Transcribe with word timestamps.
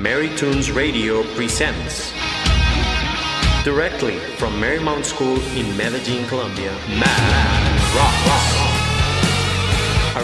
Mary 0.00 0.34
Tunes 0.34 0.70
Radio 0.70 1.22
presents 1.34 2.10
directly 3.64 4.18
from 4.38 4.54
Marymount 4.54 5.04
School 5.04 5.38
in 5.54 5.76
Medellin, 5.76 6.26
Colombia, 6.26 6.72
Math 6.88 7.94
Rock, 7.94 8.14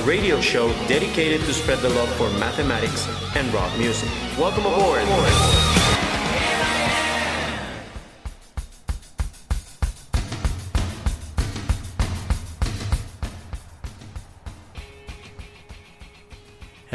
A 0.00 0.02
radio 0.06 0.40
show 0.40 0.72
dedicated 0.88 1.42
to 1.42 1.52
spread 1.52 1.80
the 1.80 1.90
love 1.90 2.08
for 2.16 2.30
mathematics 2.38 3.06
and 3.36 3.52
rock 3.52 3.70
music. 3.78 4.08
Welcome 4.38 4.64
aboard. 4.64 5.02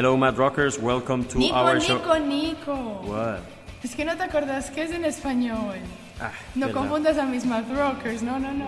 Hello, 0.02 0.18
Mad 0.18 0.36
Rockers. 0.36 0.80
Welcome 0.80 1.26
to 1.26 1.38
Nico, 1.38 1.56
our 1.56 1.76
Nico, 1.78 1.86
show. 1.86 2.26
Nico. 2.26 2.74
What? 3.06 3.38
Es 3.84 3.94
que 3.96 4.04
no 4.04 4.18
te 4.18 4.24
acordás 4.24 4.72
que 4.72 4.82
es 4.82 4.90
en 4.90 5.06
español. 5.06 5.76
Ah, 6.20 6.32
No 6.56 6.66
verdad. 6.66 6.82
confundas 6.82 7.18
a 7.20 7.26
mis 7.28 7.46
Mad 7.46 7.66
Rockers, 7.72 8.24
no, 8.24 8.40
no, 8.40 8.52
no. 8.52 8.68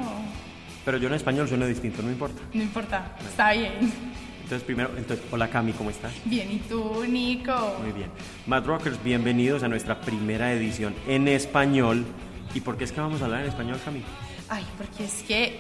Pero 0.85 0.99
yo 0.99 1.07
en 1.07 1.15
español 1.15 1.47
sueno 1.47 1.65
distinto, 1.65 2.03
no 2.03 2.11
importa. 2.11 2.39
No 2.53 2.61
importa, 2.61 3.15
está 3.27 3.51
bien. 3.53 3.91
Entonces, 4.43 4.61
primero, 4.61 4.91
entonces, 4.95 5.25
hola 5.31 5.49
Cami, 5.49 5.73
¿cómo 5.73 5.89
estás? 5.89 6.13
Bien, 6.25 6.51
¿y 6.51 6.59
tú, 6.59 7.03
Nico? 7.09 7.77
Muy 7.81 7.93
bien. 7.93 8.11
Mad 8.45 8.63
Rockers, 8.65 9.03
bienvenidos 9.03 9.63
a 9.63 9.67
nuestra 9.67 9.99
primera 10.01 10.53
edición 10.53 10.93
en 11.07 11.27
español. 11.27 12.05
¿Y 12.53 12.61
por 12.61 12.77
qué 12.77 12.83
es 12.83 12.91
que 12.91 13.01
vamos 13.01 13.23
a 13.23 13.25
hablar 13.25 13.41
en 13.41 13.47
español, 13.47 13.79
Cami? 13.83 14.03
Ay, 14.49 14.65
porque 14.77 15.05
es 15.05 15.23
que 15.23 15.59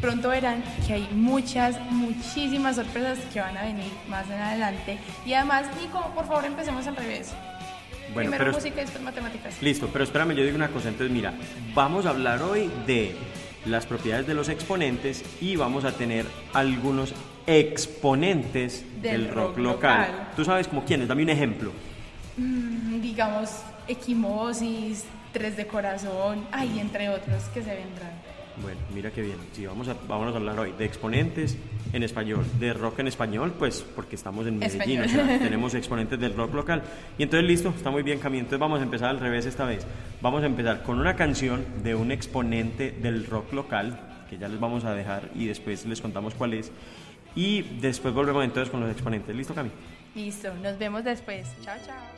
pronto 0.00 0.28
verán 0.28 0.62
que 0.86 0.94
hay 0.94 1.08
muchas, 1.12 1.80
muchísimas 1.90 2.76
sorpresas 2.76 3.18
que 3.32 3.40
van 3.40 3.56
a 3.56 3.62
venir 3.62 3.90
más 4.08 4.26
en 4.30 4.40
adelante. 4.40 4.98
Y 5.26 5.32
además, 5.34 5.66
Nico, 5.80 6.00
por 6.14 6.26
favor, 6.26 6.44
empecemos 6.44 6.86
al 6.86 6.96
revés. 6.96 7.32
Bueno, 8.14 8.30
Primero 8.30 8.44
pero... 8.44 8.52
música 8.52 8.76
y 8.76 8.80
después 8.84 9.02
matemáticas. 9.04 9.60
Listo, 9.62 9.88
pero 9.92 10.04
espérame, 10.04 10.32
yo 10.34 10.42
digo 10.42 10.56
una 10.56 10.68
cosa. 10.68 10.88
Entonces, 10.88 11.14
mira, 11.14 11.34
vamos 11.74 12.06
a 12.06 12.10
hablar 12.10 12.42
hoy 12.42 12.70
de 12.86 13.14
las 13.66 13.84
propiedades 13.86 14.26
de 14.26 14.34
los 14.34 14.48
exponentes 14.48 15.22
y 15.40 15.56
vamos 15.56 15.84
a 15.84 15.92
tener 15.92 16.24
algunos 16.54 17.12
exponentes 17.46 18.84
del, 19.02 19.24
Del 19.24 19.28
rock, 19.34 19.46
rock 19.48 19.58
local. 19.58 20.00
local. 20.12 20.28
¿Tú 20.36 20.44
sabes 20.44 20.68
como 20.68 20.84
quiénes? 20.84 21.08
Dame 21.08 21.22
un 21.22 21.28
ejemplo. 21.30 21.72
Mm, 22.36 23.00
digamos, 23.00 23.50
equimosis, 23.88 25.04
tres 25.32 25.56
de 25.56 25.66
corazón, 25.66 26.46
ay, 26.52 26.78
entre 26.78 27.08
otros 27.10 27.42
que 27.52 27.62
se 27.62 27.74
vendrán. 27.74 28.12
Bueno, 28.62 28.80
mira 28.94 29.10
qué 29.10 29.22
bien. 29.22 29.36
Sí, 29.52 29.66
vamos 29.66 29.88
a, 29.88 29.96
vamos 30.08 30.34
a 30.34 30.36
hablar 30.36 30.58
hoy 30.58 30.72
de 30.72 30.84
exponentes 30.84 31.56
en 31.92 32.02
español, 32.02 32.44
de 32.58 32.72
rock 32.72 32.98
en 32.98 33.08
español, 33.08 33.54
pues 33.58 33.84
porque 33.94 34.16
estamos 34.16 34.46
en 34.46 34.58
Medellín, 34.58 35.02
o 35.02 35.08
sea, 35.08 35.26
tenemos 35.38 35.74
exponentes 35.74 36.18
del 36.18 36.34
rock 36.34 36.54
local. 36.54 36.82
Y 37.16 37.22
entonces 37.22 37.48
listo, 37.48 37.72
está 37.76 37.90
muy 37.90 38.02
bien 38.02 38.18
Camilo. 38.18 38.40
Entonces 38.40 38.60
vamos 38.60 38.80
a 38.80 38.82
empezar 38.82 39.10
al 39.10 39.20
revés 39.20 39.46
esta 39.46 39.64
vez. 39.64 39.86
Vamos 40.20 40.42
a 40.42 40.46
empezar 40.46 40.82
con 40.82 40.98
una 40.98 41.16
canción 41.16 41.64
de 41.82 41.94
un 41.94 42.10
exponente 42.10 42.90
del 42.90 43.26
rock 43.26 43.52
local, 43.52 43.98
que 44.28 44.38
ya 44.38 44.48
les 44.48 44.60
vamos 44.60 44.84
a 44.84 44.94
dejar 44.94 45.30
y 45.34 45.46
después 45.46 45.86
les 45.86 46.00
contamos 46.00 46.34
cuál 46.34 46.54
es. 46.54 46.72
Y 47.34 47.62
después 47.80 48.12
volvemos 48.12 48.44
entonces 48.44 48.70
con 48.70 48.80
los 48.80 48.90
exponentes. 48.90 49.34
¿Listo, 49.34 49.54
Cami? 49.54 49.70
Listo, 50.14 50.52
nos 50.54 50.78
vemos 50.78 51.04
después. 51.04 51.46
Chao, 51.62 51.76
chao. 51.86 52.17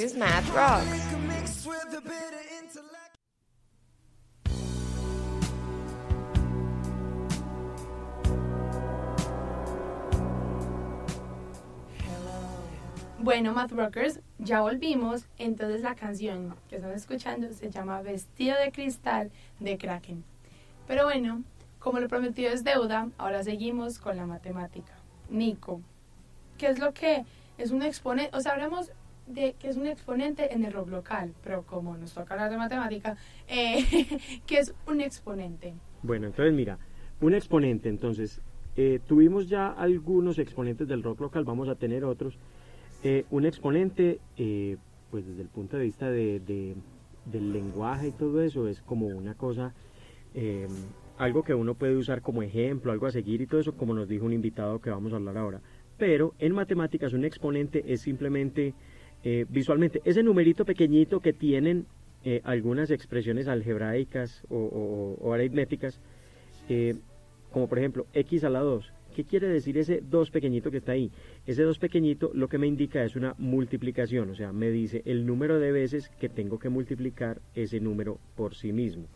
Is 0.00 0.16
Math 0.16 0.48
Rocks. 0.54 0.86
Bueno, 13.18 13.52
Math 13.52 13.72
Rockers, 13.72 14.20
ya 14.38 14.62
volvimos. 14.62 15.26
Entonces 15.36 15.82
la 15.82 15.94
canción 15.94 16.56
que 16.70 16.76
están 16.76 16.92
escuchando 16.92 17.52
se 17.52 17.70
llama 17.70 18.00
Vestido 18.00 18.56
de 18.56 18.72
Cristal 18.72 19.30
de 19.58 19.76
Kraken. 19.76 20.24
Pero 20.86 21.04
bueno, 21.04 21.44
como 21.78 22.00
lo 22.00 22.08
prometido 22.08 22.50
es 22.50 22.64
deuda, 22.64 23.10
ahora 23.18 23.44
seguimos 23.44 23.98
con 23.98 24.16
la 24.16 24.24
matemática. 24.24 24.94
Nico, 25.28 25.82
¿qué 26.56 26.68
es 26.68 26.78
lo 26.78 26.94
que 26.94 27.26
es 27.58 27.70
un 27.70 27.82
exponente? 27.82 28.34
O 28.34 28.40
sea, 28.40 28.52
hablamos 28.52 28.92
de 29.30 29.54
que 29.58 29.68
es 29.68 29.76
un 29.76 29.86
exponente 29.86 30.52
en 30.54 30.64
el 30.64 30.72
rock 30.72 30.90
local, 30.90 31.32
pero 31.42 31.62
como 31.62 31.96
nos 31.96 32.12
toca 32.14 32.34
hablar 32.34 32.50
de 32.50 32.56
matemática, 32.56 33.16
eh, 33.48 33.84
¿qué 34.46 34.58
es 34.58 34.74
un 34.86 35.00
exponente? 35.00 35.74
Bueno, 36.02 36.26
entonces 36.26 36.54
mira, 36.54 36.78
un 37.20 37.34
exponente, 37.34 37.88
entonces, 37.88 38.40
eh, 38.76 39.00
tuvimos 39.06 39.48
ya 39.48 39.68
algunos 39.68 40.38
exponentes 40.38 40.88
del 40.88 41.02
rock 41.02 41.20
local, 41.20 41.44
vamos 41.44 41.68
a 41.68 41.74
tener 41.74 42.04
otros. 42.04 42.38
Eh, 43.02 43.24
un 43.30 43.44
exponente, 43.46 44.20
eh, 44.36 44.76
pues 45.10 45.26
desde 45.26 45.42
el 45.42 45.48
punto 45.48 45.76
de 45.76 45.84
vista 45.84 46.10
de, 46.10 46.40
de- 46.40 46.76
del 47.24 47.52
lenguaje 47.52 48.08
y 48.08 48.12
todo 48.12 48.42
eso, 48.42 48.68
es 48.68 48.80
como 48.82 49.06
una 49.06 49.34
cosa, 49.34 49.74
eh, 50.34 50.66
algo 51.18 51.42
que 51.42 51.54
uno 51.54 51.74
puede 51.74 51.96
usar 51.96 52.22
como 52.22 52.42
ejemplo, 52.42 52.92
algo 52.92 53.06
a 53.06 53.10
seguir 53.10 53.40
y 53.42 53.46
todo 53.46 53.60
eso, 53.60 53.74
como 53.76 53.92
nos 53.94 54.08
dijo 54.08 54.24
un 54.24 54.32
invitado 54.32 54.80
que 54.80 54.90
vamos 54.90 55.12
a 55.12 55.16
hablar 55.16 55.36
ahora. 55.36 55.60
Pero 55.98 56.34
en 56.38 56.54
matemáticas 56.54 57.12
un 57.12 57.24
exponente 57.26 57.84
es 57.86 58.00
simplemente, 58.00 58.72
eh, 59.24 59.46
visualmente, 59.48 60.00
ese 60.04 60.22
numerito 60.22 60.64
pequeñito 60.64 61.20
que 61.20 61.32
tienen 61.32 61.86
eh, 62.24 62.40
algunas 62.44 62.90
expresiones 62.90 63.48
algebraicas 63.48 64.42
o, 64.50 65.32
aritméticas, 65.32 66.00
eh, 66.68 66.94
como 67.52 67.68
por 67.68 67.78
ejemplo 67.78 68.06
x 68.14 68.44
a 68.44 68.50
la 68.50 68.60
2. 68.60 68.92
¿Qué 69.14 69.24
quiere 69.24 69.48
decir 69.48 69.76
ese 69.76 70.02
2 70.08 70.30
pequeñito 70.30 70.70
que 70.70 70.76
está 70.76 70.92
ahí? 70.92 71.10
Ese 71.44 71.64
2 71.64 71.78
pequeñito 71.78 72.30
lo 72.32 72.48
que 72.48 72.58
me 72.58 72.68
indica 72.68 73.02
es 73.02 73.16
una 73.16 73.34
multiplicación, 73.38 74.30
o 74.30 74.34
sea, 74.34 74.52
me 74.52 74.70
dice 74.70 75.02
el 75.04 75.26
número 75.26 75.58
de 75.58 75.72
veces 75.72 76.08
que 76.20 76.28
tengo 76.28 76.58
que 76.58 76.68
multiplicar 76.68 77.40
ese 77.54 77.80
número 77.80 78.18
por 78.36 78.54
sí 78.54 78.72
mismo. 78.72 79.06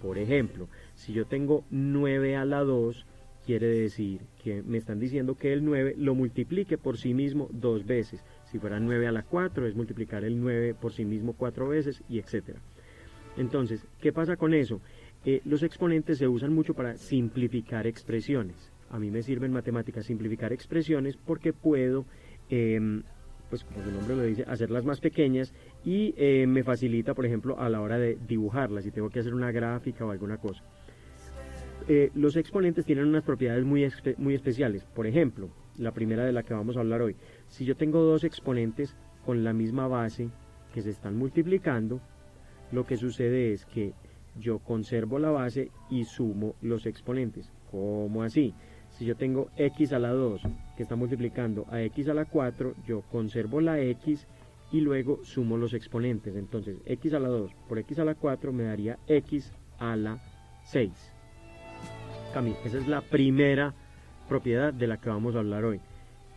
Por 0.00 0.18
ejemplo, 0.18 0.68
si 0.94 1.12
yo 1.12 1.26
tengo 1.26 1.64
9 1.70 2.36
a 2.36 2.44
la 2.44 2.60
2, 2.60 3.06
quiere 3.44 3.66
decir 3.66 4.22
que 4.42 4.62
me 4.62 4.78
están 4.78 4.98
diciendo 4.98 5.34
que 5.34 5.52
el 5.52 5.64
9 5.64 5.94
lo 5.98 6.14
multiplique 6.14 6.78
por 6.78 6.96
sí 6.96 7.14
mismo 7.14 7.48
dos 7.52 7.84
veces. 7.84 8.24
Si 8.54 8.60
fuera 8.60 8.78
9 8.78 9.08
a 9.08 9.10
la 9.10 9.24
4, 9.24 9.66
es 9.66 9.74
multiplicar 9.74 10.22
el 10.22 10.40
9 10.40 10.76
por 10.80 10.92
sí 10.92 11.04
mismo 11.04 11.32
cuatro 11.32 11.66
veces 11.66 12.04
y 12.08 12.20
etcétera. 12.20 12.60
Entonces, 13.36 13.84
¿qué 14.00 14.12
pasa 14.12 14.36
con 14.36 14.54
eso? 14.54 14.80
Eh, 15.24 15.40
los 15.44 15.64
exponentes 15.64 16.18
se 16.18 16.28
usan 16.28 16.52
mucho 16.52 16.72
para 16.72 16.96
simplificar 16.96 17.88
expresiones. 17.88 18.70
A 18.90 19.00
mí 19.00 19.10
me 19.10 19.22
sirve 19.22 19.46
en 19.46 19.52
matemáticas 19.52 20.06
simplificar 20.06 20.52
expresiones 20.52 21.16
porque 21.16 21.52
puedo, 21.52 22.06
em, 22.48 23.02
pues 23.50 23.64
como 23.64 23.82
su 23.82 23.90
nombre 23.90 24.14
lo 24.14 24.22
dice, 24.22 24.44
hacerlas 24.46 24.84
más 24.84 25.00
pequeñas 25.00 25.52
y 25.84 26.14
eh, 26.16 26.46
me 26.46 26.62
facilita, 26.62 27.12
por 27.12 27.26
ejemplo, 27.26 27.58
a 27.58 27.68
la 27.68 27.80
hora 27.80 27.98
de 27.98 28.16
dibujarlas, 28.28 28.84
si 28.84 28.92
tengo 28.92 29.10
que 29.10 29.18
hacer 29.18 29.34
una 29.34 29.50
gráfica 29.50 30.06
o 30.06 30.12
alguna 30.12 30.36
cosa. 30.36 30.62
Eh, 31.88 32.12
los 32.14 32.36
exponentes 32.36 32.86
tienen 32.86 33.06
unas 33.06 33.24
propiedades 33.24 33.64
muy, 33.64 33.84
muy 34.18 34.34
especiales. 34.34 34.84
Por 34.84 35.08
ejemplo, 35.08 35.50
la 35.76 35.92
primera 35.92 36.24
de 36.24 36.32
la 36.32 36.42
que 36.42 36.54
vamos 36.54 36.76
a 36.76 36.80
hablar 36.80 37.02
hoy. 37.02 37.16
Si 37.48 37.64
yo 37.64 37.76
tengo 37.76 38.00
dos 38.00 38.24
exponentes 38.24 38.96
con 39.24 39.44
la 39.44 39.52
misma 39.52 39.86
base 39.86 40.28
que 40.72 40.82
se 40.82 40.90
están 40.90 41.16
multiplicando, 41.16 42.00
lo 42.72 42.86
que 42.86 42.96
sucede 42.96 43.52
es 43.52 43.64
que 43.64 43.94
yo 44.38 44.58
conservo 44.58 45.18
la 45.18 45.30
base 45.30 45.70
y 45.90 46.04
sumo 46.04 46.56
los 46.60 46.86
exponentes. 46.86 47.52
¿Cómo 47.70 48.22
así? 48.22 48.54
Si 48.90 49.04
yo 49.04 49.16
tengo 49.16 49.50
x 49.56 49.92
a 49.92 49.98
la 49.98 50.10
2 50.10 50.42
que 50.76 50.82
está 50.82 50.96
multiplicando 50.96 51.66
a 51.70 51.80
x 51.82 52.08
a 52.08 52.14
la 52.14 52.24
4, 52.24 52.74
yo 52.86 53.02
conservo 53.02 53.60
la 53.60 53.80
x 53.80 54.26
y 54.72 54.80
luego 54.80 55.20
sumo 55.24 55.56
los 55.56 55.74
exponentes. 55.74 56.36
Entonces, 56.36 56.78
x 56.86 57.14
a 57.14 57.20
la 57.20 57.28
2 57.28 57.52
por 57.68 57.78
x 57.78 57.98
a 57.98 58.04
la 58.04 58.14
4 58.14 58.52
me 58.52 58.64
daría 58.64 58.98
x 59.06 59.52
a 59.78 59.96
la 59.96 60.20
6. 60.64 60.90
Cami, 62.32 62.54
esa 62.64 62.78
es 62.78 62.88
la 62.88 63.00
primera 63.00 63.74
propiedad 64.28 64.72
de 64.72 64.86
la 64.86 64.96
que 65.00 65.08
vamos 65.08 65.36
a 65.36 65.38
hablar 65.38 65.64
hoy. 65.64 65.80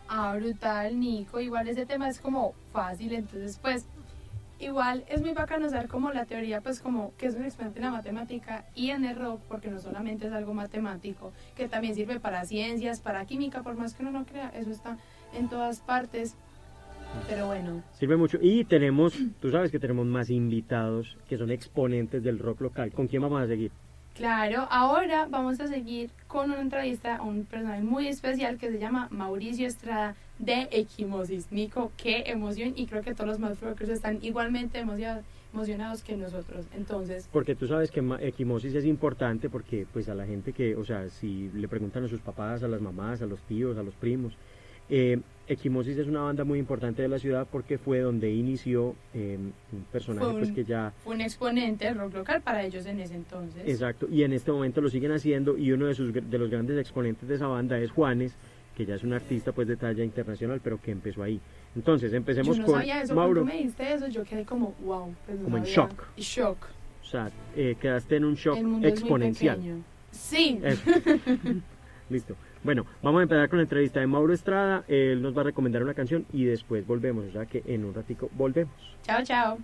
Ah, 0.09 0.35
brutal, 0.37 0.99
Nico. 0.99 1.39
Igual 1.39 1.67
ese 1.67 1.85
tema 1.85 2.07
es 2.07 2.19
como 2.19 2.53
fácil, 2.71 3.13
entonces 3.13 3.59
pues 3.61 3.87
igual 4.59 5.03
es 5.07 5.21
muy 5.21 5.33
bacano 5.33 5.69
saber 5.69 5.87
como 5.87 6.11
la 6.11 6.25
teoría, 6.25 6.61
pues 6.61 6.79
como 6.79 7.13
que 7.17 7.27
es 7.27 7.35
un 7.35 7.43
exponente 7.43 7.79
en 7.79 7.85
la 7.85 7.91
matemática 7.91 8.65
y 8.73 8.89
en 8.89 9.05
el 9.05 9.15
rock, 9.15 9.41
porque 9.47 9.69
no 9.69 9.79
solamente 9.79 10.27
es 10.27 10.33
algo 10.33 10.53
matemático, 10.53 11.31
que 11.55 11.67
también 11.67 11.95
sirve 11.95 12.19
para 12.19 12.45
ciencias, 12.45 13.01
para 13.01 13.25
química, 13.25 13.61
por 13.63 13.75
más 13.75 13.93
que 13.93 14.03
uno 14.03 14.11
no 14.11 14.25
crea, 14.25 14.49
eso 14.49 14.71
está 14.71 14.97
en 15.33 15.49
todas 15.49 15.81
partes. 15.81 16.35
Pero 17.29 17.47
bueno, 17.47 17.83
Sirve 17.93 18.17
mucho. 18.17 18.37
Y 18.41 18.65
tenemos, 18.65 19.17
tú 19.39 19.49
sabes 19.49 19.71
que 19.71 19.79
tenemos 19.79 20.05
más 20.05 20.29
invitados 20.29 21.17
que 21.29 21.37
son 21.37 21.51
exponentes 21.51 22.21
del 22.21 22.37
rock 22.37 22.61
local. 22.61 22.91
¿Con 22.91 23.07
quién 23.07 23.21
vamos 23.21 23.41
a 23.41 23.47
seguir? 23.47 23.71
Claro, 24.17 24.67
ahora 24.71 25.27
vamos 25.29 25.59
a 25.59 25.67
seguir 25.67 26.09
con 26.27 26.51
una 26.51 26.61
entrevista 26.61 27.17
a 27.17 27.21
un 27.21 27.45
personaje 27.45 27.83
muy 27.83 28.07
especial 28.07 28.57
que 28.57 28.71
se 28.71 28.79
llama 28.79 29.07
Mauricio 29.11 29.67
Estrada 29.67 30.15
de 30.39 30.67
Equimosis. 30.71 31.51
Nico, 31.51 31.91
qué 31.97 32.23
emoción 32.25 32.73
y 32.75 32.87
creo 32.87 33.03
que 33.03 33.13
todos 33.13 33.27
los 33.29 33.39
Motherfuckers 33.39 33.89
están 33.89 34.19
igualmente 34.23 34.79
emocionados, 34.79 35.23
emocionados 35.53 36.03
que 36.03 36.17
nosotros. 36.17 36.65
Entonces, 36.75 37.29
Porque 37.31 37.55
tú 37.55 37.67
sabes 37.67 37.91
que 37.91 38.03
equimosis 38.21 38.73
es 38.73 38.85
importante 38.85 39.49
porque 39.49 39.85
pues 39.91 40.09
a 40.09 40.15
la 40.15 40.25
gente 40.25 40.51
que, 40.51 40.75
o 40.75 40.83
sea, 40.83 41.09
si 41.09 41.49
le 41.53 41.67
preguntan 41.67 42.03
a 42.03 42.07
sus 42.07 42.19
papás, 42.19 42.63
a 42.63 42.67
las 42.67 42.81
mamás, 42.81 43.21
a 43.21 43.25
los 43.25 43.41
tíos, 43.41 43.77
a 43.77 43.83
los 43.83 43.93
primos, 43.95 44.33
eh, 44.89 45.19
Equimosis 45.49 45.97
es 45.97 46.07
una 46.07 46.21
banda 46.23 46.43
muy 46.43 46.59
importante 46.59 47.01
de 47.01 47.07
la 47.07 47.19
ciudad 47.19 47.47
porque 47.49 47.77
fue 47.77 47.99
donde 47.99 48.29
inició 48.33 48.95
eh, 49.13 49.37
un 49.71 49.83
personaje 49.91 50.27
un- 50.27 50.39
pues 50.39 50.51
que 50.51 50.65
ya 50.65 50.91
fue 51.03 51.15
un 51.15 51.21
exponente 51.21 51.85
del 51.85 51.97
rock 51.97 52.15
local 52.15 52.41
para 52.41 52.63
ellos 52.63 52.85
en 52.85 52.99
ese 52.99 53.15
entonces. 53.15 53.63
Exacto, 53.65 54.07
y 54.11 54.23
en 54.23 54.33
este 54.33 54.51
momento 54.51 54.81
lo 54.81 54.89
siguen 54.89 55.13
haciendo 55.13 55.57
y 55.57 55.71
uno 55.71 55.85
de, 55.85 55.93
sus, 55.93 56.11
de 56.13 56.37
los 56.37 56.49
grandes 56.49 56.77
exponentes 56.77 57.29
de 57.29 57.35
esa 57.35 57.47
banda 57.47 57.79
es 57.79 57.91
Juanes, 57.91 58.35
que 58.75 58.85
ya 58.85 58.95
es 58.95 59.03
un 59.03 59.13
artista 59.13 59.53
pues 59.53 59.67
de 59.69 59.77
talla 59.77 60.03
internacional, 60.03 60.59
pero 60.61 60.81
que 60.81 60.91
empezó 60.91 61.23
ahí. 61.23 61.39
Entonces, 61.75 62.11
empecemos 62.13 62.57
yo 62.57 62.61
no 62.63 62.67
con 62.67 62.75
sabía 62.79 63.01
eso, 63.01 63.15
Mauro. 63.15 63.41
cuando 63.41 63.53
me 63.53 63.63
diste 63.63 63.93
eso, 63.93 64.07
yo 64.07 64.23
quedé 64.23 64.43
como, 64.45 64.75
wow. 64.83 65.13
pues 65.25 65.37
no 65.39 65.45
Como 65.45 65.57
en 65.57 65.63
shock. 65.63 66.03
Shock. 66.17 66.57
O 67.01 67.05
sea, 67.05 67.31
eh, 67.55 67.75
quedaste 67.79 68.17
en 68.17 68.25
un 68.25 68.35
shock 68.35 68.57
El 68.57 68.65
mundo 68.67 68.87
es 68.87 68.93
muy 68.95 68.99
exponencial. 68.99 69.59
Sí. 70.11 70.59
Listo. 72.09 72.35
Bueno, 72.63 72.85
vamos 73.01 73.19
a 73.19 73.23
empezar 73.23 73.49
con 73.49 73.59
la 73.59 73.63
entrevista 73.63 73.99
de 73.99 74.07
Mauro 74.07 74.33
Estrada. 74.33 74.83
Él 74.87 75.21
nos 75.21 75.35
va 75.35 75.41
a 75.41 75.45
recomendar 75.45 75.83
una 75.83 75.93
canción 75.93 76.25
y 76.33 76.45
después 76.45 76.85
volvemos. 76.85 77.25
O 77.25 77.31
sea 77.31 77.45
que 77.45 77.63
en 77.65 77.85
un 77.85 77.93
ratico 77.93 78.29
volvemos. 78.33 78.73
Chao, 79.03 79.23
chao. 79.23 79.57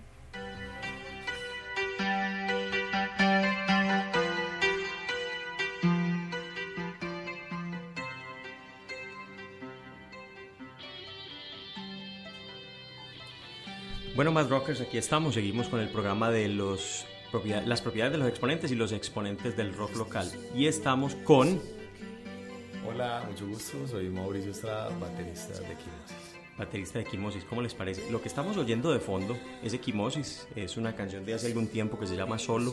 Bueno, 14.14 14.30
más 14.32 14.48
rockers, 14.48 14.80
aquí 14.80 14.96
estamos. 14.98 15.34
Seguimos 15.34 15.68
con 15.68 15.80
el 15.80 15.88
programa 15.88 16.30
de 16.30 16.48
los 16.48 17.04
propiedad- 17.32 17.64
las 17.66 17.82
propiedades 17.82 18.12
de 18.12 18.18
los 18.18 18.28
exponentes 18.28 18.70
y 18.70 18.76
los 18.76 18.92
exponentes 18.92 19.56
del 19.56 19.74
rock 19.74 19.96
local. 19.96 20.30
Y 20.54 20.66
estamos 20.66 21.16
con 21.16 21.60
Hola, 22.86 23.24
mucho 23.28 23.46
gusto. 23.46 23.86
Soy 23.88 24.08
Mauricio 24.08 24.50
Estrada, 24.50 24.88
baterista 24.98 25.58
de 25.60 25.72
Equimosis. 25.72 26.16
baterista 26.58 26.98
de 26.98 27.04
Equimosis. 27.04 27.44
¿Cómo 27.44 27.62
les 27.62 27.74
parece? 27.74 28.10
Lo 28.10 28.20
que 28.20 28.28
estamos 28.28 28.56
oyendo 28.56 28.92
de 28.92 29.00
fondo 29.00 29.36
es 29.62 29.72
Equimosis. 29.72 30.46
Es 30.54 30.76
una 30.76 30.94
canción 30.94 31.24
de 31.24 31.34
hace 31.34 31.46
algún 31.46 31.66
tiempo 31.68 31.98
que 31.98 32.06
se 32.06 32.16
llama 32.16 32.38
Solo, 32.38 32.72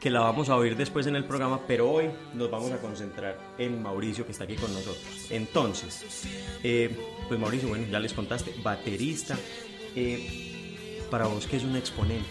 que 0.00 0.10
la 0.10 0.20
vamos 0.20 0.48
a 0.48 0.56
oír 0.56 0.76
después 0.76 1.06
en 1.06 1.16
el 1.16 1.24
programa, 1.24 1.60
pero 1.66 1.90
hoy 1.90 2.10
nos 2.34 2.50
vamos 2.50 2.72
a 2.72 2.78
concentrar 2.78 3.38
en 3.58 3.82
Mauricio 3.82 4.24
que 4.26 4.32
está 4.32 4.44
aquí 4.44 4.56
con 4.56 4.72
nosotros. 4.72 5.26
Entonces, 5.30 6.24
eh, 6.62 6.96
pues 7.28 7.38
Mauricio, 7.38 7.68
bueno, 7.68 7.86
ya 7.90 8.00
les 8.00 8.12
contaste, 8.12 8.54
baterista. 8.62 9.36
Eh, 9.94 11.06
para 11.10 11.26
vos, 11.26 11.46
¿qué 11.46 11.56
es 11.56 11.64
un 11.64 11.76
exponente? 11.76 12.28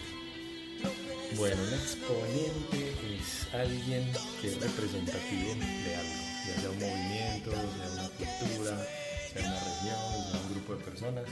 Bueno, 1.36 1.62
un 1.62 1.74
exponente 1.74 2.94
es 3.20 3.54
alguien 3.54 4.10
que 4.42 4.48
es 4.48 4.62
representativo 4.62 5.56
de 5.56 5.96
algo, 5.96 6.14
ya 6.48 6.62
sea 6.62 6.70
un 6.70 6.80
movimiento, 6.80 7.52
sea 7.52 7.92
una 7.94 8.10
cultura, 8.10 8.88
sea 9.34 9.42
una 9.48 9.60
región, 9.60 10.32
sea 10.32 10.42
un 10.42 10.50
grupo 10.54 10.76
de 10.76 10.84
personas. 10.86 11.26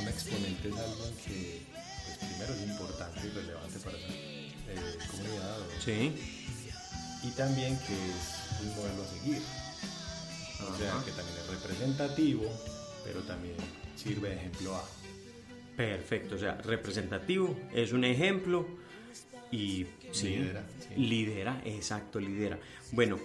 Un 0.00 0.08
exponente 0.08 0.68
es 0.68 0.74
alguien 0.76 1.14
que, 1.26 1.62
pues, 2.04 2.18
primero 2.18 2.54
es 2.54 2.62
importante 2.62 3.20
y 3.26 3.30
relevante 3.30 3.78
para 3.80 3.98
esa 3.98 4.08
eh, 4.08 4.98
comunidad 5.10 5.58
Sí. 5.84 6.14
y 7.24 7.30
también 7.32 7.78
que 7.80 7.92
es 7.94 8.60
un 8.62 8.76
modelo 8.76 9.02
a 9.02 9.06
seguir. 9.08 9.42
O 10.62 10.78
sea, 10.78 10.92
que 11.04 11.10
también 11.10 11.38
es 11.38 11.46
representativo 11.48 12.44
pero 13.04 13.20
también 13.22 13.56
sirve 13.96 14.28
de 14.30 14.36
ejemplo 14.36 14.76
a. 14.76 14.84
Perfecto, 15.76 16.36
o 16.36 16.38
sea, 16.38 16.54
representativo 16.62 17.58
es 17.74 17.92
un 17.92 18.04
ejemplo 18.04 18.66
y 19.50 19.86
sí, 20.12 20.36
Lidera, 20.36 20.64
sí. 20.78 20.94
lidera, 21.00 21.62
exacto, 21.64 22.20
lidera. 22.20 22.58
Bueno, 22.92 23.18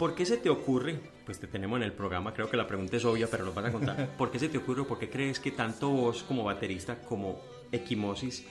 ¿por 0.00 0.14
qué 0.14 0.24
se 0.24 0.38
te 0.38 0.48
ocurre? 0.48 0.98
Pues 1.26 1.38
te 1.38 1.46
tenemos 1.46 1.76
en 1.76 1.82
el 1.82 1.92
programa, 1.92 2.32
creo 2.32 2.48
que 2.48 2.56
la 2.56 2.66
pregunta 2.66 2.96
es 2.96 3.04
obvia, 3.04 3.28
pero 3.30 3.44
lo 3.44 3.52
vas 3.52 3.66
a 3.66 3.70
contar. 3.70 4.08
¿Por 4.16 4.30
qué 4.30 4.38
se 4.38 4.48
te 4.48 4.56
ocurre 4.56 4.80
o 4.80 4.88
por 4.88 4.98
qué 4.98 5.10
crees 5.10 5.38
que 5.38 5.50
tanto 5.50 5.90
vos 5.90 6.22
como 6.22 6.42
baterista 6.42 7.02
como 7.02 7.38
Equimosis 7.70 8.42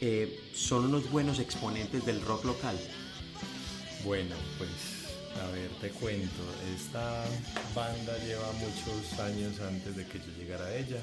eh, 0.00 0.40
son 0.52 0.86
unos 0.86 1.08
buenos 1.08 1.38
exponentes 1.38 2.04
del 2.04 2.20
rock 2.22 2.46
local? 2.46 2.76
Bueno, 4.04 4.34
pues 4.58 4.70
a 5.40 5.48
ver, 5.52 5.70
te 5.80 5.90
cuento. 5.90 6.42
Esta 6.74 7.24
banda 7.76 8.18
lleva 8.26 8.50
muchos 8.54 9.20
años 9.20 9.60
antes 9.60 9.94
de 9.94 10.04
que 10.04 10.18
yo 10.18 10.32
llegara 10.36 10.66
a 10.66 10.76
ella. 10.76 10.98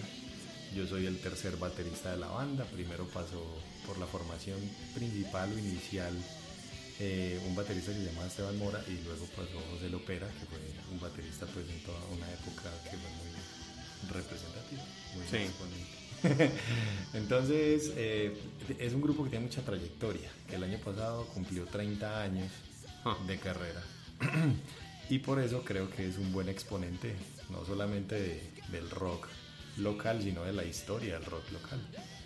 Yo 0.76 0.86
soy 0.86 1.06
el 1.06 1.22
tercer 1.22 1.56
baterista 1.56 2.12
de 2.12 2.18
la 2.18 2.28
banda. 2.28 2.66
Primero 2.66 3.06
pasó 3.06 3.42
por 3.88 3.98
la 3.98 4.08
formación 4.08 4.60
principal 4.94 5.54
o 5.54 5.58
inicial 5.58 6.14
eh, 7.00 7.40
un 7.46 7.56
baterista 7.56 7.92
que 7.92 8.00
se 8.00 8.06
llamaba 8.06 8.28
Esteban 8.28 8.58
Mora 8.58 8.84
y 8.88 9.04
luego 9.04 9.26
pasó 9.36 9.60
José 9.72 9.90
Lopera, 9.90 10.28
que 10.28 10.46
fue 10.46 10.60
un 10.92 11.00
baterista 11.00 11.46
pues 11.48 11.68
en 11.70 11.80
toda 11.84 12.00
una 12.16 12.32
época 12.32 12.72
que 12.84 12.92
fue 12.98 13.10
muy 13.10 14.14
representativa, 14.14 14.84
muy 15.16 15.26
Sí. 15.28 15.38
exponente. 15.38 16.06
Entonces, 17.14 17.92
eh, 17.96 18.34
es 18.80 18.94
un 18.94 19.02
grupo 19.02 19.24
que 19.24 19.30
tiene 19.32 19.46
mucha 19.46 19.62
trayectoria, 19.62 20.30
que 20.50 20.56
el 20.56 20.64
año 20.64 20.80
pasado 20.80 21.26
cumplió 21.28 21.66
30 21.66 22.22
años 22.22 22.52
Ah. 23.04 23.18
de 23.28 23.38
carrera. 23.38 23.84
y 25.10 25.20
por 25.20 25.40
eso 25.40 25.64
creo 25.64 25.90
que 25.92 26.08
es 26.08 26.18
un 26.18 26.32
buen 26.32 26.50
exponente, 26.50 27.16
no 27.50 27.66
solamente 27.66 28.16
de- 28.20 28.52
del 28.72 28.90
rock 28.90 29.28
local, 29.78 30.22
sino 30.24 30.44
de 30.44 30.54
la 30.54 30.64
historia 30.64 31.16
del 31.20 31.26
rock 31.26 31.52
local, 31.52 31.80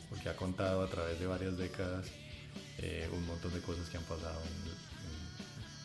porque 0.10 0.30
ha 0.30 0.36
contado 0.36 0.84
a 0.84 0.90
través 0.90 1.20
de 1.20 1.26
varias 1.28 1.58
décadas 1.58 2.06
eh, 2.82 3.10
un 3.12 3.26
montón 3.26 3.54
de 3.54 3.60
cosas 3.62 3.90
que 3.90 3.98
han 3.98 4.04
pasado 4.04 4.42
en, 4.42 4.70
en, 4.72 4.76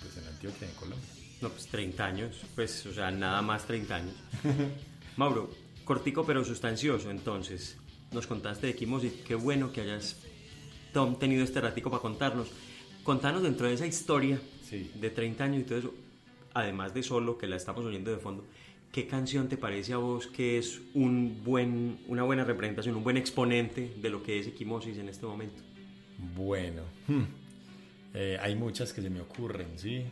pues, 0.02 0.16
en 0.16 0.26
Antioquia 0.32 0.66
y 0.66 0.70
en 0.70 0.76
Colombia. 0.76 1.08
No, 1.40 1.48
pues 1.50 1.66
30 1.66 2.04
años, 2.04 2.36
pues, 2.54 2.86
o 2.86 2.94
sea, 2.94 3.10
nada 3.10 3.42
más 3.42 3.66
30 3.66 3.94
años. 3.96 4.14
Mauro, 5.16 5.50
cortico 5.84 6.24
pero 6.24 6.44
sustancioso, 6.44 7.10
entonces, 7.10 7.76
nos 8.12 8.26
contaste 8.26 8.66
de 8.66 8.72
Equimosis, 8.72 9.12
qué 9.26 9.34
bueno 9.34 9.72
que 9.72 9.80
hayas 9.82 10.16
tom- 10.92 11.18
tenido 11.18 11.44
este 11.44 11.60
ratico 11.60 11.90
para 11.90 12.00
contarnos. 12.02 12.48
Contanos 13.02 13.42
dentro 13.42 13.66
de 13.68 13.74
esa 13.74 13.86
historia 13.86 14.40
Sí. 14.68 14.90
de 14.94 15.10
30 15.10 15.44
años 15.44 15.60
y 15.60 15.64
todo 15.64 15.78
eso, 15.78 15.94
además 16.54 16.94
de 16.94 17.02
solo, 17.02 17.36
que 17.36 17.46
la 17.46 17.56
estamos 17.56 17.84
oyendo 17.84 18.10
de 18.10 18.16
fondo, 18.18 18.44
¿qué 18.92 19.06
canción 19.06 19.48
te 19.48 19.56
parece 19.58 19.92
a 19.92 19.98
vos 19.98 20.26
que 20.28 20.56
es 20.58 20.80
un 20.94 21.42
buen, 21.44 21.98
una 22.06 22.22
buena 22.22 22.44
representación, 22.44 22.94
un 22.96 23.04
buen 23.04 23.16
exponente 23.16 23.92
de 24.00 24.08
lo 24.08 24.22
que 24.22 24.38
es 24.40 24.46
Equimosis 24.46 24.96
en 24.98 25.08
este 25.08 25.26
momento? 25.26 25.62
Bueno, 26.18 26.82
hmm, 27.08 27.22
eh, 28.14 28.38
hay 28.40 28.54
muchas 28.54 28.92
que 28.92 29.02
se 29.02 29.10
me 29.10 29.20
ocurren, 29.20 29.78
¿sí? 29.78 30.04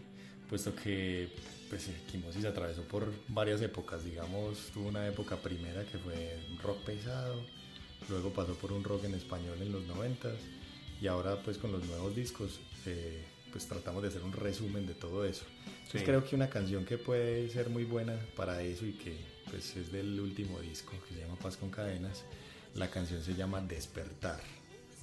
Puesto 0.49 0.75
que 0.75 1.28
pues, 1.71 1.88
Equimosis 1.88 2.44
atravesó 2.44 2.82
por 2.82 3.12
varias 3.28 3.62
épocas, 3.62 4.04
digamos, 4.04 4.59
tuvo 4.75 4.88
una 4.88 5.06
época 5.06 5.37
primera 5.37 5.85
que 5.85 5.99
fue 5.99 6.38
rock 6.62 6.82
pesado, 6.85 7.42
luego 8.09 8.30
pasó 8.30 8.54
por 8.54 8.73
un 8.73 8.85
rock 8.85 9.04
en 9.04 9.14
español 9.14 9.56
en 9.62 9.73
los 9.73 9.85
noventas 9.87 10.35
y 11.00 11.06
ahora 11.06 11.37
pues 11.42 11.56
con 11.59 11.73
los 11.73 11.85
nuevos 11.87 12.14
discos 12.14 12.61
eh, 12.87 13.23
pues 13.52 13.66
tratamos 13.66 14.02
de 14.02 14.09
hacer 14.09 14.23
un 14.23 14.32
resumen 14.32 14.87
de 14.87 14.94
todo 14.94 15.25
eso. 15.25 15.44
Entonces, 15.66 16.00
Sí. 16.00 16.06
creo 16.06 16.25
que 16.25 16.35
una 16.37 16.49
canción 16.49 16.85
que 16.85 16.99
puede 16.99 17.49
ser 17.50 17.68
muy 17.71 17.85
buena 17.85 18.18
para 18.37 18.62
eso 18.62 18.85
y 18.87 18.92
que 18.92 19.14
pues 19.50 19.76
es 19.76 19.92
del 19.92 20.18
último 20.21 20.59
disco 20.61 20.92
que 21.06 21.14
se 21.14 21.21
llama 21.21 21.37
Paz 21.37 21.56
con 21.56 21.71
Cadenas, 21.71 22.25
la 22.75 22.88
canción 22.90 23.23
se 23.23 23.35
llama 23.35 23.61
Despertar. 23.61 24.40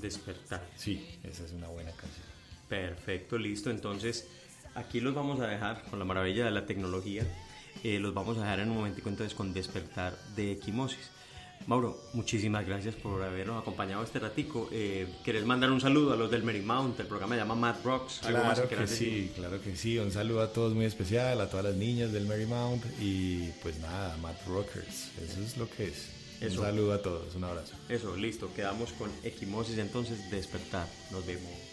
Despertar. 0.01 0.65
Sí, 0.77 1.07
esa 1.23 1.43
es 1.45 1.51
una 1.51 1.67
buena 1.67 1.91
canción. 1.91 2.25
Perfecto, 2.67 3.37
listo. 3.37 3.69
Entonces, 3.69 4.27
aquí 4.75 4.99
los 5.01 5.13
vamos 5.15 5.39
a 5.39 5.47
dejar 5.47 5.83
con 5.89 5.99
la 5.99 6.05
maravilla 6.05 6.45
de 6.45 6.51
la 6.51 6.65
tecnología. 6.65 7.23
eh, 7.83 7.99
los 7.99 8.13
vamos 8.13 8.37
a 8.37 8.41
dejar 8.41 8.59
en 8.59 8.69
un 8.71 8.77
momentico 8.77 9.09
entonces 9.09 9.33
con 9.35 9.53
Despertar 9.53 10.17
de 10.35 10.53
Equimosis. 10.53 11.09
Mauro, 11.67 12.01
muchísimas 12.13 12.65
gracias 12.65 12.95
por 12.95 13.21
habernos 13.21 13.61
acompañado 13.61 14.01
este 14.03 14.17
ratico. 14.19 14.69
Eh, 14.71 15.07
¿Querés 15.25 15.45
mandar 15.45 15.69
un 15.71 15.79
saludo 15.81 16.13
a 16.13 16.15
los 16.15 16.31
del 16.31 16.43
Marymount? 16.43 16.99
El 16.99 17.07
programa 17.07 17.35
se 17.35 17.41
llama 17.41 17.55
Mad 17.55 17.75
Rocks. 17.83 18.23
¿Algo 18.23 18.39
más 18.39 18.53
Claro 18.53 18.61
que 18.63 18.67
quieras 18.75 18.89
decir? 18.89 19.09
sí, 19.27 19.31
claro 19.35 19.61
que 19.61 19.75
sí. 19.75 19.97
Un 19.99 20.11
saludo 20.11 20.41
a 20.41 20.51
todos 20.53 20.73
muy 20.73 20.85
especial, 20.85 21.39
a 21.41 21.49
todas 21.49 21.65
las 21.65 21.75
niñas 21.75 22.11
del 22.13 22.25
Marymount 22.25 22.83
y 22.99 23.49
pues 23.61 23.77
nada, 23.79 24.15
Matt 24.17 24.45
Rockers. 24.47 25.09
Eso 25.21 25.41
es 25.43 25.57
lo 25.57 25.69
que 25.69 25.87
es. 25.89 26.09
Eso. 26.41 26.61
Un 26.61 26.67
saludo 26.67 26.93
a 26.93 27.01
todos, 27.01 27.35
un 27.35 27.43
abrazo. 27.43 27.75
Eso, 27.89 28.15
listo. 28.15 28.53
Quedamos 28.53 28.91
con 28.93 29.11
Equimosis 29.23 29.77
entonces, 29.77 30.31
Despertar. 30.31 30.87
Nos 31.11 31.25
vemos. 31.25 31.68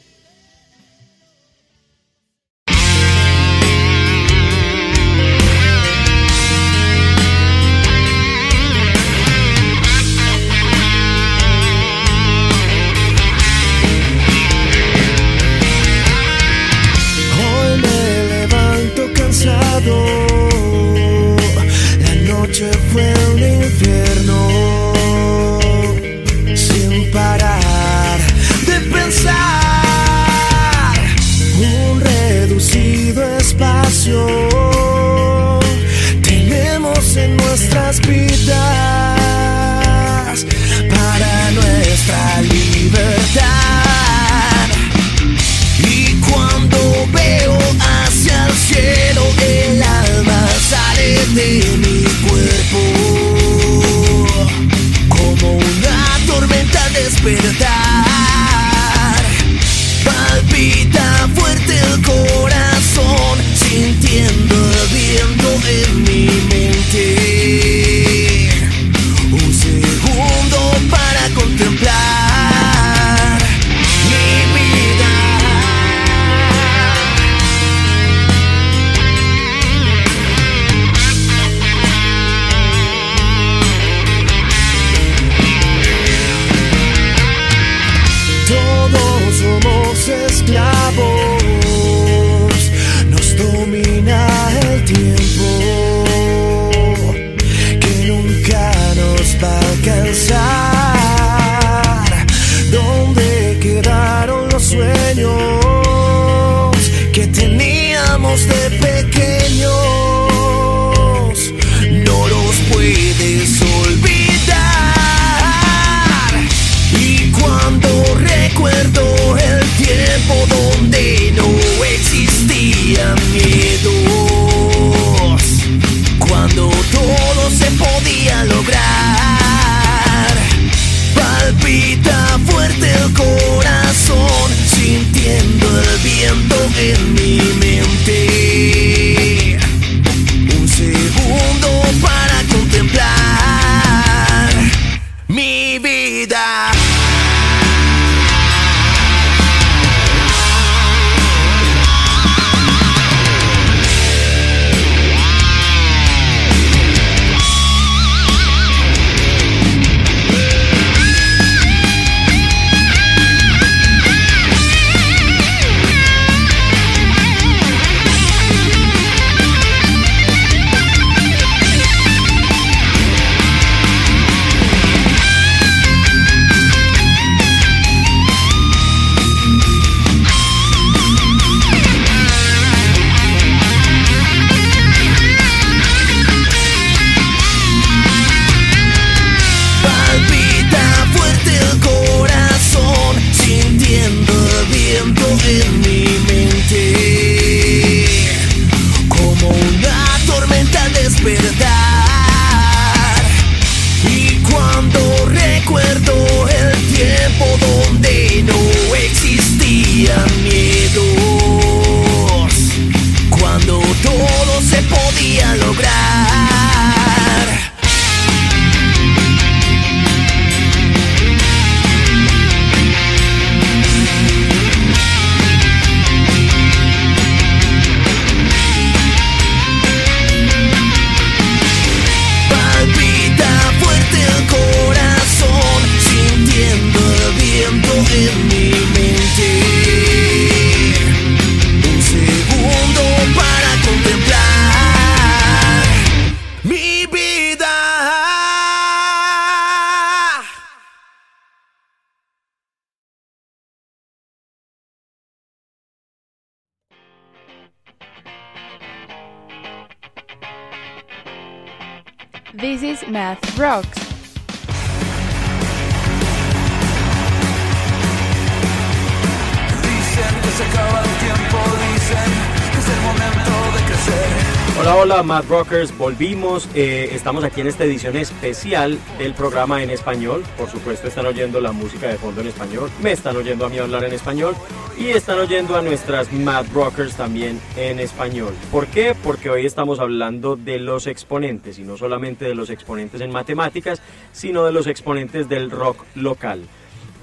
Hola, 274.86 274.98
hola, 274.98 275.22
Mad 275.24 275.46
Rockers, 275.48 275.98
volvimos. 275.98 276.68
eh, 276.72 277.08
estamos 277.10 277.42
aquí 277.42 277.60
en 277.60 277.66
esta 277.66 277.82
edición 277.82 278.14
especial 278.14 279.00
del 279.18 279.34
programa 279.34 279.82
en 279.82 279.90
español. 279.90 280.44
Por 280.56 280.70
supuesto, 280.70 281.08
están 281.08 281.26
oyendo 281.26 281.60
la 281.60 281.72
música 281.72 282.06
de 282.06 282.16
fondo 282.18 282.40
en 282.40 282.46
español, 282.46 282.88
me 283.02 283.10
están 283.10 283.36
oyendo 283.36 283.66
a 283.66 283.68
mí 283.68 283.78
hablar 283.78 284.04
en 284.04 284.12
español 284.12 284.54
y 284.96 285.08
están 285.08 285.40
oyendo 285.40 285.74
a 285.74 285.82
nuestras 285.82 286.32
Mad 286.32 286.66
Rockers 286.72 287.16
también 287.16 287.60
en 287.76 287.98
español. 287.98 288.54
¿Por 288.70 288.86
qué? 288.86 289.16
Porque 289.24 289.50
hoy 289.50 289.66
estamos 289.66 289.98
hablando 289.98 290.54
de 290.54 290.78
los 290.78 291.08
exponentes 291.08 291.80
y 291.80 291.82
no 291.82 291.96
solamente 291.96 292.44
de 292.44 292.54
los 292.54 292.70
exponentes 292.70 293.20
en 293.20 293.32
matemáticas, 293.32 294.00
sino 294.30 294.64
de 294.64 294.70
los 294.70 294.86
exponentes 294.86 295.48
del 295.48 295.72
rock 295.72 296.04
local. 296.14 296.62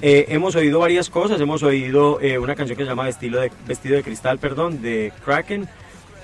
Eh, 0.02 0.26
hemos 0.28 0.58
oído 0.58 0.80
varias 0.80 1.10
cosas, 1.10 1.39
hemos 1.39 1.63
oído 1.63 2.19
eh, 2.19 2.38
una 2.39 2.56
canción 2.56 2.78
que 2.78 2.84
se 2.84 2.89
llama 2.89 3.06
Vestido 3.06 3.39
de, 3.39 3.54
Vestido 3.65 3.95
de 3.95 4.04
Cristal, 4.04 4.38
perdón, 4.38 4.82
de 4.82 5.13
Kraken, 5.23 5.69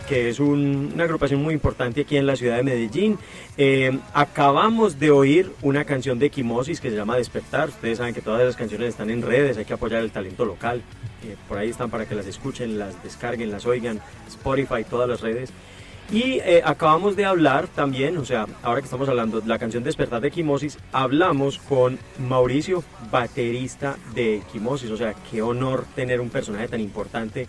que 0.10 0.28
es 0.28 0.40
un- 0.40 0.92
una 0.96 1.04
agrupación 1.04 1.42
muy 1.42 1.54
importante 1.54 2.02
aquí 2.02 2.18
en 2.18 2.26
la 2.26 2.36
ciudad 2.36 2.58
de 2.58 2.64
Medellín. 2.64 3.20
Eh, 3.58 3.98
acabamos 4.14 5.00
de 5.00 5.12
oír 5.12 5.52
una 5.62 5.86
canción 5.86 6.18
de 6.18 6.26
Equimosis 6.26 6.82
que 6.82 6.90
se 6.90 6.96
llama 6.96 7.16
Despertar. 7.16 7.70
Ustedes 7.70 8.00
saben 8.00 8.16
que 8.16 8.22
todas 8.22 8.42
esas 8.42 8.56
canciones 8.56 8.90
están 8.90 9.12
en 9.12 9.22
redes, 9.22 9.58
hay 9.58 9.66
que 9.66 9.74
apoyar 9.74 10.02
el 10.02 10.10
talento 10.12 10.46
local. 10.46 10.82
Eh, 11.24 11.36
por 11.48 11.60
ahí 11.60 11.70
están 11.70 11.92
para 11.92 12.06
que 12.08 12.16
las 12.16 12.26
escuchen, 12.26 12.80
las 12.80 13.02
descarguen, 13.04 13.52
las 13.52 13.68
oigan, 13.68 14.02
Spotify, 14.28 14.84
todas 14.90 15.08
las 15.08 15.22
redes. 15.22 15.52
Y 16.12 16.40
eh, 16.40 16.64
acabamos 16.66 17.16
de 17.16 17.26
hablar 17.26 17.68
también, 17.68 18.18
o 18.18 18.26
sea, 18.26 18.48
ahora 18.64 18.82
que 18.82 18.86
estamos 18.86 19.08
hablando 19.10 19.42
de 19.42 19.48
la 19.48 19.60
canción 19.60 19.84
Despertar 19.84 20.22
de 20.22 20.30
Equimosis, 20.30 20.80
hablamos 20.92 21.60
con 21.60 22.00
Mauricio, 22.18 22.84
baterista 23.12 23.96
de 24.16 24.38
Equimosis. 24.38 24.90
O 24.90 24.98
sea, 24.98 25.14
qué 25.30 25.44
honor 25.44 25.86
tener 25.96 26.20
un 26.20 26.32
personaje 26.32 26.68
tan 26.68 26.80
importante 26.80 27.48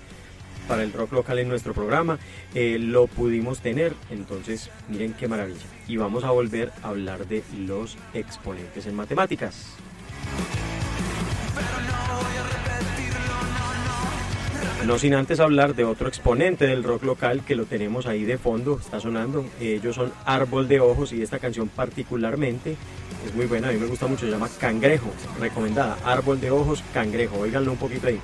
para 0.70 0.84
el 0.84 0.92
rock 0.92 1.12
local 1.12 1.40
en 1.40 1.48
nuestro 1.48 1.74
programa. 1.74 2.20
Eh, 2.54 2.78
lo 2.78 3.08
pudimos 3.08 3.58
tener, 3.58 3.92
entonces 4.08 4.70
miren 4.88 5.14
qué 5.14 5.26
maravilla. 5.26 5.66
Y 5.88 5.96
vamos 5.96 6.22
a 6.22 6.30
volver 6.30 6.70
a 6.84 6.90
hablar 6.90 7.26
de 7.26 7.42
los 7.58 7.98
exponentes 8.14 8.86
en 8.86 8.94
matemáticas. 8.94 9.74
No 14.86 14.96
sin 14.98 15.14
antes 15.14 15.40
hablar 15.40 15.74
de 15.74 15.84
otro 15.84 16.06
exponente 16.06 16.68
del 16.68 16.84
rock 16.84 17.02
local 17.02 17.44
que 17.44 17.56
lo 17.56 17.64
tenemos 17.64 18.06
ahí 18.06 18.22
de 18.22 18.38
fondo, 18.38 18.78
está 18.80 19.00
sonando. 19.00 19.44
Ellos 19.60 19.96
son 19.96 20.12
Árbol 20.24 20.68
de 20.68 20.78
Ojos 20.78 21.12
y 21.12 21.20
esta 21.20 21.40
canción 21.40 21.68
particularmente 21.68 22.76
es 23.26 23.34
muy 23.34 23.46
buena, 23.46 23.68
a 23.68 23.72
mí 23.72 23.78
me 23.78 23.86
gusta 23.86 24.06
mucho, 24.06 24.24
se 24.24 24.30
llama 24.30 24.48
Cangrejo, 24.58 25.10
recomendada. 25.40 25.98
Árbol 26.04 26.40
de 26.40 26.52
Ojos, 26.52 26.84
Cangrejo, 26.94 27.40
óiganlo 27.40 27.72
un 27.72 27.78
poquito 27.78 28.06
ahí. 28.06 28.20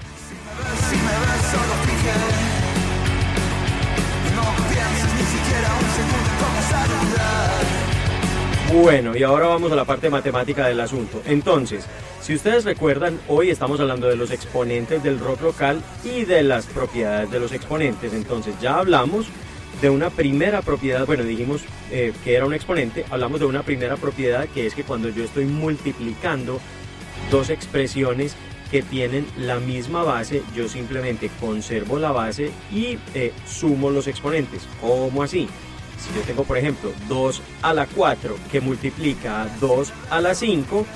Bueno, 8.72 9.16
y 9.16 9.22
ahora 9.22 9.46
vamos 9.46 9.72
a 9.72 9.76
la 9.76 9.84
parte 9.84 10.10
matemática 10.10 10.66
del 10.66 10.80
asunto. 10.80 11.22
Entonces, 11.24 11.86
si 12.20 12.34
ustedes 12.34 12.64
recuerdan, 12.64 13.18
hoy 13.28 13.50
estamos 13.50 13.80
hablando 13.80 14.08
de 14.08 14.16
los 14.16 14.30
exponentes 14.30 15.02
del 15.02 15.18
rock 15.18 15.42
local 15.42 15.82
y 16.04 16.24
de 16.24 16.42
las 16.42 16.66
propiedades 16.66 17.30
de 17.30 17.40
los 17.40 17.52
exponentes. 17.52 18.12
Entonces, 18.12 18.54
ya 18.60 18.78
hablamos 18.78 19.26
de 19.80 19.90
una 19.90 20.10
primera 20.10 20.62
propiedad, 20.62 21.06
bueno, 21.06 21.22
dijimos 21.24 21.62
eh, 21.90 22.12
que 22.24 22.34
era 22.34 22.46
un 22.46 22.54
exponente, 22.54 23.04
hablamos 23.10 23.40
de 23.40 23.46
una 23.46 23.62
primera 23.62 23.96
propiedad 23.96 24.48
que 24.48 24.66
es 24.66 24.74
que 24.74 24.84
cuando 24.84 25.08
yo 25.08 25.24
estoy 25.24 25.44
multiplicando 25.44 26.60
dos 27.30 27.50
expresiones 27.50 28.36
que 28.70 28.82
tienen 28.82 29.26
la 29.38 29.58
misma 29.60 30.02
base, 30.02 30.42
yo 30.54 30.68
simplemente 30.68 31.30
conservo 31.40 31.98
la 31.98 32.10
base 32.10 32.50
y 32.72 32.98
eh, 33.14 33.32
sumo 33.46 33.90
los 33.90 34.06
exponentes. 34.06 34.66
¿Cómo 34.80 35.22
así? 35.22 35.48
Si 35.98 36.14
yo 36.14 36.22
tengo, 36.22 36.44
por 36.44 36.58
ejemplo, 36.58 36.92
2 37.08 37.42
a 37.62 37.72
la 37.72 37.86
4 37.86 38.36
que 38.50 38.60
multiplica 38.60 39.42
a 39.42 39.48
2 39.60 39.92
a 40.10 40.20
la 40.20 40.34
5, 40.34 40.86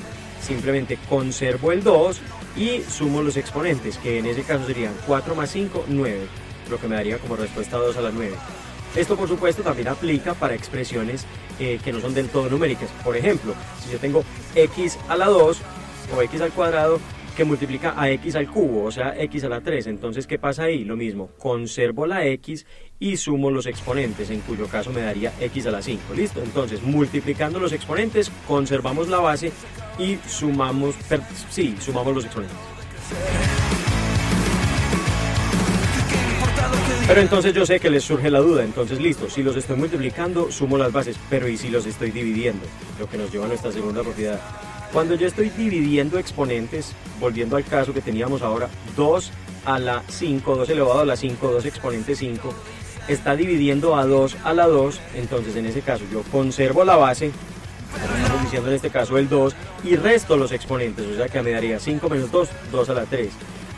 simplemente 0.41 0.99
conservo 1.09 1.73
el 1.73 1.83
2 1.83 2.21
y 2.57 2.83
sumo 2.83 3.23
los 3.23 3.37
exponentes, 3.37 3.99
que 3.99 4.19
en 4.19 4.27
ese 4.27 4.43
caso 4.43 4.67
serían 4.67 4.95
4 5.07 5.35
más 5.35 5.51
5, 5.51 5.87
9, 5.89 6.27
lo 6.69 6.79
que 6.79 6.89
me 6.89 6.97
daría 6.97 7.19
como 7.19 7.37
respuesta 7.37 7.77
2 7.77 7.97
a 7.97 8.01
la 8.03 8.11
9. 8.11 8.35
Esto, 8.97 9.17
por 9.17 9.29
supuesto, 9.29 9.63
también 9.63 9.89
aplica 9.89 10.35
para 10.35 10.55
expresiones 10.55 11.25
eh, 11.61 11.79
que 11.83 11.93
no 11.93 12.01
son 12.01 12.13
del 12.13 12.29
todo 12.29 12.51
numéricas. 12.51 12.91
Por 13.05 13.17
ejemplo, 13.17 13.55
si 13.85 13.93
yo 13.93 13.99
tengo 13.99 14.25
x 14.55 14.99
a 15.09 15.17
la 15.17 15.27
2 15.27 15.59
o 16.17 16.23
x 16.23 16.41
al 16.41 16.51
cuadrado, 16.51 16.99
multiplica 17.44 17.94
a 17.96 18.11
x 18.11 18.37
al 18.37 18.48
cubo, 18.48 18.85
o 18.85 18.90
sea, 18.90 19.14
x 19.16 19.44
a 19.44 19.48
la 19.48 19.61
3. 19.61 19.87
Entonces, 19.87 20.26
¿qué 20.26 20.38
pasa 20.38 20.64
ahí? 20.64 20.85
Lo 20.85 20.96
mismo, 20.96 21.31
conservo 21.38 22.07
la 22.07 22.26
x 22.26 22.66
y 22.98 23.16
sumo 23.16 23.50
los 23.50 23.66
exponentes, 23.66 24.31
en 24.31 24.40
cuyo 24.40 24.66
caso 24.66 24.92
me 24.92 25.00
daría 25.00 25.33
x 25.40 25.66
a 25.66 25.70
la 25.70 25.83
5. 25.83 26.14
¿Listo? 26.14 26.42
Entonces, 26.42 26.83
multiplicando 26.83 27.59
los 27.59 27.72
exponentes, 27.72 28.31
conservamos 28.46 29.09
la 29.09 29.18
base 29.18 29.53
y 29.98 30.18
sumamos, 30.29 30.94
sí, 31.50 31.76
sumamos 31.81 32.14
los 32.14 32.24
exponentes. 32.24 32.57
Pero 37.07 37.22
entonces 37.22 37.53
yo 37.53 37.66
sé 37.66 37.81
que 37.81 37.90
les 37.90 38.05
surge 38.05 38.31
la 38.31 38.38
duda, 38.38 38.62
entonces 38.62 39.00
listo, 39.00 39.29
si 39.29 39.42
los 39.42 39.57
estoy 39.57 39.76
multiplicando, 39.76 40.53
sumo 40.53 40.79
las 40.79 40.92
bases, 40.92 41.16
pero 41.29 41.48
¿y 41.48 41.57
si 41.57 41.68
los 41.68 41.85
estoy 41.85 42.12
dividiendo? 42.12 42.64
Lo 43.00 43.09
que 43.09 43.18
nos 43.18 43.33
lleva 43.33 43.46
a 43.46 43.48
nuestra 43.48 43.72
segunda 43.72 44.03
propiedad. 44.03 44.40
Cuando 44.92 45.14
yo 45.14 45.29
estoy 45.29 45.50
dividiendo 45.50 46.18
exponentes, 46.18 46.94
volviendo 47.20 47.57
al 47.57 47.64
caso 47.64 47.94
que 47.94 48.00
teníamos 48.00 48.42
ahora, 48.42 48.68
2 48.96 49.31
a 49.64 49.79
la 49.79 50.03
5, 50.09 50.57
2 50.57 50.68
elevado 50.70 51.00
a 51.00 51.05
la 51.05 51.16
5, 51.16 51.48
2 51.48 51.64
exponente 51.64 52.16
5, 52.16 52.53
está 53.07 53.37
dividiendo 53.37 53.94
a 53.94 54.05
2 54.05 54.38
a 54.42 54.53
la 54.53 54.66
2, 54.66 55.00
entonces 55.14 55.55
en 55.55 55.66
ese 55.66 55.83
caso 55.83 56.05
yo 56.12 56.22
conservo 56.33 56.85
la 56.85 56.96
base, 56.96 57.31
estamos 57.94 58.42
diciendo 58.42 58.68
en 58.68 58.74
este 58.74 58.90
caso 58.90 59.16
el 59.16 59.29
2, 59.29 59.55
y 59.85 59.94
resto 59.94 60.37
los 60.37 60.50
exponentes, 60.50 61.07
o 61.07 61.14
sea 61.14 61.29
que 61.29 61.40
me 61.40 61.53
daría 61.53 61.79
5 61.79 62.09
menos 62.09 62.33
2, 62.33 62.48
2 62.72 62.90
a 62.90 62.94
la 62.94 63.05
3. 63.05 63.29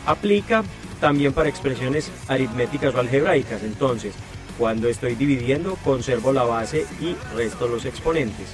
Aplica 0.07 0.63
también 0.99 1.31
para 1.31 1.47
expresiones 1.47 2.11
aritméticas 2.27 2.95
o 2.95 2.99
algebraicas, 2.99 3.61
entonces 3.61 4.15
cuando 4.57 4.87
estoy 4.87 5.13
dividiendo 5.13 5.75
conservo 5.83 6.33
la 6.33 6.43
base 6.43 6.87
y 6.99 7.15
resto 7.35 7.67
los 7.67 7.85
exponentes. 7.85 8.47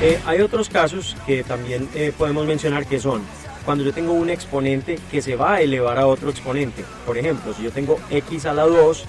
Eh, 0.00 0.20
hay 0.26 0.40
otros 0.42 0.68
casos 0.68 1.16
que 1.26 1.42
también 1.42 1.88
eh, 1.92 2.12
podemos 2.16 2.46
mencionar 2.46 2.86
que 2.86 3.00
son 3.00 3.20
cuando 3.64 3.82
yo 3.82 3.92
tengo 3.92 4.12
un 4.12 4.30
exponente 4.30 4.96
que 5.10 5.20
se 5.20 5.34
va 5.34 5.54
a 5.54 5.60
elevar 5.60 5.98
a 5.98 6.06
otro 6.06 6.30
exponente. 6.30 6.84
Por 7.04 7.18
ejemplo, 7.18 7.52
si 7.52 7.64
yo 7.64 7.72
tengo 7.72 7.98
x 8.08 8.46
a 8.46 8.54
la 8.54 8.62
2 8.62 9.04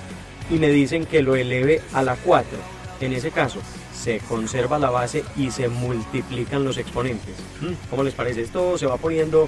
y 0.50 0.56
me 0.56 0.70
dicen 0.70 1.06
que 1.06 1.22
lo 1.22 1.36
eleve 1.36 1.82
a 1.94 2.02
la 2.02 2.16
4, 2.16 2.58
en 3.02 3.14
ese 3.14 3.30
caso 3.30 3.62
se 3.96 4.18
conserva 4.20 4.80
la 4.80 4.90
base 4.90 5.24
y 5.38 5.52
se 5.52 5.70
multiplican 5.70 6.64
los 6.64 6.78
exponentes. 6.78 7.36
¿Mm? 7.62 7.74
¿Cómo 7.92 8.04
les 8.04 8.16
parece? 8.16 8.42
Esto 8.42 8.76
se 8.78 8.88
va 8.88 8.98
poniendo 8.98 9.48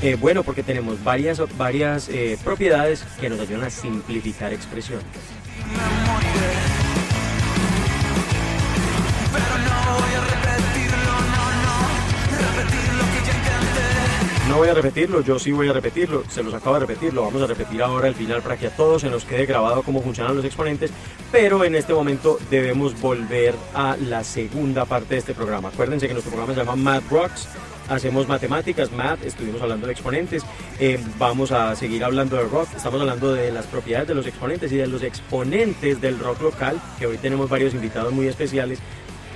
eh, 0.00 0.14
bueno 0.14 0.44
porque 0.44 0.62
tenemos 0.62 1.02
varias, 1.02 1.42
varias 1.58 2.08
propiedades 2.44 3.04
que 3.20 3.28
nos 3.28 3.40
ayudan 3.40 3.64
a 3.64 3.70
simplificar 3.70 4.52
expresiones. 4.52 5.04
No 14.48 14.56
voy 14.56 14.68
a 14.68 14.74
repetirlo, 14.74 15.20
yo 15.20 15.38
sí 15.38 15.52
voy 15.52 15.68
a 15.68 15.74
repetirlo, 15.74 16.24
se 16.26 16.42
los 16.42 16.54
acabo 16.54 16.74
de 16.74 16.86
repetir, 16.86 17.12
lo 17.12 17.22
vamos 17.22 17.42
a 17.42 17.46
repetir 17.46 17.82
ahora 17.82 18.08
al 18.08 18.14
final 18.14 18.40
para 18.40 18.56
que 18.56 18.68
a 18.68 18.70
todos 18.70 19.02
se 19.02 19.10
nos 19.10 19.26
quede 19.26 19.44
grabado 19.44 19.82
cómo 19.82 20.00
funcionan 20.00 20.34
los 20.34 20.44
exponentes, 20.44 20.90
pero 21.30 21.62
en 21.64 21.74
este 21.74 21.92
momento 21.92 22.38
debemos 22.50 22.98
volver 22.98 23.54
a 23.74 23.96
la 23.98 24.24
segunda 24.24 24.86
parte 24.86 25.14
de 25.14 25.18
este 25.18 25.34
programa. 25.34 25.68
Acuérdense 25.68 26.08
que 26.08 26.14
nuestro 26.14 26.32
programa 26.32 26.54
se 26.54 26.60
llama 26.64 26.76
Math 26.76 27.10
Rocks, 27.10 27.46
hacemos 27.90 28.26
matemáticas, 28.26 28.90
math, 28.90 29.22
estuvimos 29.22 29.60
hablando 29.60 29.86
de 29.86 29.92
exponentes, 29.92 30.42
eh, 30.80 30.98
vamos 31.18 31.52
a 31.52 31.76
seguir 31.76 32.02
hablando 32.02 32.36
de 32.36 32.44
rock, 32.44 32.68
estamos 32.74 33.02
hablando 33.02 33.34
de 33.34 33.52
las 33.52 33.66
propiedades 33.66 34.08
de 34.08 34.14
los 34.14 34.26
exponentes 34.26 34.72
y 34.72 34.76
de 34.76 34.86
los 34.86 35.02
exponentes 35.02 36.00
del 36.00 36.18
rock 36.18 36.40
local, 36.40 36.80
que 36.98 37.06
hoy 37.06 37.18
tenemos 37.18 37.50
varios 37.50 37.74
invitados 37.74 38.14
muy 38.14 38.26
especiales. 38.26 38.78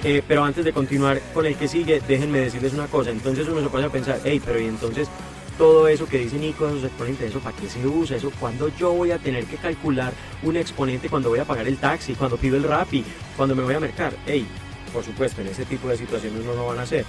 Eh, 0.05 0.23
pero 0.27 0.43
antes 0.43 0.65
de 0.65 0.73
continuar 0.73 1.21
con 1.33 1.47
el 1.47 1.57
que 1.57 1.69
sigue, 1.69 2.01
déjenme 2.07 2.41
decirles 2.41 2.75
una 2.75 2.87
cosa. 2.87 3.11
Entonces 3.11 3.47
uno 3.49 3.63
se 3.63 3.69
pone 3.69 3.87
a 3.87 3.91
pensar, 3.91 4.21
hey, 4.25 4.41
pero 4.45 4.61
y 4.61 4.67
entonces 4.67 5.09
todo 5.57 5.87
eso 5.87 6.07
que 6.07 6.19
dice 6.19 6.39
Nico, 6.39 6.67
esos 6.67 6.85
exponentes, 6.85 7.31
¿eso 7.31 7.39
para 7.39 7.57
qué 7.57 7.69
se 7.69 7.87
usa? 7.87 8.17
¿Eso 8.17 8.33
cuando 8.41 8.69
yo 8.77 8.93
voy 8.93 9.13
a 9.13 9.19
tener 9.19 9.45
que 9.45 9.57
calcular 9.57 10.13
un 10.43 10.57
exponente 10.57 11.09
cuando 11.09 11.29
voy 11.29 11.39
a 11.39 11.45
pagar 11.45 11.69
el 11.69 11.77
taxi, 11.77 12.15
cuando 12.15 12.37
pido 12.37 12.57
el 12.57 12.65
Rappi, 12.65 13.05
cuando 13.37 13.55
me 13.55 13.63
voy 13.63 13.75
a 13.75 13.81
mercar? 13.81 14.13
Hey, 14.27 14.47
por 14.93 15.05
supuesto, 15.05 15.41
en 15.41 15.49
ese 15.49 15.65
tipo 15.65 15.89
de 15.89 15.97
situaciones 15.97 16.45
no 16.45 16.55
lo 16.55 16.67
van 16.67 16.81
a 16.81 16.83
hacer. 16.83 17.05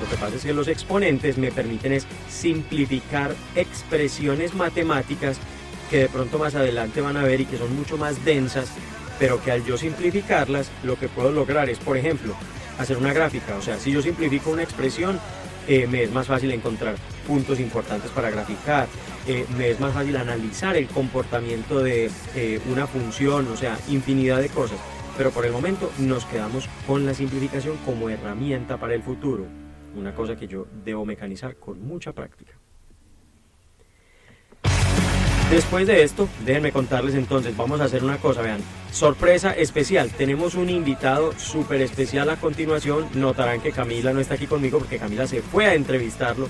Lo 0.00 0.08
que 0.08 0.16
pasa 0.16 0.36
es 0.36 0.42
que 0.42 0.54
los 0.54 0.68
exponentes 0.68 1.36
me 1.36 1.52
permiten 1.52 1.92
es 1.92 2.06
simplificar 2.30 3.34
expresiones 3.54 4.54
matemáticas 4.54 5.38
que 5.90 5.98
de 5.98 6.08
pronto 6.08 6.38
más 6.38 6.54
adelante 6.54 7.02
van 7.02 7.18
a 7.18 7.22
ver 7.22 7.42
y 7.42 7.44
que 7.44 7.58
son 7.58 7.76
mucho 7.76 7.98
más 7.98 8.24
densas 8.24 8.70
pero 9.20 9.40
que 9.40 9.52
al 9.52 9.64
yo 9.64 9.76
simplificarlas, 9.76 10.72
lo 10.82 10.98
que 10.98 11.08
puedo 11.08 11.30
lograr 11.30 11.68
es, 11.68 11.78
por 11.78 11.96
ejemplo, 11.96 12.34
hacer 12.78 12.96
una 12.96 13.12
gráfica. 13.12 13.54
O 13.56 13.62
sea, 13.62 13.78
si 13.78 13.92
yo 13.92 14.00
simplifico 14.00 14.50
una 14.50 14.62
expresión, 14.62 15.20
eh, 15.68 15.86
me 15.86 16.02
es 16.02 16.10
más 16.10 16.26
fácil 16.26 16.50
encontrar 16.50 16.96
puntos 17.26 17.60
importantes 17.60 18.10
para 18.10 18.30
graficar, 18.30 18.88
eh, 19.28 19.44
me 19.58 19.70
es 19.70 19.78
más 19.78 19.92
fácil 19.92 20.16
analizar 20.16 20.74
el 20.74 20.86
comportamiento 20.88 21.80
de 21.80 22.10
eh, 22.34 22.60
una 22.72 22.86
función, 22.86 23.46
o 23.48 23.56
sea, 23.56 23.78
infinidad 23.90 24.40
de 24.40 24.48
cosas. 24.48 24.78
Pero 25.18 25.30
por 25.32 25.44
el 25.44 25.52
momento 25.52 25.92
nos 25.98 26.24
quedamos 26.24 26.66
con 26.86 27.04
la 27.04 27.12
simplificación 27.12 27.76
como 27.84 28.08
herramienta 28.08 28.78
para 28.78 28.94
el 28.94 29.02
futuro, 29.02 29.44
una 29.94 30.14
cosa 30.14 30.34
que 30.34 30.48
yo 30.48 30.66
debo 30.82 31.04
mecanizar 31.04 31.56
con 31.56 31.86
mucha 31.86 32.12
práctica. 32.12 32.54
Después 35.50 35.86
de 35.86 36.04
esto, 36.04 36.28
déjenme 36.46 36.72
contarles 36.72 37.14
entonces, 37.16 37.54
vamos 37.54 37.80
a 37.80 37.84
hacer 37.84 38.04
una 38.04 38.18
cosa, 38.18 38.40
vean, 38.40 38.60
sorpresa 38.92 39.52
especial, 39.52 40.10
tenemos 40.10 40.54
un 40.54 40.70
invitado 40.70 41.32
súper 41.38 41.80
especial 41.80 42.28
a 42.30 42.36
continuación, 42.36 43.08
notarán 43.14 43.60
que 43.60 43.72
Camila 43.72 44.12
no 44.12 44.20
está 44.20 44.34
aquí 44.34 44.46
conmigo 44.46 44.78
porque 44.78 44.98
Camila 44.98 45.26
se 45.26 45.42
fue 45.42 45.66
a 45.66 45.74
entrevistarlo, 45.74 46.48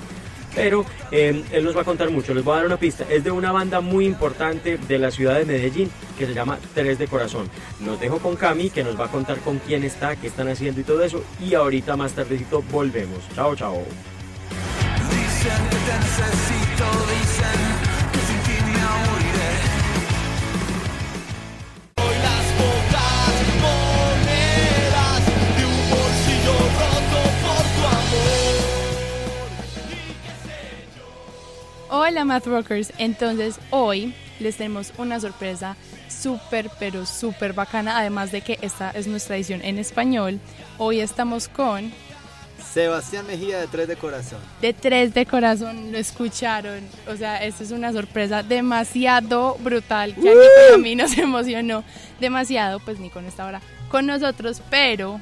pero 0.55 0.85
eh, 1.11 1.45
él 1.53 1.65
nos 1.65 1.77
va 1.77 1.83
a 1.83 1.85
contar 1.85 2.11
mucho, 2.11 2.35
les 2.35 2.45
voy 2.45 2.55
a 2.55 2.57
dar 2.59 2.67
una 2.67 2.77
pista, 2.77 3.05
es 3.09 3.23
de 3.23 3.31
una 3.31 3.53
banda 3.53 3.81
muy 3.81 4.07
importante 4.07 4.79
de 4.79 4.99
la 4.99 5.11
ciudad 5.11 5.39
de 5.39 5.45
Medellín 5.45 5.91
que 6.19 6.27
se 6.27 6.35
llama 6.35 6.59
Tres 6.75 6.99
de 6.99 7.07
Corazón. 7.07 7.49
Los 7.85 8.01
dejo 8.01 8.19
con 8.19 8.37
Cami 8.37 8.71
que 8.71 8.83
nos 8.83 8.99
va 8.99 9.07
a 9.07 9.11
contar 9.11 9.39
con 9.39 9.59
quién 9.59 9.85
está, 9.85 10.17
qué 10.17 10.27
están 10.27 10.49
haciendo 10.49 10.81
y 10.81 10.85
todo 10.85 11.05
eso, 11.05 11.23
y 11.41 11.55
ahorita 11.55 11.97
más 11.97 12.13
tardecito 12.13 12.63
volvemos. 12.71 13.19
Chao, 13.35 13.55
chao. 13.55 13.85
Math 32.31 32.47
Rockers, 32.47 32.93
entonces 32.99 33.59
hoy 33.71 34.15
les 34.39 34.57
tenemos 34.57 34.93
una 34.99 35.19
sorpresa 35.19 35.77
súper 36.09 36.71
pero 36.79 37.05
súper 37.05 37.55
bacana, 37.55 37.99
además 37.99 38.31
de 38.31 38.41
que 38.41 38.57
esta 38.63 38.93
es 38.93 39.09
nuestra 39.09 39.35
edición 39.35 39.63
en 39.65 39.81
español. 39.81 40.39
Hoy 40.79 41.01
estamos 41.01 41.49
con 41.49 41.91
Sebastián 42.73 43.27
Mejía 43.27 43.59
de 43.59 43.67
Tres 43.67 43.89
de 43.89 43.97
Corazón. 43.97 44.39
de 44.63 44.73
tres 44.73 45.13
de 45.13 45.27
corazón, 45.27 45.91
lo 45.91 45.99
escucharon. 45.99 46.85
O 47.09 47.17
sea, 47.17 47.45
esto 47.45 47.65
es 47.65 47.73
una 47.73 47.93
sorpresa 47.93 48.45
demasiado 48.45 49.57
brutal 49.59 50.15
que 50.15 50.21
pues, 50.21 50.75
a 50.75 50.79
mí 50.79 50.95
nos 50.95 51.19
emocionó 51.19 51.83
demasiado. 52.21 52.79
Pues 52.79 53.01
Nico 53.01 53.21
no 53.21 53.27
está 53.27 53.43
ahora 53.43 53.61
con 53.91 54.07
nosotros, 54.07 54.63
pero 54.71 55.21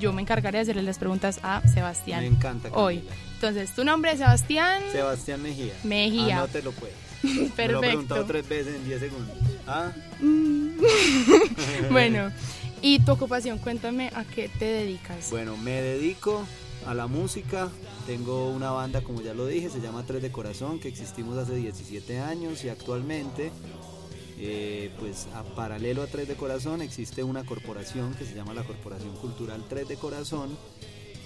yo 0.00 0.14
me 0.14 0.22
encargaré 0.22 0.56
de 0.56 0.62
hacerle 0.62 0.82
las 0.82 0.98
preguntas 0.98 1.40
a 1.42 1.60
Sebastián 1.68 2.20
Me 2.20 2.28
encanta. 2.28 2.70
Camila. 2.70 2.82
hoy. 2.82 3.04
Entonces, 3.40 3.70
tu 3.70 3.84
nombre 3.84 4.10
es 4.10 4.18
Sebastián 4.18 4.82
Sebastián 4.90 5.40
Mejía. 5.40 5.72
Mejía. 5.84 6.38
Anótelo 6.38 6.72
pues. 6.72 6.90
Me 7.22 7.68
lo 7.68 7.78
he 7.78 7.86
preguntado 7.86 8.26
Perfecto. 8.26 8.26
tres 8.26 8.48
veces 8.48 8.74
en 8.74 8.84
10 8.84 9.00
segundos. 9.00 9.36
Ah, 9.64 9.92
Bueno, 11.92 12.32
y 12.82 12.98
tu 13.00 13.12
ocupación, 13.12 13.58
cuéntame 13.58 14.10
a 14.14 14.24
qué 14.24 14.48
te 14.48 14.64
dedicas. 14.64 15.30
bueno, 15.30 15.56
me 15.56 15.80
dedico 15.82 16.44
a 16.86 16.94
la 16.94 17.06
música. 17.06 17.68
Tengo 18.06 18.50
una 18.50 18.70
banda, 18.72 19.02
como 19.02 19.20
ya 19.22 19.34
lo 19.34 19.46
dije, 19.46 19.70
se 19.70 19.80
llama 19.80 20.04
Tres 20.04 20.20
de 20.22 20.32
Corazón, 20.32 20.80
que 20.80 20.88
existimos 20.88 21.38
hace 21.38 21.54
17 21.54 22.18
años 22.20 22.64
y 22.64 22.70
actualmente, 22.70 23.50
eh, 24.38 24.90
pues 24.98 25.26
a 25.34 25.42
paralelo 25.44 26.02
a 26.02 26.06
Tres 26.08 26.26
de 26.26 26.34
Corazón, 26.34 26.82
existe 26.82 27.22
una 27.22 27.44
corporación 27.44 28.14
que 28.14 28.24
se 28.24 28.34
llama 28.34 28.52
la 28.54 28.64
Corporación 28.64 29.14
Cultural 29.16 29.64
Tres 29.68 29.86
de 29.88 29.96
Corazón, 29.96 30.56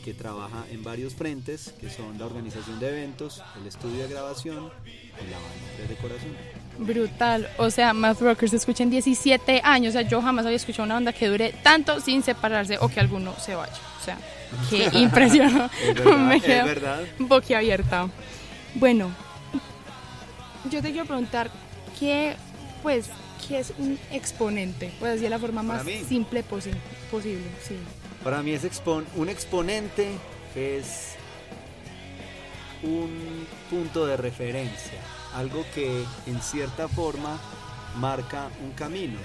que 0.04 0.14
trabaja 0.14 0.64
en 0.70 0.82
varios 0.82 1.14
frentes, 1.14 1.72
que 1.80 1.88
son 1.88 2.18
la 2.18 2.26
organización 2.26 2.78
de 2.80 2.88
eventos, 2.88 3.42
el 3.60 3.66
estudio 3.66 4.02
de 4.02 4.08
grabación 4.08 4.70
y 4.84 5.30
la 5.30 5.38
banda 5.38 5.88
de 5.88 5.94
Corazón. 5.96 6.30
Brutal. 6.78 7.48
O 7.58 7.70
sea, 7.70 7.92
Math 7.92 8.20
Rockers 8.20 8.50
se 8.50 8.56
escuchan 8.56 8.90
17 8.90 9.60
años. 9.62 9.90
O 9.90 9.98
sea, 9.98 10.02
yo 10.08 10.20
jamás 10.20 10.44
había 10.46 10.56
escuchado 10.56 10.84
una 10.84 10.94
banda 10.94 11.12
que 11.12 11.28
dure 11.28 11.54
tanto 11.62 12.00
sin 12.00 12.22
separarse 12.22 12.78
o 12.80 12.88
que 12.88 12.98
alguno 13.00 13.34
se 13.38 13.54
vaya. 13.54 13.72
O 14.00 14.04
sea, 14.04 14.18
qué 14.70 14.88
verdad, 15.02 15.70
Me 16.18 16.40
quedo 16.40 16.66
boquiabierta. 17.20 18.08
Bueno, 18.74 19.10
yo 20.70 20.80
te 20.82 20.90
quiero 20.92 21.06
preguntar, 21.06 21.50
¿qué, 21.98 22.34
pues, 22.82 23.06
qué 23.46 23.58
es 23.60 23.72
un 23.78 23.98
exponente? 24.10 24.92
Pues 24.98 25.12
así 25.12 25.22
de 25.22 25.30
la 25.30 25.38
forma 25.38 25.62
más 25.62 25.84
simple 26.08 26.42
posi- 26.44 26.72
posible. 27.10 27.44
Sí. 27.66 27.76
Para 28.24 28.42
mí 28.42 28.52
es 28.52 28.64
expon- 28.64 29.06
un 29.16 29.28
exponente 29.28 30.16
es 30.54 31.14
un 32.82 33.46
punto 33.70 34.06
de 34.06 34.16
referencia, 34.16 35.00
algo 35.34 35.64
que 35.74 36.04
en 36.26 36.40
cierta 36.40 36.88
forma 36.88 37.38
marca 37.96 38.48
un 38.62 38.72
camino. 38.72 39.18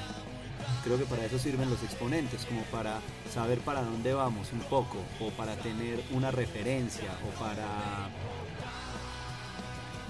Creo 0.83 0.97
que 0.97 1.05
para 1.05 1.25
eso 1.25 1.37
sirven 1.37 1.69
los 1.69 1.83
exponentes, 1.83 2.45
como 2.45 2.61
para 2.63 2.99
saber 3.33 3.59
para 3.59 3.81
dónde 3.81 4.13
vamos 4.13 4.51
un 4.51 4.59
poco, 4.61 4.97
o 5.19 5.29
para 5.31 5.55
tener 5.55 6.01
una 6.11 6.31
referencia, 6.31 7.09
o 7.27 7.39
para, 7.39 7.67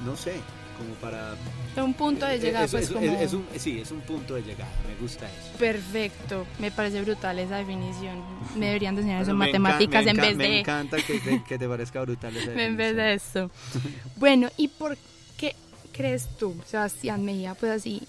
no 0.06 0.16
sé, 0.16 0.36
como 0.78 0.94
para... 0.96 1.36
Un 1.76 1.94
punto 1.94 2.26
de 2.26 2.40
llegada, 2.40 2.66
es- 2.66 2.72
pues 2.72 2.84
es- 2.86 2.92
como... 2.92 3.06
es- 3.06 3.22
es 3.22 3.34
un- 3.34 3.46
sí, 3.58 3.80
es 3.80 3.92
un 3.92 4.02
punto 4.02 4.36
de 4.36 4.42
llegada, 4.42 4.72
me 4.88 4.96
gusta 5.02 5.26
eso. 5.28 5.58
Perfecto, 5.60 6.46
me 6.60 6.72
parece 6.72 7.02
brutal 7.02 7.38
esa 7.40 7.58
definición. 7.58 8.22
Me 8.56 8.66
deberían 8.68 8.96
de 8.96 9.02
enseñar 9.02 9.22
eso 9.22 9.32
en 9.32 9.38
me 9.38 9.46
matemáticas 9.48 10.06
me 10.06 10.12
en 10.12 10.18
vez 10.18 10.36
Me 10.38 10.44
de... 10.48 10.60
encanta 10.62 10.98
que 10.98 11.20
te, 11.20 11.44
que 11.44 11.58
te 11.60 11.68
parezca 11.68 12.02
brutal 12.02 12.36
esa 12.36 12.52
en 12.60 12.78
vez 12.78 12.96
definición. 12.96 12.96
de 12.96 13.14
eso. 13.14 13.52
Bueno, 14.18 14.50
¿y 14.58 14.68
por 14.70 14.98
qué 15.38 15.56
crees 15.92 16.28
tú, 16.40 16.56
Sebastián 16.66 17.24
Mejía, 17.26 17.54
pues 17.56 17.72
así, 17.72 18.02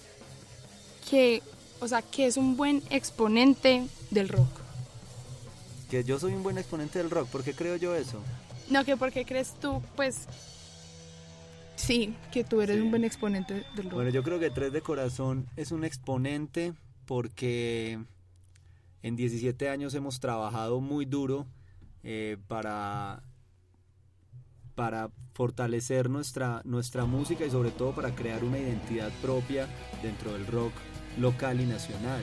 que, 1.11 1.42
o 1.81 1.88
sea, 1.88 2.02
que 2.02 2.26
es 2.26 2.37
un 2.37 2.57
buen 2.57 2.83
exponente 2.90 3.87
del 4.11 4.28
rock? 4.28 4.48
Que 5.90 6.04
yo 6.04 6.18
soy 6.18 6.35
un 6.35 6.42
buen 6.42 6.59
exponente 6.59 6.98
del 6.98 7.11
rock, 7.11 7.28
¿por 7.28 7.42
qué 7.44 7.54
creo 7.54 7.76
yo 7.76 7.94
eso? 7.94 8.20
No, 8.70 8.85
que 8.85 8.96
por 8.96 9.11
qué 9.12 9.24
crees 9.24 9.54
tú, 9.61 9.83
pues, 9.96 10.26
sí, 11.79 12.14
que 12.33 12.45
tú 12.45 12.61
eres 12.61 12.77
Sí. 12.77 12.83
un 12.83 12.91
buen 12.91 13.05
exponente 13.05 13.64
del 13.75 13.85
rock. 13.85 13.95
Bueno, 13.95 14.11
yo 14.11 14.23
creo 14.23 14.38
que 14.38 14.51
Tres 14.51 14.73
de 14.73 14.81
Corazón 14.83 15.47
es 15.57 15.73
un 15.73 15.85
exponente 15.85 16.75
porque 17.07 17.99
en 19.03 19.17
17 19.17 19.69
años 19.71 19.95
hemos 19.95 20.21
trabajado 20.21 20.81
muy 20.81 21.05
duro 21.07 21.47
eh, 22.03 22.37
para, 22.49 23.23
para 24.75 25.11
fortalecer 25.35 26.11
nuestra, 26.11 26.62
nuestra 26.64 27.05
música 27.07 27.45
y 27.47 27.51
sobre 27.51 27.71
todo 27.71 27.93
para 27.95 28.14
crear 28.14 28.45
una 28.45 28.59
identidad 28.59 29.11
propia 29.23 29.67
dentro 30.03 30.33
del 30.33 30.47
rock 30.47 30.73
local 31.19 31.61
y 31.61 31.64
nacional. 31.67 32.23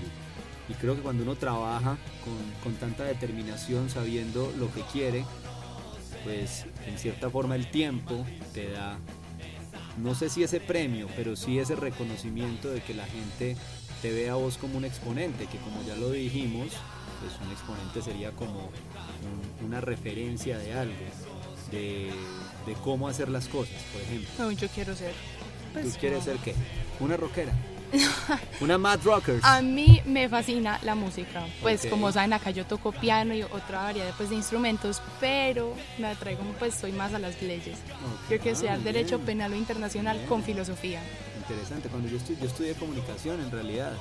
Y 0.68 0.74
creo 0.74 0.96
que 0.96 1.02
cuando 1.02 1.24
uno 1.24 1.36
trabaja 1.36 1.98
con, 2.24 2.34
con 2.64 2.74
tanta 2.80 3.04
determinación, 3.04 3.90
sabiendo 3.90 4.52
lo 4.58 4.72
que 4.74 4.82
quiere, 4.92 5.24
pues 6.24 6.66
en 6.88 6.98
cierta 6.98 7.30
forma 7.30 7.56
el 7.56 7.70
tiempo 7.70 8.26
te 8.54 8.72
da 8.72 8.98
no 9.98 10.14
sé 10.16 10.30
si 10.30 10.44
ese 10.44 10.60
premio, 10.60 11.08
pero 11.16 11.36
sí 11.36 11.60
ese 11.60 11.76
reconocimiento 11.76 12.70
de 12.70 12.82
que 12.82 12.94
la 12.94 13.06
gente 13.06 13.56
te 14.02 14.12
ve 14.12 14.30
a 14.30 14.36
vos 14.36 14.58
como 14.58 14.78
un 14.78 14.86
exponente, 14.86 15.48
que 15.48 15.58
como 15.60 15.82
ya 15.84 15.96
lo 15.96 16.12
dijimos, 16.12 16.68
pues 17.22 17.34
un 17.46 17.52
exponente 17.52 18.02
sería 18.02 18.32
como 18.32 18.60
un- 19.62 19.66
una 19.66 19.82
referencia 19.82 20.58
de 20.58 20.74
algo, 20.74 20.94
de, 21.72 22.12
de 22.66 22.74
cómo 22.84 23.08
hacer 23.08 23.30
las 23.30 23.48
cosas, 23.48 23.82
por 23.94 24.02
ejemplo. 24.02 24.30
No, 24.38 24.52
yo 24.52 24.68
quiero 24.70 24.96
ser. 24.96 25.12
¿Tú 25.74 25.80
pues, 25.82 25.98
quieres 25.98 26.20
como- 26.20 26.32
ser 26.38 26.44
qué? 26.44 26.56
Una 27.00 27.18
rockera. 27.18 27.54
una 28.62 28.78
Mad 28.78 29.00
Rockers. 29.04 29.44
A 29.44 29.62
mí 29.62 30.02
me 30.06 30.28
fascina 30.30 30.80
la 30.84 30.96
música. 30.96 31.46
Pues 31.62 31.84
Ok. 31.86 31.90
como 31.92 32.12
saben 32.12 32.34
acá 32.34 32.52
yo 32.52 32.66
toco 32.66 32.92
piano 32.92 33.34
y 33.34 33.44
otra 33.44 33.84
variedad 33.84 34.14
pues, 34.18 34.30
de 34.30 34.36
instrumentos, 34.36 35.02
pero 35.20 35.74
me 35.98 36.08
atraigo 36.08 36.42
pues 36.60 36.76
soy 36.76 36.92
más 36.92 37.14
a 37.14 37.20
las 37.20 37.42
leyes. 37.42 37.78
Ok. 37.78 38.32
Yo 38.32 38.40
quiero 38.40 38.44
Ah, 38.46 38.52
estudiar 38.54 38.76
muy 38.78 38.84
Derecho. 38.86 39.20
Penal 39.20 39.54
o 39.54 39.56
Internacional 39.56 40.18
Bien. 40.18 40.30
con 40.30 40.44
filosofía. 40.44 41.02
Interesante, 41.38 41.90
cuando 41.90 42.10
yo, 42.10 42.18
estu- 42.18 42.38
yo 42.40 42.48
estudié 42.48 42.74
comunicación 42.74 43.40
en 43.42 43.52
realidad, 43.52 43.94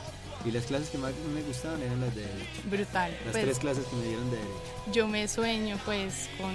y 0.44 0.50
las 0.50 0.64
clases 0.64 0.88
que 0.90 0.98
más 0.98 1.12
me 1.34 1.42
gustaban 1.42 1.82
eran 1.82 2.00
las 2.00 2.14
de 2.14 2.22
derecho. 2.22 2.60
Brutal. 2.64 3.10
Las 3.24 3.32
Pues, 3.32 3.44
tres 3.44 3.58
clases 3.58 3.84
que 3.86 3.96
me 3.96 4.04
dieron 4.06 4.30
de 4.30 4.36
derecho. 4.36 4.60
yo 4.92 5.06
me 5.08 5.28
sueño 5.28 5.78
pues 5.84 6.28
con 6.38 6.52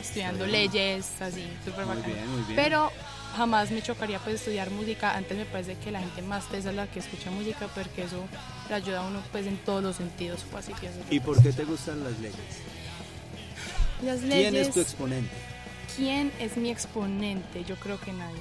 estudiando 0.00 0.46
leyes, 0.46 1.06
así, 1.20 1.46
súper 1.64 1.86
Muy 1.86 1.96
bacano. 1.96 2.14
bien, 2.14 2.28
muy 2.30 2.42
bien. 2.42 2.56
Pero 2.56 2.90
jamás 3.36 3.70
me 3.70 3.82
chocaría 3.82 4.18
pues 4.18 4.36
estudiar 4.36 4.70
música. 4.70 5.14
Antes 5.14 5.36
me 5.36 5.44
parece 5.44 5.76
que 5.76 5.90
la 5.90 6.00
gente 6.00 6.22
más 6.22 6.48
tesa 6.48 6.70
es 6.70 6.76
la 6.76 6.86
que 6.86 7.00
escucha 7.00 7.30
música 7.30 7.68
porque 7.74 8.04
eso 8.04 8.24
le 8.68 8.74
ayuda 8.74 9.00
a 9.00 9.06
uno 9.06 9.20
pues 9.30 9.46
en 9.46 9.58
todos 9.58 9.82
los 9.82 9.96
sentidos. 9.96 10.44
pues, 10.50 10.64
así 10.68 10.72
yo. 10.82 10.88
¿Y 11.10 11.20
por 11.20 11.40
qué 11.42 11.52
te 11.52 11.64
gustan 11.64 12.02
las 12.02 12.18
leyes? 12.18 12.36
Las 14.02 14.18
¿Quién 14.20 14.30
leyes, 14.30 14.68
es 14.68 14.74
tu 14.74 14.80
exponente? 14.80 15.30
¿Quién 15.96 16.32
es 16.40 16.56
mi 16.56 16.70
exponente? 16.70 17.64
Yo 17.64 17.76
creo 17.76 18.00
que 18.00 18.12
nadie. 18.12 18.40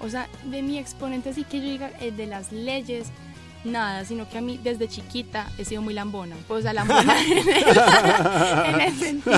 O 0.00 0.08
sea, 0.08 0.28
de 0.44 0.62
mi 0.62 0.78
exponente 0.78 1.32
sí 1.32 1.44
que 1.44 1.58
yo 1.60 1.68
diga 1.68 1.90
el 2.00 2.16
de 2.16 2.26
las 2.26 2.52
leyes, 2.52 3.08
nada, 3.66 4.04
sino 4.04 4.28
que 4.28 4.38
a 4.38 4.40
mí 4.40 4.58
desde 4.62 4.88
chiquita 4.88 5.50
he 5.58 5.64
sido 5.64 5.82
muy 5.82 5.94
lambona. 5.94 6.36
Pues, 6.48 6.60
o 6.60 6.62
sea, 6.62 6.72
lambona 6.72 7.14
en 7.24 7.38
el, 7.38 8.74
en 8.74 8.80
el 8.80 8.98
sentido. 8.98 9.36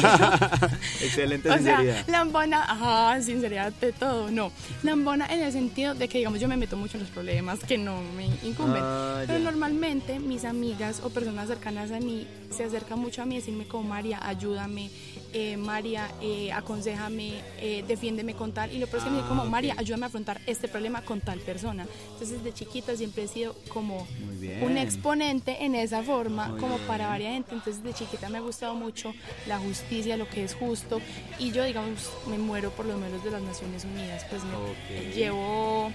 Excelente 1.02 1.50
O 1.50 1.54
sinceridad. 1.54 2.04
sea, 2.04 2.12
lambona, 2.12 2.62
ajá, 2.64 3.20
sinceridad 3.22 3.72
de 3.72 3.92
todo, 3.92 4.30
no. 4.30 4.52
Lambona 4.82 5.26
en 5.26 5.42
el 5.42 5.52
sentido 5.52 5.94
de 5.94 6.08
que, 6.08 6.18
digamos, 6.18 6.40
yo 6.40 6.48
me 6.48 6.56
meto 6.56 6.76
mucho 6.76 6.96
en 6.96 7.04
los 7.04 7.10
problemas 7.12 7.60
que 7.60 7.78
no 7.78 8.00
me 8.16 8.26
incumben. 8.48 8.82
Ah, 8.84 9.22
Pero 9.26 9.38
normalmente 9.40 10.18
mis 10.20 10.44
amigas 10.44 11.00
o 11.04 11.10
personas 11.10 11.48
cercanas 11.48 11.90
a 11.90 12.00
mí 12.00 12.26
se 12.50 12.64
acercan 12.64 12.98
mucho 12.98 13.22
a 13.22 13.26
mí 13.26 13.36
a 13.36 13.38
decirme 13.38 13.66
como 13.66 13.88
María, 13.88 14.18
ayúdame, 14.26 14.90
eh, 15.34 15.56
María, 15.58 16.08
eh, 16.22 16.50
aconsejame, 16.52 17.34
eh, 17.60 17.84
defiéndeme 17.86 18.34
con 18.34 18.52
tal. 18.52 18.72
Y 18.72 18.78
lo 18.78 18.86
peor 18.86 18.98
es 18.98 19.04
que 19.04 19.10
me 19.10 19.16
dicen 19.16 19.28
como 19.28 19.42
Ah, 19.42 19.44
ok. 19.44 19.50
María, 19.50 19.74
ayúdame 19.76 20.04
a 20.04 20.08
afrontar 20.08 20.40
este 20.46 20.68
problema 20.68 21.02
con 21.02 21.20
tal 21.20 21.38
persona. 21.40 21.86
Entonces 22.14 22.42
de 22.42 22.52
chiquita 22.54 22.96
siempre 22.96 23.24
he 23.24 23.28
sido 23.28 23.54
como 23.68 24.06
Muy 24.24 24.36
bien. 24.36 24.62
un 24.62 24.76
exponente 24.76 25.64
en 25.64 25.74
esa 25.74 26.02
forma, 26.02 26.48
Muy 26.48 26.60
como 26.60 26.76
bien. 26.76 26.86
para 26.88 27.08
varias 27.08 27.32
gente. 27.34 27.54
Entonces 27.54 27.82
de 27.82 27.92
chiquita 27.94 28.28
me 28.28 28.38
ha 28.38 28.40
gustado 28.40 28.74
mucho 28.74 29.14
la 29.46 29.58
justicia, 29.58 30.16
lo 30.16 30.28
que 30.28 30.44
es 30.44 30.54
justo. 30.54 31.00
Y 31.38 31.52
yo, 31.52 31.64
digamos, 31.64 32.10
me 32.26 32.38
muero 32.38 32.70
por 32.70 32.86
los 32.86 32.98
modelos 32.98 33.22
de 33.24 33.30
las 33.30 33.42
Naciones 33.42 33.84
Unidas. 33.84 34.24
Pues 34.30 34.42
me 34.44 35.12
llevo 35.14 35.92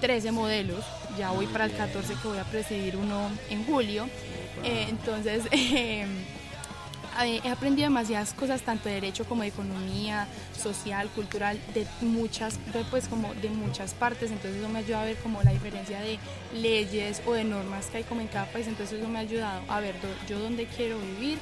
13 0.00 0.32
modelos, 0.32 0.84
ya 1.18 1.30
voy 1.30 1.46
Muy 1.46 1.52
para 1.52 1.64
el 1.64 1.72
bien. 1.72 1.86
14 1.86 2.14
que 2.22 2.28
voy 2.28 2.38
a 2.38 2.44
presidir 2.44 2.96
uno 2.96 3.30
en 3.50 3.64
julio. 3.64 4.08
Eh, 4.64 4.86
entonces, 4.88 5.44
eh, 5.50 6.06
he 7.26 7.48
aprendido 7.50 7.88
demasiadas 7.88 8.32
cosas, 8.32 8.62
tanto 8.62 8.88
de 8.88 8.96
derecho 8.96 9.24
como 9.24 9.42
de 9.42 9.48
economía, 9.48 10.26
social, 10.56 11.08
cultural, 11.08 11.58
de 11.74 11.86
muchas, 12.00 12.58
pues 12.90 13.08
como 13.08 13.34
de 13.34 13.50
muchas 13.50 13.94
partes. 13.94 14.30
Entonces 14.30 14.60
eso 14.60 14.68
me 14.68 14.80
ayuda 14.80 15.02
a 15.02 15.04
ver 15.04 15.16
como 15.16 15.42
la 15.42 15.52
diferencia 15.52 16.00
de 16.00 16.18
leyes 16.54 17.22
o 17.26 17.32
de 17.32 17.44
normas 17.44 17.86
que 17.86 17.98
hay 17.98 18.04
como 18.04 18.20
en 18.20 18.28
cada 18.28 18.46
país. 18.46 18.66
Entonces 18.66 19.00
eso 19.00 19.08
me 19.08 19.18
ha 19.18 19.22
ayudado 19.22 19.62
a 19.68 19.80
ver 19.80 19.94
yo 20.28 20.38
dónde 20.38 20.66
quiero 20.66 20.98
vivir, 20.98 21.38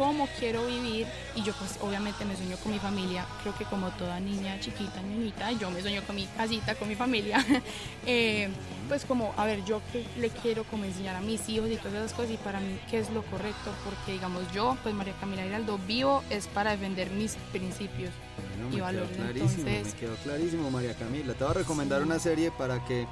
cómo 0.00 0.26
quiero 0.38 0.64
vivir 0.64 1.06
y 1.36 1.42
yo 1.42 1.52
pues 1.52 1.76
obviamente 1.82 2.24
me 2.24 2.34
sueño 2.34 2.56
con 2.62 2.72
mi 2.72 2.78
familia, 2.78 3.26
creo 3.42 3.54
que 3.54 3.66
como 3.66 3.90
toda 3.90 4.18
niña 4.18 4.58
chiquita, 4.58 5.02
niñita, 5.02 5.52
yo 5.52 5.70
me 5.70 5.82
sueño 5.82 6.00
con 6.06 6.16
mi 6.16 6.24
casita, 6.24 6.74
con 6.74 6.88
mi 6.88 6.94
familia, 6.94 7.44
Eh, 8.06 8.48
pues 8.88 9.04
como, 9.04 9.34
a 9.36 9.44
ver, 9.44 9.62
yo 9.66 9.82
qué 9.92 10.06
le 10.16 10.30
quiero 10.30 10.64
como 10.64 10.84
enseñar 10.86 11.16
a 11.16 11.20
mis 11.20 11.46
hijos 11.50 11.68
y 11.70 11.76
todas 11.76 11.92
esas 11.92 12.14
cosas 12.14 12.30
y 12.32 12.36
para 12.38 12.58
mí 12.60 12.78
qué 12.90 12.98
es 12.98 13.10
lo 13.10 13.22
correcto, 13.24 13.70
porque 13.84 14.12
digamos 14.12 14.42
yo, 14.54 14.74
pues 14.82 14.94
María 14.94 15.12
Camila 15.20 15.42
Giraldo, 15.42 15.78
vivo 15.86 16.24
es 16.30 16.46
para 16.46 16.70
defender 16.70 17.10
mis 17.10 17.34
principios. 17.52 18.10
Bueno, 18.56 18.68
y 18.70 18.76
quedó 18.76 18.84
valores, 18.84 19.16
clarísimo, 19.18 19.68
entonces- 19.68 19.94
me 19.94 20.00
quedó 20.00 20.16
clarísimo, 20.16 20.70
María 20.70 20.94
Camila. 20.94 21.34
Te 21.34 21.44
voy 21.44 21.50
a 21.50 21.54
recomendar 21.58 22.02
una 22.02 22.18
serie 22.18 22.50
para 22.50 22.82
que 22.86 23.06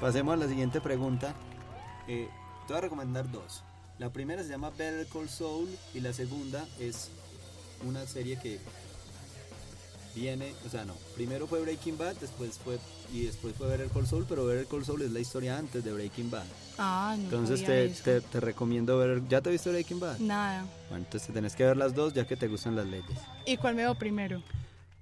pasemos 0.00 0.34
a 0.34 0.36
la 0.36 0.48
siguiente 0.48 0.80
pregunta. 0.80 1.32
Eh, 2.08 2.28
te 2.66 2.72
voy 2.72 2.78
a 2.78 2.80
recomendar 2.80 3.30
dos. 3.30 3.62
La 3.98 4.10
primera 4.10 4.42
se 4.42 4.48
llama 4.48 4.70
Better 4.70 5.06
Call 5.06 5.28
Saul 5.28 5.68
y 5.94 6.00
la 6.00 6.12
segunda 6.12 6.66
es 6.80 7.10
una 7.86 8.06
serie 8.06 8.38
que 8.40 8.58
viene, 10.16 10.52
o 10.66 10.68
sea, 10.68 10.84
no, 10.84 10.94
primero 11.14 11.46
fue 11.46 11.60
Breaking 11.60 11.96
Bad, 11.98 12.16
después 12.16 12.58
fue 12.58 12.78
y 13.12 13.26
después 13.26 13.54
fue 13.56 13.68
Better 13.68 13.88
Call 13.88 14.06
Saul, 14.06 14.26
pero 14.28 14.46
Better 14.46 14.66
Call 14.66 14.84
Saul 14.84 15.02
es 15.02 15.10
la 15.12 15.20
historia 15.20 15.58
antes 15.58 15.84
de 15.84 15.92
Breaking 15.92 16.30
Bad. 16.30 16.44
Ah, 16.78 17.14
no 17.16 17.24
Entonces 17.24 17.64
te, 17.64 17.88
te, 17.90 18.20
te 18.20 18.40
recomiendo 18.40 18.98
ver, 18.98 19.22
¿ya 19.28 19.40
te 19.40 19.50
viste 19.50 19.70
Breaking 19.70 20.00
Bad? 20.00 20.18
Nada. 20.18 20.66
Bueno, 20.88 21.04
entonces 21.04 21.28
te 21.28 21.32
tenés 21.32 21.54
que 21.54 21.64
ver 21.64 21.76
las 21.76 21.94
dos 21.94 22.14
ya 22.14 22.26
que 22.26 22.36
te 22.36 22.48
gustan 22.48 22.74
las 22.76 22.86
leyes. 22.86 23.18
¿Y 23.46 23.56
cuál 23.56 23.74
me 23.76 23.82
veo 23.82 23.94
primero? 23.94 24.42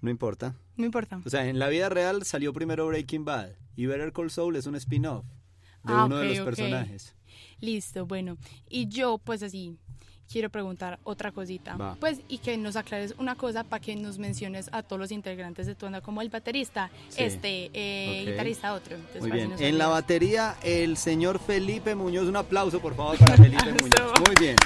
No 0.02 0.10
importa. 0.10 0.54
No 0.76 0.84
importa. 0.84 1.20
O 1.24 1.30
sea, 1.30 1.46
en 1.46 1.58
la 1.58 1.68
vida 1.68 1.88
real 1.88 2.24
salió 2.24 2.52
primero 2.52 2.86
Breaking 2.88 3.24
Bad 3.24 3.50
y 3.76 3.86
Better 3.86 4.12
Call 4.12 4.30
Saul 4.30 4.56
es 4.56 4.66
un 4.66 4.74
spin-off 4.76 5.24
de 5.84 5.94
Ah, 5.94 6.04
uno 6.06 6.18
de 6.18 6.26
los 6.28 6.38
ok. 6.40 6.44
personajes. 6.44 7.14
Listo, 7.60 8.06
bueno. 8.06 8.36
Y 8.68 8.88
yo, 8.88 9.18
pues 9.18 9.42
así, 9.42 9.76
quiero 10.30 10.48
preguntar 10.50 10.98
otra 11.04 11.30
cosita. 11.32 11.76
Va. 11.76 11.94
Pues, 12.00 12.20
y 12.28 12.38
que 12.38 12.56
nos 12.56 12.76
aclares 12.76 13.14
una 13.18 13.34
cosa 13.34 13.64
para 13.64 13.80
que 13.82 13.94
nos 13.96 14.18
menciones 14.18 14.68
a 14.72 14.82
todos 14.82 14.98
los 15.00 15.10
integrantes 15.12 15.66
de 15.66 15.74
tu 15.74 15.86
banda, 15.86 16.00
como 16.00 16.22
el 16.22 16.30
baterista, 16.30 16.90
Sí. 17.10 17.22
este, 17.24 17.70
eh, 17.74 18.24
guitarrista 18.30 18.72
otro. 18.72 18.96
Entonces, 18.96 19.20
Muy 19.22 19.30
bien. 19.30 19.52
En 19.58 19.76
la 19.78 19.88
batería, 19.88 20.56
el 20.62 20.96
señor 20.96 21.38
Felipe 21.38 21.94
Muñoz. 21.94 22.26
Un 22.28 22.36
aplauso, 22.36 22.80
por 22.80 22.94
favor, 22.96 23.18
para 23.18 23.36
Felipe 23.36 23.62
Muñoz. 23.80 24.12
Muy 24.26 24.34
bien. 24.40 24.56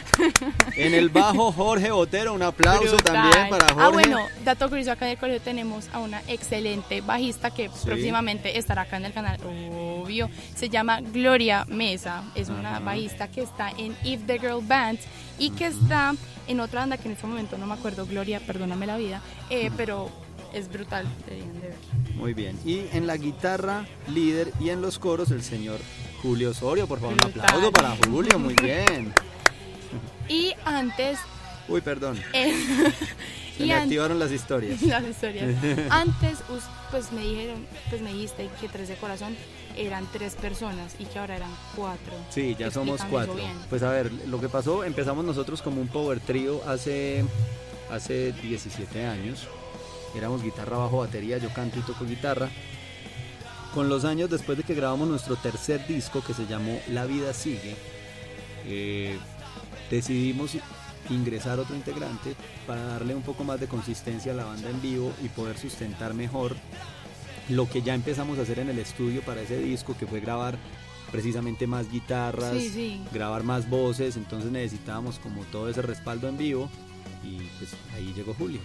En 0.76 0.94
el 0.94 1.08
bajo, 1.08 1.50
Jorge 1.52 1.90
Botero. 1.90 2.34
Un 2.34 2.42
aplauso 2.42 2.96
Brutal. 2.96 3.14
también 3.14 3.48
para 3.50 3.66
Jorge. 3.74 3.82
Ah, 3.86 3.88
bueno, 3.90 4.18
dato 4.44 4.68
curioso, 4.68 4.92
acá 4.92 5.06
en 5.06 5.12
el 5.12 5.18
colegio 5.18 5.40
tenemos 5.42 5.88
a 5.92 5.98
una 5.98 6.20
excelente 6.28 7.00
bajista 7.00 7.50
que 7.50 7.68
Sí. 7.70 7.86
próximamente 7.86 8.56
estará 8.58 8.82
acá 8.82 8.96
en 8.98 9.06
el 9.06 9.12
canal, 9.12 9.38
obvio. 9.44 10.30
Se 10.54 10.68
llama 10.68 11.00
Gloria 11.00 11.64
Mesa, 11.66 12.22
es 12.34 12.48
una 12.48 12.78
bajista 12.80 13.28
que 13.28 13.42
está 13.42 13.70
en 13.70 13.96
If 14.04 14.26
the 14.26 14.38
Girl 14.38 14.60
Band 14.64 14.98
y 15.38 15.50
que 15.50 15.66
está 15.66 16.14
en 16.46 16.60
otra 16.60 16.80
banda 16.80 16.96
que 16.96 17.08
en 17.08 17.14
este 17.14 17.26
momento 17.26 17.58
no 17.58 17.66
me 17.66 17.74
acuerdo, 17.74 18.06
Gloria, 18.06 18.40
perdóname 18.40 18.86
la 18.86 18.96
vida, 18.96 19.20
eh, 19.50 19.70
pero 19.76 20.10
es 20.52 20.68
brutal, 20.68 21.06
deberían 21.26 21.54
de 21.54 21.68
ver. 21.68 21.76
Muy 22.14 22.34
bien. 22.34 22.58
Y 22.64 22.86
en 22.92 23.06
la 23.06 23.16
guitarra, 23.16 23.86
líder. 24.08 24.52
Y 24.60 24.70
en 24.70 24.80
los 24.80 24.98
coros, 24.98 25.30
el 25.30 25.42
señor 25.42 25.78
Julio 26.22 26.50
Osorio. 26.50 26.86
Por 26.86 27.00
favor, 27.00 27.14
un 27.14 27.24
aplauso 27.24 27.72
para 27.72 27.96
Julio. 28.08 28.38
Muy 28.38 28.54
bien. 28.54 29.12
Y 30.28 30.54
antes 30.64 31.20
Uy, 31.68 31.80
perdón. 31.80 32.20
Eh, 32.32 32.52
Se 33.56 33.64
Y 33.64 33.68
me 33.68 33.74
activaron 33.74 34.18
las 34.18 34.30
historias. 34.30 34.82
las 34.82 35.04
historias. 35.04 35.54
Antes, 35.90 36.38
pues 36.90 37.12
me 37.12 37.22
dijeron, 37.22 37.66
pues 37.88 38.02
me 38.02 38.12
dijiste 38.12 38.48
que 38.60 38.68
tres 38.68 38.88
de 38.88 38.96
corazón 38.96 39.34
eran 39.76 40.06
tres 40.12 40.34
personas 40.34 40.94
y 40.98 41.04
que 41.04 41.18
ahora 41.18 41.36
eran 41.36 41.50
cuatro. 41.74 42.12
Sí, 42.30 42.56
ya 42.58 42.70
somos 42.70 43.02
cuatro. 43.10 43.36
Pues 43.68 43.82
a 43.82 43.90
ver, 43.90 44.10
lo 44.26 44.40
que 44.40 44.48
pasó, 44.48 44.84
empezamos 44.84 45.24
nosotros 45.24 45.62
como 45.62 45.80
un 45.80 45.88
power 45.88 46.20
trio 46.20 46.62
hace, 46.66 47.24
hace 47.90 48.32
17 48.32 49.06
años. 49.06 49.46
Éramos 50.16 50.42
guitarra, 50.42 50.78
bajo, 50.78 50.98
batería, 50.98 51.38
yo 51.38 51.52
canto 51.52 51.78
y 51.78 51.82
toco 51.82 52.04
guitarra. 52.04 52.48
Con 53.74 53.88
los 53.88 54.04
años, 54.04 54.30
después 54.30 54.56
de 54.56 54.64
que 54.64 54.74
grabamos 54.74 55.08
nuestro 55.08 55.36
tercer 55.36 55.86
disco 55.86 56.22
que 56.24 56.32
se 56.32 56.46
llamó 56.46 56.80
La 56.88 57.04
vida 57.04 57.34
sigue, 57.34 57.76
eh, 58.64 59.18
decidimos 59.90 60.56
ingresar 61.10 61.58
otro 61.58 61.76
integrante 61.76 62.34
para 62.66 62.82
darle 62.82 63.14
un 63.14 63.22
poco 63.22 63.44
más 63.44 63.60
de 63.60 63.68
consistencia 63.68 64.32
a 64.32 64.34
la 64.34 64.44
banda 64.44 64.70
en 64.70 64.80
vivo 64.80 65.12
y 65.22 65.28
poder 65.28 65.58
sustentar 65.58 66.14
mejor 66.14 66.56
lo 67.48 67.68
que 67.68 67.82
ya 67.82 67.94
empezamos 67.94 68.38
a 68.38 68.42
hacer 68.42 68.58
en 68.58 68.68
el 68.70 68.78
estudio 68.78 69.22
para 69.22 69.42
ese 69.42 69.58
disco, 69.58 69.96
que 69.98 70.06
fue 70.06 70.20
grabar 70.20 70.56
precisamente 71.12 71.66
más 71.66 71.90
guitarras, 71.90 72.52
Sí, 72.56 72.68
sí. 72.70 73.00
grabar 73.12 73.44
más 73.44 73.68
voces, 73.70 74.16
entonces 74.16 74.50
necesitábamos 74.50 75.18
como 75.20 75.42
todo 75.44 75.68
ese 75.68 75.82
respaldo 75.82 76.28
en 76.28 76.36
vivo 76.36 76.68
y 77.24 77.36
pues 77.58 77.70
ahí 77.94 78.12
llegó 78.14 78.34
Julio. 78.34 78.60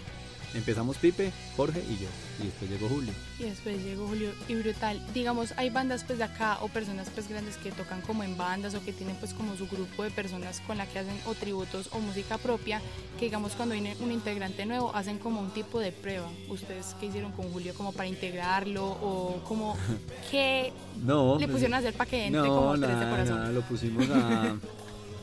Empezamos 0.53 0.97
Pipe, 0.97 1.31
Jorge 1.55 1.79
y 1.89 1.93
yo, 1.97 2.07
y 2.41 2.47
después 2.47 2.69
llegó 2.69 2.89
Julio. 2.89 3.13
Y 3.39 3.43
después 3.43 3.81
llegó 3.83 4.05
Julio 4.07 4.31
y 4.49 4.55
brutal. 4.55 5.01
Digamos, 5.13 5.53
hay 5.55 5.69
bandas 5.69 6.03
pues 6.03 6.17
de 6.17 6.25
acá 6.25 6.57
o 6.61 6.67
personas 6.67 7.09
pues 7.13 7.29
grandes 7.29 7.55
que 7.55 7.71
tocan 7.71 8.01
como 8.01 8.23
en 8.23 8.35
bandas 8.35 8.75
o 8.75 8.83
que 8.83 8.91
tienen 8.91 9.15
pues 9.15 9.33
como 9.33 9.55
su 9.55 9.65
grupo 9.67 10.03
de 10.03 10.11
personas 10.11 10.59
con 10.67 10.77
la 10.77 10.85
que 10.87 10.99
hacen 10.99 11.15
o 11.25 11.33
tributos 11.35 11.87
o 11.93 11.99
música 11.99 12.37
propia, 12.37 12.81
que 13.17 13.25
digamos 13.25 13.53
cuando 13.53 13.73
viene 13.73 13.95
un 14.01 14.11
integrante 14.11 14.65
nuevo 14.65 14.93
hacen 14.93 15.19
como 15.19 15.39
un 15.39 15.51
tipo 15.51 15.79
de 15.79 15.93
prueba. 15.93 16.29
¿Ustedes 16.49 16.95
qué 16.99 17.05
hicieron 17.05 17.31
con 17.31 17.49
Julio 17.53 17.73
como 17.73 17.93
para 17.93 18.07
integrarlo 18.09 18.85
o 18.85 19.41
como 19.47 19.77
qué 20.31 20.73
No, 21.01 21.35
le 21.39 21.45
pues, 21.45 21.51
pusieron 21.53 21.75
a 21.75 21.77
hacer 21.77 21.93
para 21.93 22.09
que 22.09 22.25
entre 22.25 22.41
no, 22.41 22.47
como 22.55 22.71
tres 22.77 22.89
de 22.89 22.93
nada, 22.95 23.09
corazón? 23.09 23.37
nada, 23.37 23.51
lo 23.51 23.61
pusimos 23.61 24.09
a 24.09 24.55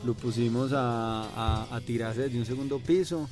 lo 0.05 0.13
pusimos 0.13 0.71
a, 0.73 1.23
a- 1.35 1.67
a 1.75 1.81
tirarse 1.81 2.21
desde 2.21 2.39
un 2.39 2.45
segundo 2.45 2.79
piso 2.79 3.29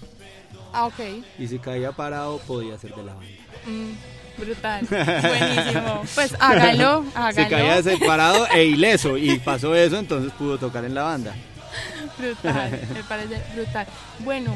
Ah, 0.73 0.85
ok. 0.85 0.99
y 1.39 1.47
si 1.47 1.59
caía 1.59 1.91
parado 1.91 2.37
podía 2.39 2.77
ser 2.77 2.93
de 2.95 3.03
la 3.03 3.13
banda. 3.13 3.31
Mm, 3.65 4.41
brutal. 4.41 4.87
Buenísimo. 4.89 6.03
Pues 6.15 6.35
hágalo, 6.39 7.05
hágalo. 7.15 7.33
Se 7.35 7.47
caía 7.47 7.83
separado 7.83 8.47
e 8.47 8.65
ileso 8.65 9.17
y 9.17 9.39
pasó 9.39 9.75
eso, 9.75 9.97
entonces 9.97 10.31
pudo 10.33 10.57
tocar 10.57 10.85
en 10.85 10.95
la 10.95 11.03
banda. 11.03 11.35
Brutal, 12.17 12.79
me 12.93 13.03
parece 13.03 13.41
brutal. 13.55 13.87
Bueno, 14.19 14.53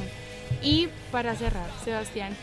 y 0.62 0.88
para 1.12 1.36
cerrar, 1.36 1.69
Sebastián, 1.84 2.36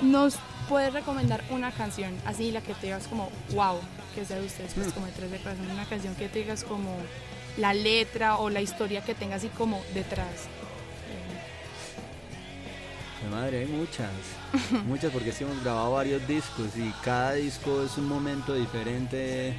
¿nos 0.00 0.36
puedes 0.68 0.92
recomendar 0.92 1.42
una 1.50 1.70
canción 1.72 2.14
así, 2.26 2.50
la 2.50 2.60
que 2.60 2.74
te 2.74 2.86
digas 2.86 3.06
como, 3.08 3.30
wow, 3.54 3.78
que 4.14 4.24
sea 4.24 4.38
de 4.38 4.46
ustedes, 4.46 4.72
pues 4.74 4.92
como 4.92 5.06
de 5.06 5.12
tres 5.12 5.30
de 5.30 5.38
corazón, 5.38 5.70
una 5.70 5.84
canción 5.84 6.14
que 6.14 6.28
te 6.28 6.40
digas 6.40 6.64
como 6.64 6.94
la 7.56 7.72
letra 7.74 8.36
o 8.36 8.50
la 8.50 8.60
historia 8.60 9.02
que 9.02 9.14
tenga 9.14 9.36
así 9.36 9.48
como 9.48 9.82
detrás? 9.94 10.48
Madre, 13.30 13.60
hay 13.60 13.66
muchas. 13.66 14.10
muchas 14.86 15.12
porque 15.12 15.32
sí 15.32 15.44
hemos 15.44 15.62
grabado 15.62 15.92
varios 15.92 16.26
discos 16.26 16.68
y 16.76 16.90
cada 17.04 17.32
disco 17.34 17.82
es 17.82 17.96
un 17.98 18.06
momento 18.08 18.54
diferente 18.54 19.54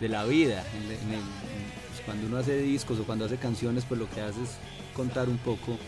de 0.00 0.08
la 0.08 0.24
vida. 0.24 0.64
En- 0.76 0.90
en 1.08 1.14
el- 1.14 1.20
pues, 1.88 2.00
cuando 2.04 2.26
uno 2.26 2.38
hace 2.38 2.58
discos 2.58 2.98
o 2.98 3.04
cuando 3.04 3.24
hace 3.24 3.36
canciones, 3.36 3.84
pues 3.88 4.00
lo 4.00 4.08
que 4.10 4.20
hace 4.20 4.42
es 4.42 4.50
contar 4.94 5.28
un 5.28 5.38
poco 5.38 5.78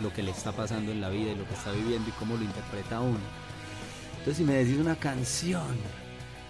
lo 0.00 0.12
que 0.12 0.22
le 0.22 0.30
está 0.30 0.52
pasando 0.52 0.92
en 0.92 1.00
la 1.00 1.08
vida 1.08 1.32
y 1.32 1.34
lo 1.34 1.46
que 1.46 1.54
está 1.54 1.72
viviendo 1.72 2.08
y 2.08 2.12
cómo 2.12 2.36
lo 2.36 2.44
interpreta 2.44 3.00
uno. 3.00 3.18
Entonces, 4.18 4.36
si 4.36 4.44
me 4.44 4.54
decís 4.54 4.78
una 4.78 4.94
canción, 4.96 5.66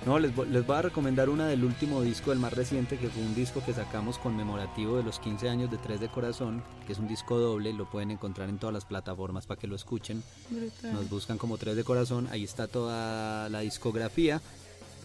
no, 0.07 0.19
les, 0.19 0.37
les 0.37 0.67
voy 0.67 0.77
a 0.77 0.83
recomendar 0.83 1.29
una 1.29 1.47
del 1.47 1.65
último 1.65 2.03
disco, 2.03 2.31
del 2.31 2.39
más 2.39 2.53
reciente, 2.53 2.99
que 2.99 3.09
fue 3.09 3.23
un 3.23 3.35
disco 3.35 3.63
que 3.65 3.73
sacamos 3.73 4.19
conmemorativo 4.19 4.97
de 4.97 5.03
los 5.03 5.19
15 5.19 5.49
años 5.49 5.71
de 5.71 5.79
Tres 5.79 6.01
de 6.01 6.09
Corazón, 6.09 6.63
que 6.87 6.93
es 6.93 6.99
un 6.99 7.09
disco 7.09 7.39
doble, 7.39 7.73
lo 7.73 7.91
pueden 7.91 8.11
encontrar 8.11 8.49
en 8.49 8.59
todas 8.59 8.73
las 8.73 8.85
plataformas 8.85 9.47
para 9.47 9.61
que 9.61 9.67
lo 9.67 9.77
escuchen. 9.77 10.23
Brutal. 10.51 10.93
Nos 10.93 11.11
buscan 11.11 11.39
como 11.39 11.59
Tres 11.59 11.77
de 11.77 11.85
Corazón, 11.85 12.29
ahí 12.31 12.45
está 12.45 12.69
toda 12.69 13.49
la 13.49 13.61
discografía. 13.61 14.41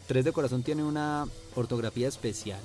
Tres 0.07 0.25
de 0.25 0.31
Corazón 0.31 0.63
tiene 0.63 0.83
una 0.83 1.25
ortografía 1.55 2.07
especial. 2.07 2.61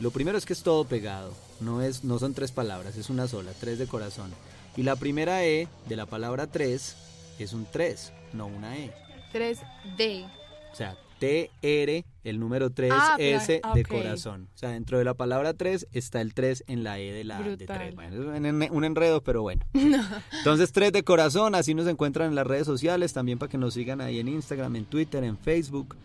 Lo 0.00 0.10
primero 0.10 0.36
es 0.36 0.46
que 0.46 0.52
es 0.52 0.62
todo 0.62 0.84
pegado, 0.84 1.32
no, 1.60 1.80
es, 1.80 2.02
no 2.02 2.18
son 2.18 2.34
tres 2.34 2.50
palabras, 2.50 2.96
es 2.96 3.08
una 3.08 3.28
sola, 3.28 3.52
Tres 3.60 3.78
de 3.78 3.86
Corazón. 3.86 4.32
Y 4.76 4.82
la 4.82 4.96
primera 4.96 5.44
E 5.44 5.68
de 5.88 5.96
la 5.96 6.06
palabra 6.06 6.46
tres 6.46 6.96
es 7.38 7.52
un 7.52 7.66
3, 7.70 8.12
no 8.32 8.46
una 8.46 8.78
E. 8.78 8.92
3D. 9.32 10.26
O 10.72 10.76
sea, 10.76 10.96
TR, 11.22 12.04
el 12.24 12.40
número 12.40 12.70
3, 12.70 12.92
Ah, 12.94 13.16
S 13.18 13.60
de 13.74 13.84
corazón. 13.84 14.48
O 14.54 14.58
sea, 14.58 14.70
dentro 14.70 14.98
de 14.98 15.04
la 15.04 15.14
palabra 15.14 15.54
3 15.54 15.86
está 15.92 16.20
el 16.20 16.34
3 16.34 16.64
en 16.66 16.82
la 16.84 16.98
E 16.98 17.12
de 17.12 17.24
la 17.24 17.38
de 17.40 17.56
Brutal. 17.56 17.78
3. 17.78 17.94
Bueno, 17.94 18.14
es 18.20 18.38
un 18.40 18.46
en- 18.62 18.72
un 18.72 18.84
enredo, 18.84 19.22
pero 19.22 19.42
bueno. 19.42 19.64
Entonces, 20.38 20.72
3 20.72 20.92
de 20.92 21.02
corazón, 21.04 21.54
así 21.54 21.74
nos 21.74 21.86
encuentran 21.86 22.28
en 22.28 22.34
las 22.34 22.46
redes 22.46 22.66
sociales, 22.66 23.12
también 23.12 23.38
para 23.38 23.50
que 23.50 23.58
nos 23.58 23.74
sigan 23.74 24.00
ahí 24.00 24.18
en 24.18 24.28
Instagram, 24.28 24.76
en 24.76 24.84
Twitter, 24.84 25.22
en 25.24 25.38
Facebook. 25.38 25.96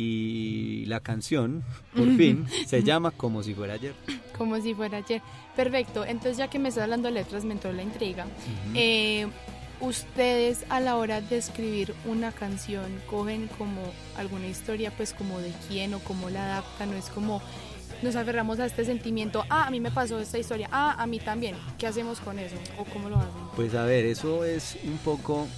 Y 0.00 0.84
la 0.86 1.00
canción, 1.00 1.64
por 1.96 2.06
fin, 2.16 2.46
se 2.66 2.84
llama 2.84 3.10
Como 3.10 3.42
si 3.42 3.52
fuera 3.54 3.74
ayer. 3.74 3.94
Como 4.38 4.60
si 4.60 4.72
fuera 4.72 4.98
ayer. 4.98 5.20
Perfecto. 5.56 6.04
Entonces, 6.04 6.36
ya 6.36 6.48
que 6.48 6.60
me 6.60 6.68
estás 6.68 6.84
hablando 6.84 7.08
de 7.08 7.14
letras, 7.14 7.44
me 7.44 7.54
entró 7.54 7.72
la 7.72 7.82
intriga. 7.82 8.26
Eh, 8.74 9.26
ustedes 9.80 10.64
a 10.68 10.80
la 10.80 10.96
hora 10.96 11.20
de 11.20 11.38
escribir 11.38 11.94
una 12.04 12.32
canción 12.32 13.00
cogen 13.08 13.48
como 13.58 13.80
alguna 14.16 14.46
historia, 14.46 14.92
pues 14.96 15.12
como 15.12 15.38
de 15.40 15.52
quién 15.68 15.94
o 15.94 16.00
cómo 16.00 16.30
la 16.30 16.44
adaptan, 16.44 16.90
no 16.90 16.96
es 16.96 17.06
como 17.06 17.40
nos 18.02 18.14
aferramos 18.14 18.60
a 18.60 18.66
este 18.66 18.84
sentimiento, 18.84 19.44
ah, 19.50 19.66
a 19.66 19.70
mí 19.70 19.80
me 19.80 19.90
pasó 19.90 20.20
esta 20.20 20.38
historia, 20.38 20.68
ah, 20.70 20.94
a 20.98 21.06
mí 21.06 21.18
también, 21.18 21.56
¿qué 21.78 21.86
hacemos 21.86 22.20
con 22.20 22.38
eso? 22.38 22.54
¿O 22.78 22.84
cómo 22.84 23.08
lo 23.08 23.16
hacen? 23.16 23.30
Pues 23.56 23.74
a 23.74 23.84
ver, 23.84 24.04
eso 24.04 24.44
es 24.44 24.76
un 24.84 24.98
poco 24.98 25.48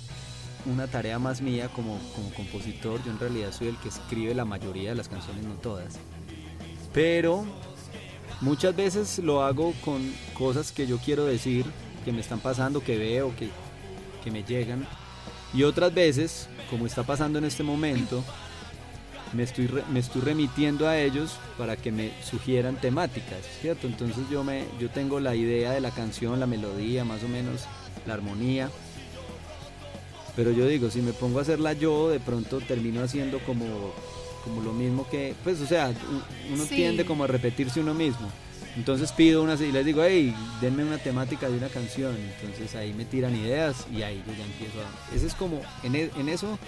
una 0.66 0.86
tarea 0.86 1.18
más 1.18 1.40
mía 1.40 1.68
como, 1.68 1.98
como 2.14 2.30
compositor. 2.34 3.02
Yo 3.04 3.10
en 3.10 3.18
realidad 3.18 3.52
soy 3.52 3.68
el 3.68 3.76
que 3.76 3.88
escribe 3.88 4.34
la 4.34 4.44
mayoría 4.44 4.90
de 4.90 4.96
las 4.96 5.08
canciones, 5.08 5.44
no 5.44 5.54
todas. 5.54 5.98
Pero 6.92 7.44
muchas 8.40 8.74
veces 8.74 9.18
lo 9.18 9.42
hago 9.42 9.72
con 9.84 10.00
cosas 10.34 10.72
que 10.72 10.86
yo 10.86 10.98
quiero 10.98 11.24
decir, 11.24 11.66
que 12.04 12.12
me 12.12 12.20
están 12.20 12.40
pasando, 12.40 12.82
que 12.82 12.98
veo, 12.98 13.34
que, 13.36 13.50
que 14.20 14.30
me 14.30 14.42
llegan. 14.44 14.86
Y 15.52 15.62
otras 15.64 15.92
veces, 15.92 16.48
como 16.68 16.86
está 16.86 17.02
pasando 17.02 17.38
en 17.38 17.44
este 17.44 17.62
momento, 17.62 18.22
me 19.32 19.42
estoy, 19.44 19.66
re- 19.66 19.84
me 19.92 20.00
estoy 20.00 20.22
remitiendo 20.22 20.88
a 20.88 20.98
ellos 20.98 21.32
para 21.58 21.76
que 21.76 21.90
me 21.92 22.12
sugieran 22.22 22.76
temáticas, 22.80 23.38
¿cierto? 23.60 23.86
Entonces 23.86 24.24
yo, 24.30 24.42
me, 24.44 24.64
yo 24.80 24.90
tengo 24.90 25.20
la 25.20 25.34
idea 25.34 25.72
de 25.72 25.80
la 25.80 25.90
canción, 25.90 26.38
la 26.40 26.46
melodía, 26.46 27.04
más 27.04 27.22
o 27.24 27.28
menos, 27.28 27.62
la 28.06 28.14
armonía. 28.14 28.70
Pero 30.36 30.52
yo 30.52 30.66
digo, 30.66 30.90
si 30.90 31.00
me 31.02 31.12
pongo 31.12 31.38
a 31.40 31.42
hacerla 31.42 31.72
yo, 31.72 32.08
de 32.08 32.20
pronto 32.20 32.60
termino 32.60 33.02
haciendo 33.02 33.40
como, 33.40 33.92
como 34.44 34.62
lo 34.62 34.72
mismo 34.72 35.08
que, 35.10 35.34
pues, 35.44 35.60
o 35.60 35.66
sea, 35.66 35.92
uno 36.52 36.64
Sí. 36.64 36.76
tiende 36.76 37.04
como 37.04 37.24
a 37.24 37.26
repetirse 37.26 37.80
uno 37.80 37.94
mismo. 37.94 38.30
Entonces 38.80 39.12
pido 39.12 39.42
una 39.42 39.56
y 39.56 39.72
les 39.72 39.84
digo, 39.84 40.02
hey, 40.02 40.34
denme 40.62 40.82
una 40.82 40.96
temática 40.96 41.50
de 41.50 41.58
una 41.58 41.68
canción. 41.68 42.16
Entonces 42.16 42.74
ahí 42.74 42.94
me 42.94 43.04
tiran 43.04 43.36
ideas 43.36 43.86
y 43.94 44.00
ahí 44.00 44.24
yo 44.26 44.32
ya 44.32 44.42
empiezo 44.46 44.78
a... 44.80 45.14
Ese 45.14 45.26
es 45.26 45.34
como, 45.34 45.60
en, 45.82 45.96
e- 45.96 46.10
en 46.16 46.30
eso 46.30 46.58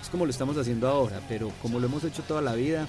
es 0.00 0.08
como 0.08 0.26
lo 0.26 0.30
estamos 0.30 0.56
haciendo 0.56 0.86
ahora, 0.86 1.20
pero 1.28 1.50
como 1.60 1.80
lo 1.80 1.86
hemos 1.88 2.04
hecho 2.04 2.22
toda 2.22 2.40
la 2.40 2.54
vida, 2.54 2.86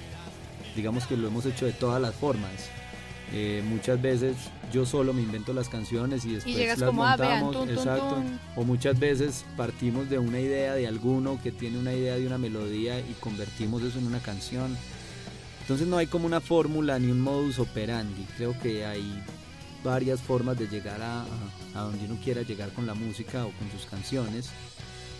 digamos 0.76 1.08
que 1.08 1.16
lo 1.16 1.26
hemos 1.26 1.44
hecho 1.44 1.66
de 1.66 1.72
todas 1.72 2.00
las 2.00 2.14
formas. 2.14 2.52
Eh, 3.32 3.64
muchas 3.68 4.00
veces 4.00 4.36
yo 4.72 4.86
solo 4.86 5.12
me 5.12 5.22
invento 5.22 5.52
las 5.52 5.68
canciones 5.68 6.24
y 6.24 6.34
después 6.34 6.54
llegas 6.56 6.78
las 6.78 6.88
como, 6.90 7.04
ah, 7.04 7.16
vean, 7.16 7.40
montamos, 7.40 7.56
tun, 7.56 7.66
tun, 7.68 7.76
exacto. 7.78 8.14
tun. 8.14 8.40
O 8.54 8.62
muchas 8.62 8.96
veces 8.96 9.44
partimos 9.56 10.08
de 10.08 10.20
una 10.20 10.38
idea 10.38 10.74
de 10.74 10.86
alguno 10.86 11.40
que 11.42 11.50
tiene 11.50 11.78
una 11.80 11.92
idea 11.94 12.14
de 12.14 12.24
una 12.28 12.38
melodía 12.38 13.00
y 13.00 13.16
convertimos 13.18 13.82
eso 13.82 13.98
en 13.98 14.06
una 14.06 14.20
canción. 14.20 14.76
Entonces 15.68 15.86
no 15.86 15.98
hay 15.98 16.06
como 16.06 16.24
una 16.24 16.40
fórmula 16.40 16.98
ni 16.98 17.10
un 17.10 17.20
modus 17.20 17.58
operandi. 17.58 18.24
Creo 18.38 18.58
que 18.58 18.86
hay 18.86 19.22
varias 19.84 20.18
formas 20.18 20.58
de 20.58 20.66
llegar 20.66 21.02
a, 21.02 21.26
a- 21.74 21.80
donde 21.82 22.06
uno 22.06 22.18
quiera 22.24 22.40
llegar 22.40 22.70
con 22.70 22.86
la 22.86 22.94
música 22.94 23.44
o 23.44 23.50
con 23.52 23.70
sus 23.70 23.84
canciones. 23.84 24.48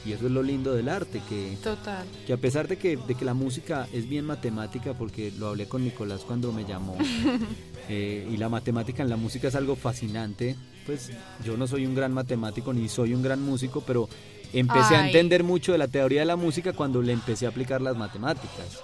Y 0.07 0.13
eso 0.13 0.25
es 0.25 0.33
lo 0.33 0.43
lindo 0.43 0.73
del 0.73 0.89
arte, 0.89 1.21
que, 1.29 1.59
Total. 1.63 2.07
que 2.27 2.33
a 2.33 2.39
pesar 2.39 2.67
de 2.67 2.79
que, 2.79 2.97
de 2.97 3.15
que 3.15 3.27
la 3.27 3.35
música 3.35 3.87
es 3.93 4.09
bien 4.09 4.25
matemática, 4.25 4.95
porque 4.95 5.31
lo 5.39 5.49
hablé 5.49 5.69
con 5.69 5.85
Nicolás 5.85 6.23
cuando 6.27 6.51
me 6.51 6.65
llamó, 6.65 6.97
eh, 7.91 8.27
y 8.33 8.39
la 8.39 8.49
matemática 8.49 9.03
en 9.03 9.11
la 9.11 9.19
música 9.19 9.49
es 9.49 9.55
algo 9.55 9.77
fascinante, 9.77 10.57
pues 10.87 11.11
yo 11.45 11.59
no 11.59 11.67
soy 11.67 11.85
un 11.85 11.95
gran 11.95 12.15
matemático 12.15 12.73
ni 12.73 12.89
soy 12.89 13.13
un 13.13 13.23
gran 13.23 13.43
músico, 13.43 13.83
pero 13.87 14.09
empecé 14.55 14.97
a 14.97 15.07
entender 15.09 15.45
mucho 15.45 15.73
de 15.73 15.79
la 15.79 15.89
teoría 15.89 16.21
de 16.21 16.27
la 16.27 16.37
música 16.37 16.73
cuando 16.73 17.03
le 17.03 17.13
empecé 17.13 17.45
a 17.45 17.51
aplicar 17.51 17.83
las 17.83 17.97
matemáticas. 17.99 18.79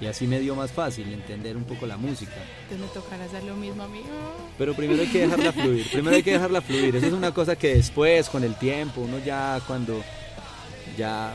Y 0.00 0.06
así 0.06 0.26
me 0.28 0.38
dio 0.38 0.54
más 0.54 0.70
fácil 0.70 1.12
entender 1.12 1.56
un 1.56 1.64
poco 1.64 1.84
la 1.86 1.96
música. 1.96 2.36
Entonces 2.70 2.86
me 2.86 3.00
tocará 3.00 3.24
hacer 3.24 3.42
lo 3.42 3.56
mismo 3.56 3.82
a 3.82 3.88
mí. 3.88 4.00
Pero 4.56 4.74
primero 4.74 5.02
hay 5.02 5.08
que 5.08 5.20
dejarla 5.22 5.52
fluir, 5.52 5.90
primero 5.90 6.14
hay 6.16 6.22
que 6.22 6.32
dejarla 6.32 6.60
fluir. 6.60 6.94
Eso 6.96 7.06
es 7.06 7.12
una 7.12 7.34
cosa 7.34 7.56
que 7.56 7.74
después, 7.74 8.28
con 8.28 8.44
el 8.44 8.54
tiempo, 8.56 9.00
uno 9.00 9.18
ya 9.18 9.60
cuando 9.66 10.00
ya, 10.96 11.32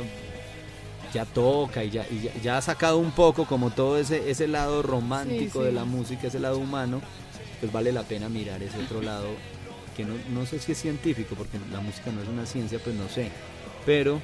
ya 1.13 1.25
toca 1.25 1.83
y, 1.83 1.89
ya, 1.89 2.05
y 2.09 2.21
ya, 2.21 2.31
ya 2.41 2.57
ha 2.57 2.61
sacado 2.61 2.99
un 2.99 3.11
poco 3.11 3.45
como 3.45 3.69
todo 3.71 3.97
ese, 3.97 4.29
ese 4.31 4.47
lado 4.47 4.81
romántico 4.81 5.59
Sí, 5.59 5.65
de 5.65 5.71
la 5.73 5.83
música, 5.83 6.27
ese 6.27 6.39
lado 6.39 6.57
humano, 6.57 7.01
pues 7.59 7.69
vale 7.71 7.91
la 7.91 8.03
pena 8.03 8.29
mirar 8.29 8.63
ese 8.63 8.77
otro 8.79 9.01
lado 9.01 9.27
que 9.97 10.05
no, 10.05 10.13
no 10.33 10.45
sé 10.45 10.57
si 10.59 10.71
es 10.71 10.77
científico, 10.81 11.35
porque 11.37 11.59
la 11.71 11.81
música 11.81 12.11
no 12.11 12.21
es 12.21 12.27
una 12.29 12.45
ciencia, 12.45 12.79
pues 12.83 12.95
no 12.95 13.07
sé. 13.09 13.29
Pero, 13.85 14.21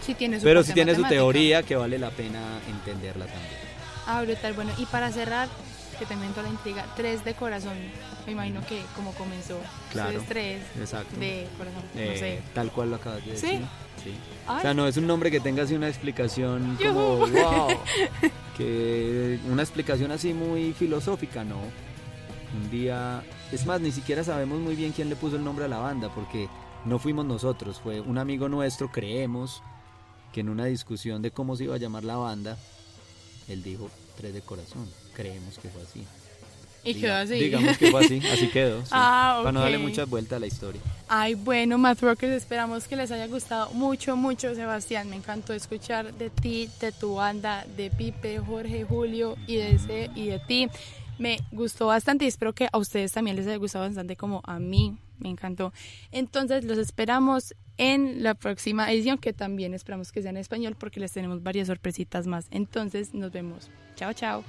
Sí 0.00 0.14
tiene 0.14 0.38
su 0.38 0.44
pero 0.44 0.60
parte 0.60 0.68
sí 0.68 0.74
tiene 0.74 0.94
su 0.94 1.02
matemática. 1.02 1.20
teoría 1.32 1.62
que 1.62 1.76
vale 1.76 1.98
la 1.98 2.08
pena 2.10 2.40
entenderla 2.70 3.26
también. 3.26 3.59
Ah, 4.12 4.22
brutal. 4.22 4.54
Bueno, 4.54 4.72
y 4.76 4.86
para 4.86 5.12
cerrar, 5.12 5.48
que 6.00 6.04
también 6.04 6.32
toda 6.32 6.44
la 6.44 6.48
intriga, 6.48 6.84
tres 6.96 7.24
de 7.24 7.34
corazón. 7.34 7.76
Me 8.26 8.32
imagino 8.32 8.60
que 8.66 8.82
como 8.96 9.12
comenzó. 9.12 9.56
Claro. 9.92 10.20
Tres 10.26 10.62
Exacto. 10.78 11.14
de 11.20 11.46
corazón. 11.56 11.82
Eh, 11.94 12.10
no 12.12 12.18
sé. 12.18 12.42
Tal 12.52 12.72
cual 12.72 12.90
lo 12.90 12.96
acabas 12.96 13.24
de 13.24 13.36
¿Sí? 13.36 13.46
decir. 13.46 13.60
Sí. 14.02 14.14
Ay. 14.48 14.58
O 14.58 14.60
sea, 14.62 14.74
no 14.74 14.88
es 14.88 14.96
un 14.96 15.06
nombre 15.06 15.30
que 15.30 15.38
tenga 15.38 15.62
así 15.62 15.74
una 15.74 15.88
explicación 15.88 16.76
como, 16.82 17.18
wow, 17.26 17.68
que 18.56 19.38
una 19.48 19.62
explicación 19.62 20.10
así 20.10 20.34
muy 20.34 20.72
filosófica, 20.72 21.44
no. 21.44 21.58
Un 22.54 22.70
día, 22.70 23.22
es 23.52 23.64
más, 23.64 23.80
ni 23.80 23.92
siquiera 23.92 24.24
sabemos 24.24 24.58
muy 24.58 24.74
bien 24.74 24.90
quién 24.92 25.08
le 25.08 25.14
puso 25.16 25.36
el 25.36 25.44
nombre 25.44 25.66
a 25.66 25.68
la 25.68 25.78
banda, 25.78 26.08
porque 26.12 26.48
no 26.84 26.98
fuimos 26.98 27.26
nosotros, 27.26 27.78
fue 27.78 28.00
un 28.00 28.18
amigo 28.18 28.48
nuestro, 28.48 28.90
creemos, 28.90 29.62
que 30.32 30.40
en 30.40 30.48
una 30.48 30.64
discusión 30.64 31.22
de 31.22 31.30
cómo 31.30 31.54
se 31.54 31.64
iba 31.64 31.76
a 31.76 31.78
llamar 31.78 32.02
la 32.02 32.16
banda, 32.16 32.56
él 33.48 33.62
dijo 33.62 33.88
Tres 34.20 34.34
de 34.34 34.40
Corazón, 34.42 34.86
creemos 35.14 35.58
que 35.58 35.68
fue 35.68 35.82
así. 35.82 36.04
Y 36.82 36.94
Diga- 36.94 37.00
quedó 37.00 37.14
así. 37.16 37.34
Digamos 37.34 37.78
que 37.78 37.90
fue 37.90 38.04
así, 38.04 38.22
así 38.32 38.48
quedó. 38.48 38.80
sí. 38.84 38.88
Ah, 38.92 39.40
Para 39.42 39.52
no 39.52 39.60
darle 39.60 39.78
muchas 39.78 40.08
vueltas 40.08 40.36
a 40.36 40.40
la 40.40 40.46
historia. 40.46 40.80
Ay, 41.08 41.34
bueno, 41.34 41.76
Math 41.78 42.00
Rockers, 42.00 42.32
esperamos 42.32 42.88
que 42.88 42.96
les 42.96 43.10
haya 43.10 43.26
gustado 43.26 43.70
mucho, 43.72 44.16
mucho, 44.16 44.54
Sebastián. 44.54 45.10
Me 45.10 45.16
encantó 45.16 45.52
escuchar 45.52 46.14
de 46.14 46.30
ti, 46.30 46.70
de 46.80 46.92
tu 46.92 47.16
banda, 47.16 47.66
de 47.76 47.90
Pipe, 47.90 48.38
Jorge, 48.38 48.84
Julio 48.84 49.36
y 49.46 49.56
de, 49.56 49.72
ese, 49.74 50.10
y 50.14 50.26
de 50.28 50.38
ti. 50.38 50.68
Me 51.18 51.38
gustó 51.52 51.86
bastante 51.88 52.24
y 52.24 52.28
espero 52.28 52.54
que 52.54 52.68
a 52.72 52.78
ustedes 52.78 53.12
también 53.12 53.36
les 53.36 53.46
haya 53.46 53.56
gustado 53.56 53.84
bastante 53.86 54.16
como 54.16 54.40
a 54.44 54.58
mí. 54.58 54.96
Me 55.18 55.28
encantó. 55.28 55.74
Entonces, 56.12 56.64
los 56.64 56.78
esperamos 56.78 57.54
en 57.80 58.22
la 58.22 58.34
próxima 58.34 58.92
edición, 58.92 59.16
que 59.16 59.32
también 59.32 59.72
esperamos 59.72 60.12
que 60.12 60.20
sea 60.20 60.30
en 60.30 60.36
español 60.36 60.76
porque 60.78 61.00
les 61.00 61.12
tenemos 61.12 61.42
varias 61.42 61.66
sorpresitas 61.66 62.26
más. 62.26 62.46
Entonces, 62.50 63.14
nos 63.14 63.32
vemos. 63.32 63.70
Chao, 63.96 64.12
chao. 64.12 64.44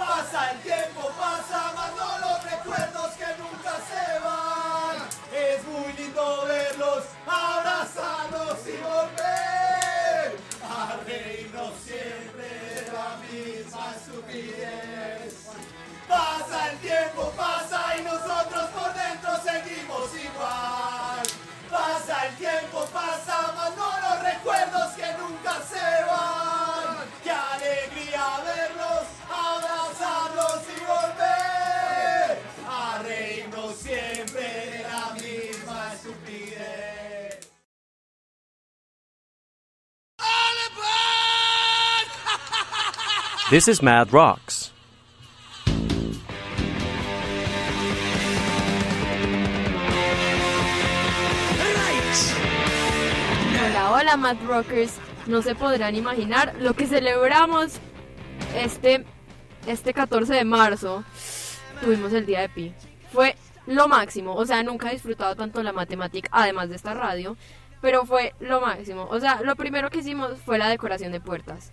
Pasa 0.00 0.52
el 0.52 0.60
tiempo, 0.60 1.10
pasa, 1.18 1.72
más 1.76 1.90
no 1.94 2.18
los 2.26 2.42
recuerdos 2.42 3.10
que 3.18 3.26
nunca 3.36 3.72
se 3.90 4.18
van. 4.20 4.96
Es 5.30 5.62
muy 5.66 5.92
lindo 5.92 6.46
verlos, 6.46 7.04
abrazados 7.26 8.58
y 8.66 8.76
volver 8.78 10.38
a 10.64 10.96
reírnos 11.04 11.74
siempre 11.84 12.48
de 12.76 12.92
la 12.92 13.18
misma 13.28 13.94
estupidez. 13.94 15.34
Pasa 16.08 16.70
el 16.70 16.78
tiempo, 16.78 17.30
pasa 17.36 17.96
y 17.98 18.02
nosotros 18.02 18.70
por 18.70 18.94
dentro 18.94 19.30
seguimos 19.44 20.08
igual. 20.16 21.22
Pasa 21.70 22.26
el 22.26 22.36
tiempo, 22.36 22.86
pasa, 22.86 23.52
más 23.54 23.76
no 23.76 24.00
los 24.00 24.22
recuerdos 24.22 24.92
que 24.94 25.12
nunca 25.18 25.60
se 25.70 26.04
van. 26.06 26.39
This 43.50 43.66
is 43.66 43.82
Mad 43.82 44.12
Rocks. 44.12 44.70
Hola, 53.58 53.90
hola, 53.90 54.16
Mad 54.16 54.36
Rockers. 54.46 54.94
No 55.26 55.42
se 55.42 55.56
podrán 55.56 55.96
imaginar 55.96 56.54
lo 56.60 56.74
que 56.74 56.86
celebramos 56.86 57.80
este, 58.54 59.04
este 59.66 59.94
14 59.94 60.32
de 60.32 60.44
marzo. 60.44 61.02
Tuvimos 61.82 62.12
el 62.12 62.26
día 62.26 62.42
de 62.42 62.50
Pi. 62.50 62.72
Fue 63.12 63.34
lo 63.66 63.88
máximo. 63.88 64.36
O 64.36 64.46
sea, 64.46 64.62
nunca 64.62 64.90
he 64.90 64.92
disfrutado 64.92 65.34
tanto 65.34 65.60
la 65.64 65.72
matemática, 65.72 66.28
además 66.30 66.68
de 66.68 66.76
esta 66.76 66.94
radio. 66.94 67.36
Pero 67.82 68.06
fue 68.06 68.32
lo 68.38 68.60
máximo. 68.60 69.08
O 69.10 69.18
sea, 69.18 69.40
lo 69.42 69.56
primero 69.56 69.90
que 69.90 69.98
hicimos 69.98 70.38
fue 70.38 70.56
la 70.56 70.68
decoración 70.68 71.10
de 71.10 71.20
puertas. 71.20 71.72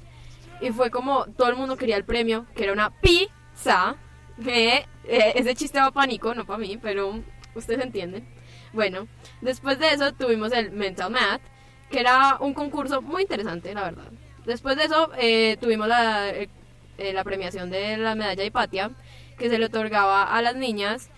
Y 0.62 0.72
fue 0.72 0.90
como 0.90 1.26
todo 1.26 1.50
el 1.50 1.56
mundo 1.56 1.78
quería 1.78 1.98
el 1.98 2.06
premio, 2.06 2.46
que 2.56 2.64
era 2.64 2.74
una 2.74 2.90
pizza. 2.90 3.96
Que 4.44 4.86
eh, 5.06 5.34
ese 5.36 5.56
chiste 5.56 5.80
va 5.80 5.92
para 5.92 6.08
Nico, 6.08 6.36
no 6.36 6.46
para 6.46 6.60
mí, 6.60 6.78
pero 6.82 7.22
ustedes 7.56 7.84
entienden. 7.84 8.28
Bueno, 8.74 9.08
después 9.42 9.80
de 9.80 9.90
eso 9.90 10.14
tuvimos 10.14 10.52
el 10.52 10.72
Mental 10.72 11.12
Math, 11.12 11.42
que 11.90 12.00
era 12.00 12.38
un 12.40 12.54
concurso 12.54 13.02
muy 13.02 13.24
interesante, 13.24 13.74
la 13.74 13.84
verdad. 13.84 14.12
Después 14.46 14.78
de 14.78 14.86
eso 14.86 15.12
eh, 15.18 15.58
tuvimos 15.60 15.88
la, 15.88 16.30
eh, 16.30 16.50
eh, 16.98 17.14
la 17.14 17.24
premiación 17.24 17.70
de 17.70 17.98
la 17.98 18.16
medalla 18.16 18.44
Hipatia, 18.44 18.92
que 19.38 19.50
se 19.50 19.60
le 19.60 19.66
otorgaba 19.66 20.24
a 20.24 20.42
las 20.42 20.56
niñas 20.56 21.10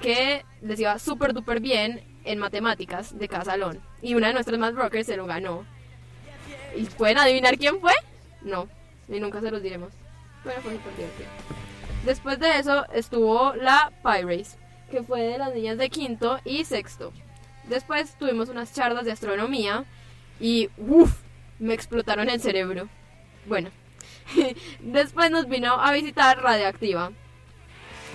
que 0.00 0.44
les 0.62 0.80
iba 0.80 0.98
súper 0.98 1.34
duper 1.34 1.60
bien 1.60 2.02
en 2.24 2.38
matemáticas 2.38 3.18
de 3.18 3.28
cada 3.28 3.44
salón. 3.44 3.80
Y 4.02 4.14
una 4.14 4.28
de 4.28 4.34
nuestras 4.34 4.58
más 4.58 4.74
brokers 4.74 5.06
se 5.06 5.16
lo 5.16 5.26
ganó. 5.26 5.64
¿Y 6.76 6.84
pueden 6.84 7.18
adivinar 7.18 7.58
quién 7.58 7.80
fue? 7.80 7.92
No, 8.42 8.68
y 9.08 9.20
nunca 9.20 9.40
se 9.40 9.50
los 9.50 9.62
diremos. 9.62 9.92
Pero 10.44 10.60
fue 10.62 10.72
súper. 10.72 11.10
Después 12.04 12.38
de 12.38 12.58
eso 12.58 12.86
estuvo 12.92 13.54
la 13.54 13.92
Pi 14.02 14.22
Race, 14.22 14.56
que 14.90 15.02
fue 15.02 15.22
de 15.22 15.38
las 15.38 15.54
niñas 15.54 15.76
de 15.78 15.90
quinto 15.90 16.40
y 16.44 16.64
sexto. 16.64 17.12
Después 17.68 18.16
tuvimos 18.18 18.48
unas 18.48 18.72
charlas 18.74 19.04
de 19.04 19.12
astronomía 19.12 19.84
y 20.40 20.70
uff, 20.78 21.12
me 21.58 21.74
explotaron 21.74 22.30
el 22.30 22.40
cerebro. 22.40 22.88
Bueno, 23.46 23.70
después 24.80 25.30
nos 25.30 25.46
vino 25.46 25.74
a 25.74 25.92
visitar 25.92 26.42
Radioactiva. 26.42 27.12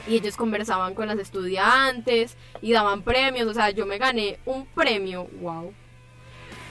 Y 0.08 0.16
ellos 0.16 0.36
conversaban 0.36 0.94
con 0.94 1.08
las 1.08 1.18
estudiantes 1.18 2.38
y 2.62 2.74
daban 2.74 3.02
premios. 3.02 3.48
O 3.48 3.54
sea, 3.54 3.72
yo 3.72 3.86
me 3.88 3.98
gané 3.98 4.40
un 4.46 4.66
premio. 4.68 5.28
Wow. 5.42 5.74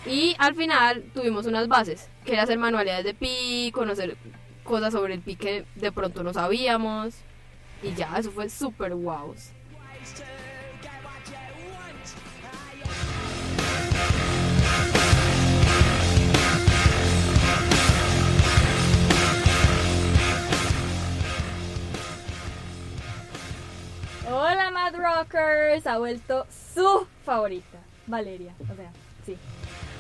Y 0.07 0.37
al 0.39 0.55
final 0.55 1.03
tuvimos 1.15 1.47
unas 1.47 1.67
bases, 1.67 2.09
que 2.25 2.35
era 2.35 2.43
hacer 2.43 2.59
manualidades 2.59 3.05
de 3.05 3.15
pi, 3.15 3.71
conocer 3.73 4.17
cosas 4.63 4.93
sobre 4.93 5.15
el 5.15 5.21
pi 5.21 5.37
que 5.37 5.65
de 5.77 5.93
pronto 5.93 6.23
no 6.23 6.35
sabíamos. 6.35 7.15
Y 7.83 7.95
ya, 7.95 8.15
eso 8.19 8.31
fue 8.31 8.51
súper 8.51 8.95
wow. 8.95 9.35
Hola 24.31 24.71
Mad 24.71 24.95
Rockers, 24.97 25.87
ha 25.87 25.99
vuelto 25.99 26.47
su 26.75 27.07
favorita, 27.25 27.79
Valeria. 28.07 28.55
O 28.71 28.75
sea, 28.75 28.91
sí. 29.25 29.37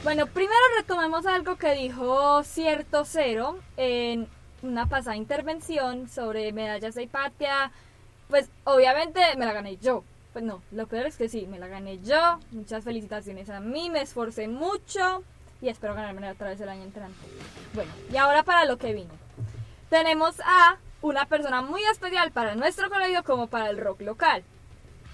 Bueno, 0.04 0.26
primero 0.26 0.60
retomemos 0.76 1.24
algo 1.24 1.56
que 1.56 1.72
dijo 1.72 2.42
Cierto 2.44 3.06
Cero 3.06 3.58
en 3.78 4.28
una 4.60 4.86
pasada 4.86 5.16
intervención 5.16 6.10
sobre 6.10 6.52
medallas 6.52 6.94
de 6.94 7.04
Hipatia. 7.04 7.72
Pues 8.28 8.50
obviamente 8.64 9.22
me 9.38 9.46
la 9.46 9.54
gané 9.54 9.78
yo. 9.78 10.04
Pues 10.34 10.44
no, 10.44 10.62
lo 10.72 10.86
peor 10.88 11.06
es 11.06 11.16
que 11.16 11.30
sí, 11.30 11.46
me 11.46 11.58
la 11.58 11.68
gané 11.68 12.00
yo. 12.02 12.38
Muchas 12.50 12.84
felicitaciones 12.84 13.48
a 13.48 13.60
mí, 13.60 13.88
me 13.88 14.02
esforcé 14.02 14.46
mucho 14.46 15.24
y 15.62 15.70
espero 15.70 15.94
ganarme 15.94 16.30
otra 16.30 16.50
vez 16.50 16.60
el 16.60 16.68
año 16.68 16.82
entrante. 16.82 17.26
Bueno, 17.72 17.90
y 18.12 18.18
ahora 18.18 18.42
para 18.42 18.66
lo 18.66 18.76
que 18.76 18.92
vino. 18.92 19.14
Tenemos 19.88 20.38
a 20.40 20.76
una 21.00 21.24
persona 21.24 21.62
muy 21.62 21.82
especial 21.84 22.30
para 22.30 22.54
nuestro 22.56 22.90
colegio 22.90 23.24
como 23.24 23.46
para 23.46 23.70
el 23.70 23.78
rock 23.78 24.02
local. 24.02 24.44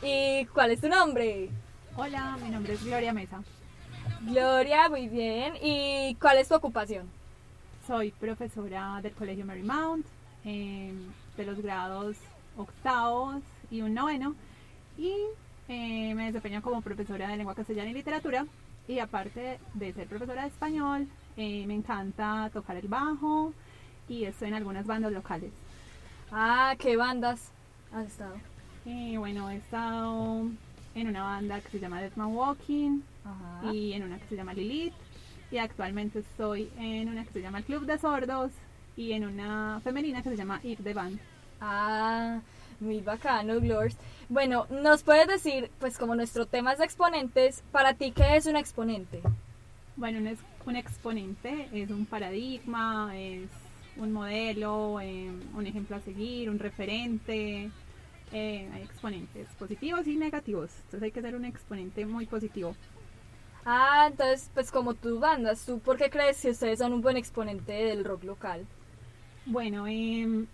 ¿Y 0.03 0.47
cuál 0.47 0.73
es 0.73 0.81
tu 0.81 0.89
nombre? 0.89 1.49
Hola, 1.95 2.37
mi 2.43 2.51
nombre 2.51 2.73
es 2.73 2.85
Gloria 2.85 3.13
Mesa. 3.13 3.41
Gloria, 4.23 4.89
muy 4.89 5.09
bien. 5.09 5.55
¿Y 5.63 6.15
cuál 6.17 6.39
es 6.39 6.49
tu 6.49 6.55
ocupación? 6.55 7.09
Soy 7.87 8.11
profesora 8.13 9.01
del 9.03 9.13
Colegio 9.13 9.45
Marymount, 9.47 10.07
eh, 10.45 10.93
de 11.37 11.45
los 11.45 11.61
grados 11.61 12.17
octavos 12.57 13.43
y 13.71 13.81
un 13.81 13.95
noveno. 13.95 14.35
Y 14.99 15.15
eh, 15.69 16.15
me 16.15 16.27
desempeño 16.27 16.63
como 16.63 16.83
profesora 16.83 17.29
de 17.29 17.37
lengua 17.37 17.55
castellana 17.55 17.91
y 17.91 17.95
literatura. 17.95 18.47
Y 18.87 18.99
aparte 18.99 19.59
de 19.75 19.93
ser 19.93 20.07
profesora 20.09 20.43
de 20.43 20.49
español, 20.49 21.09
eh, 21.37 21.65
me 21.67 21.75
encanta 21.75 22.51
tocar 22.53 22.77
el 22.77 22.89
bajo 22.89 23.53
y 24.09 24.25
estoy 24.25 24.49
en 24.49 24.55
algunas 24.55 24.87
bandas 24.87 25.13
locales. 25.13 25.53
Ah, 26.33 26.75
¿qué 26.79 26.97
bandas 26.97 27.51
has 27.93 28.07
estado? 28.07 28.35
Eh, 28.87 29.17
bueno, 29.19 29.51
he 29.51 29.57
estado 29.57 30.47
en 30.95 31.09
una 31.09 31.23
banda 31.23 31.61
que 31.61 31.69
se 31.71 31.81
llama 31.81 32.01
Deadman 32.01 32.35
Walking 32.35 33.01
Ajá. 33.25 33.73
y 33.73 33.93
en 33.93 34.03
una 34.05 34.19
que 34.19 34.27
se 34.29 34.37
llama 34.37 34.55
Lilith. 34.55 34.95
Y 35.51 35.59
actualmente 35.59 36.21
estoy 36.21 36.71
en 36.79 37.09
una 37.09 37.25
que 37.25 37.33
se 37.33 37.43
llama 37.43 37.63
Club 37.63 37.85
de 37.85 37.99
Sordos 37.99 38.53
y 38.97 39.13
en 39.13 39.25
una 39.27 39.81
femenina 39.83 40.23
que 40.23 40.31
se 40.31 40.37
llama 40.37 40.61
Ir 40.63 40.79
de 40.79 40.95
Band. 40.95 41.19
Ah, 41.61 42.41
muy 42.79 43.01
bacano, 43.01 43.61
Glors. 43.61 43.97
Bueno, 44.29 44.67
¿nos 44.71 45.03
puedes 45.03 45.27
decir, 45.27 45.71
pues 45.81 45.99
como 45.99 46.15
nuestro 46.15 46.47
tema 46.47 46.73
es 46.73 46.79
de 46.79 46.85
exponentes, 46.85 47.63
para 47.73 47.95
ti 47.95 48.13
qué 48.13 48.37
es 48.37 48.47
un 48.47 48.57
exponente? 48.57 49.21
Bueno, 49.97 50.19
un, 50.19 50.29
ex- 50.29 50.45
un 50.65 50.77
exponente 50.77 51.69
es 51.73 51.91
un 51.91 52.07
paradigma, 52.07 53.13
es 53.19 53.49
un 53.97 54.13
modelo, 54.13 55.01
eh, 55.01 55.31
un 55.55 55.67
ejemplo 55.67 55.97
a 55.97 56.01
seguir, 56.01 56.49
un 56.49 56.59
referente. 56.61 57.71
Eh, 58.33 58.71
hay 58.73 58.83
exponentes 58.83 59.49
positivos 59.59 60.07
y 60.07 60.17
negativos. 60.17 60.71
Entonces 60.85 61.03
hay 61.03 61.11
que 61.11 61.21
ser 61.21 61.35
un 61.35 61.45
exponente 61.45 62.07
muy 62.07 62.27
positivo. 62.27 62.77
Ah, 63.65 64.07
entonces, 64.11 64.51
pues 64.55 64.71
como 64.71 64.95
tus 64.95 65.21
bandas, 65.21 65.65
¿tú 65.67 65.79
por 65.81 65.97
qué 65.99 66.09
crees 66.11 66.41
que 66.41 66.51
ustedes 66.51 66.79
son 66.79 66.93
un 66.93 67.01
buen 67.03 67.17
exponente 67.17 67.73
del 67.73 68.05
rock 68.05 68.25
local? 68.25 68.67
Bueno, 69.47 69.87
em, 69.87 70.47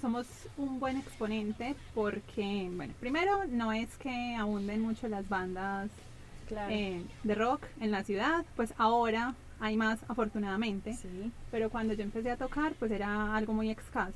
somos 0.00 0.26
un 0.56 0.78
buen 0.80 0.96
exponente 0.98 1.74
porque, 1.94 2.68
bueno, 2.74 2.92
primero 3.00 3.44
no 3.46 3.72
es 3.72 3.96
que 3.98 4.34
abunden 4.36 4.80
mucho 4.82 5.08
las 5.08 5.28
bandas 5.28 5.90
Claro. 6.48 6.70
eh, 6.72 7.02
de 7.22 7.34
rock 7.34 7.62
en 7.80 7.90
la 7.92 8.02
ciudad, 8.02 8.44
pues 8.56 8.74
ahora 8.76 9.34
hay 9.60 9.76
más 9.76 10.00
afortunadamente, 10.08 10.94
sí. 10.94 11.30
pero 11.50 11.70
cuando 11.70 11.94
yo 11.94 12.02
empecé 12.02 12.30
a 12.30 12.36
tocar 12.36 12.72
pues 12.74 12.90
era 12.90 13.36
algo 13.36 13.52
muy 13.52 13.70
escaso, 13.70 14.14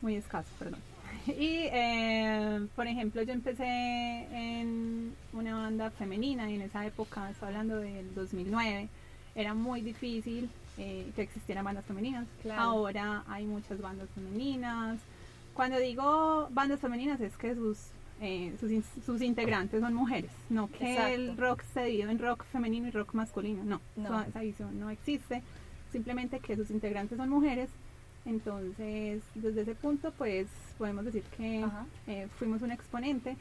muy 0.00 0.16
escaso, 0.16 0.48
perdón. 0.58 0.80
Y, 1.38 1.68
eh, 1.72 2.66
por 2.76 2.86
ejemplo, 2.86 3.22
yo 3.22 3.32
empecé 3.32 3.64
en 3.66 5.14
una 5.32 5.56
banda 5.56 5.90
femenina 5.90 6.50
y 6.50 6.54
en 6.54 6.62
esa 6.62 6.86
época, 6.86 7.30
estoy 7.30 7.48
hablando 7.48 7.76
del 7.78 8.14
2009, 8.14 8.88
era 9.34 9.54
muy 9.54 9.80
difícil 9.80 10.48
eh, 10.78 11.10
que 11.16 11.22
existieran 11.22 11.64
bandas 11.64 11.84
femeninas. 11.84 12.26
Claro. 12.42 12.62
Ahora 12.62 13.24
hay 13.28 13.44
muchas 13.46 13.80
bandas 13.80 14.08
femeninas. 14.14 14.98
Cuando 15.54 15.78
digo 15.78 16.48
bandas 16.52 16.80
femeninas 16.80 17.20
es 17.20 17.36
que 17.36 17.54
sus, 17.54 17.78
eh, 18.20 18.54
sus, 18.60 18.70
sus 19.04 19.20
integrantes 19.22 19.80
son 19.80 19.94
mujeres, 19.94 20.30
no 20.50 20.68
que 20.68 20.92
Exacto. 20.92 21.14
el 21.14 21.36
rock 21.36 21.62
se 21.74 21.84
divide 21.84 22.10
en 22.10 22.18
rock 22.18 22.44
femenino 22.52 22.88
y 22.88 22.90
rock 22.90 23.14
masculino, 23.14 23.64
no, 23.64 23.80
No. 23.96 24.04
Esa- 24.20 24.28
esa 24.28 24.40
división 24.40 24.78
no 24.78 24.90
existe, 24.90 25.42
simplemente 25.92 26.38
que 26.40 26.56
sus 26.56 26.70
integrantes 26.70 27.16
son 27.18 27.30
mujeres. 27.30 27.70
Entonces, 28.26 29.22
desde 29.34 29.62
ese 29.62 29.74
punto, 29.74 30.12
pues 30.18 30.48
podemos 30.76 31.04
decir 31.04 31.22
que 31.36 31.64
eh, 32.06 32.28
fuimos 32.38 32.60
un 32.62 32.72
exponente. 32.72 33.36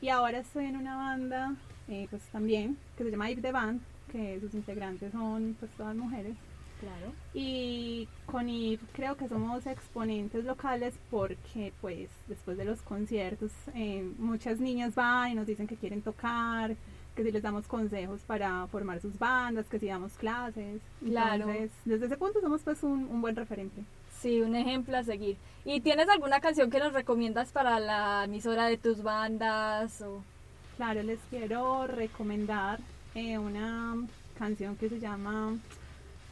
Y 0.00 0.08
ahora 0.08 0.38
estoy 0.38 0.64
en 0.64 0.76
una 0.76 0.96
banda, 0.96 1.54
eh, 1.88 2.06
pues 2.08 2.22
también, 2.32 2.78
que 2.96 3.04
se 3.04 3.10
llama 3.10 3.30
If 3.30 3.42
the 3.42 3.52
Band, 3.52 3.80
que 4.10 4.40
sus 4.40 4.54
integrantes 4.54 5.12
son 5.12 5.56
pues 5.60 5.70
todas 5.72 5.94
mujeres. 5.94 6.34
Claro. 6.80 7.12
Y 7.34 8.08
con 8.24 8.48
IF 8.48 8.80
creo 8.94 9.14
que 9.14 9.28
somos 9.28 9.66
exponentes 9.66 10.46
locales 10.46 10.94
porque 11.10 11.74
pues 11.82 12.08
después 12.26 12.56
de 12.56 12.64
los 12.64 12.80
conciertos 12.80 13.52
eh, 13.74 14.10
muchas 14.16 14.60
niñas 14.60 14.94
van 14.94 15.32
y 15.32 15.34
nos 15.34 15.46
dicen 15.46 15.66
que 15.66 15.76
quieren 15.76 16.00
tocar, 16.00 16.74
que 17.14 17.22
si 17.22 17.30
les 17.30 17.42
damos 17.42 17.66
consejos 17.66 18.22
para 18.22 18.66
formar 18.68 18.98
sus 19.00 19.18
bandas, 19.18 19.68
que 19.68 19.78
si 19.78 19.88
damos 19.88 20.12
clases. 20.14 20.80
Claro. 21.04 21.50
Entonces, 21.50 21.70
desde 21.84 22.06
ese 22.06 22.16
punto 22.16 22.40
somos 22.40 22.62
pues 22.62 22.82
un, 22.82 23.06
un 23.10 23.20
buen 23.20 23.36
referente. 23.36 23.82
Sí, 24.20 24.40
un 24.40 24.54
ejemplo 24.54 24.98
a 24.98 25.02
seguir. 25.02 25.36
¿Y 25.64 25.80
tienes 25.80 26.08
alguna 26.08 26.40
canción 26.40 26.70
que 26.70 26.78
nos 26.78 26.92
recomiendas 26.92 27.52
para 27.52 27.80
la 27.80 28.24
emisora 28.24 28.66
de 28.66 28.76
tus 28.76 29.02
bandas? 29.02 30.02
O... 30.02 30.22
Claro, 30.76 31.02
les 31.02 31.18
quiero 31.30 31.86
recomendar 31.86 32.80
eh, 33.14 33.38
una 33.38 33.96
canción 34.38 34.76
que 34.76 34.88
se 34.88 35.00
llama 35.00 35.56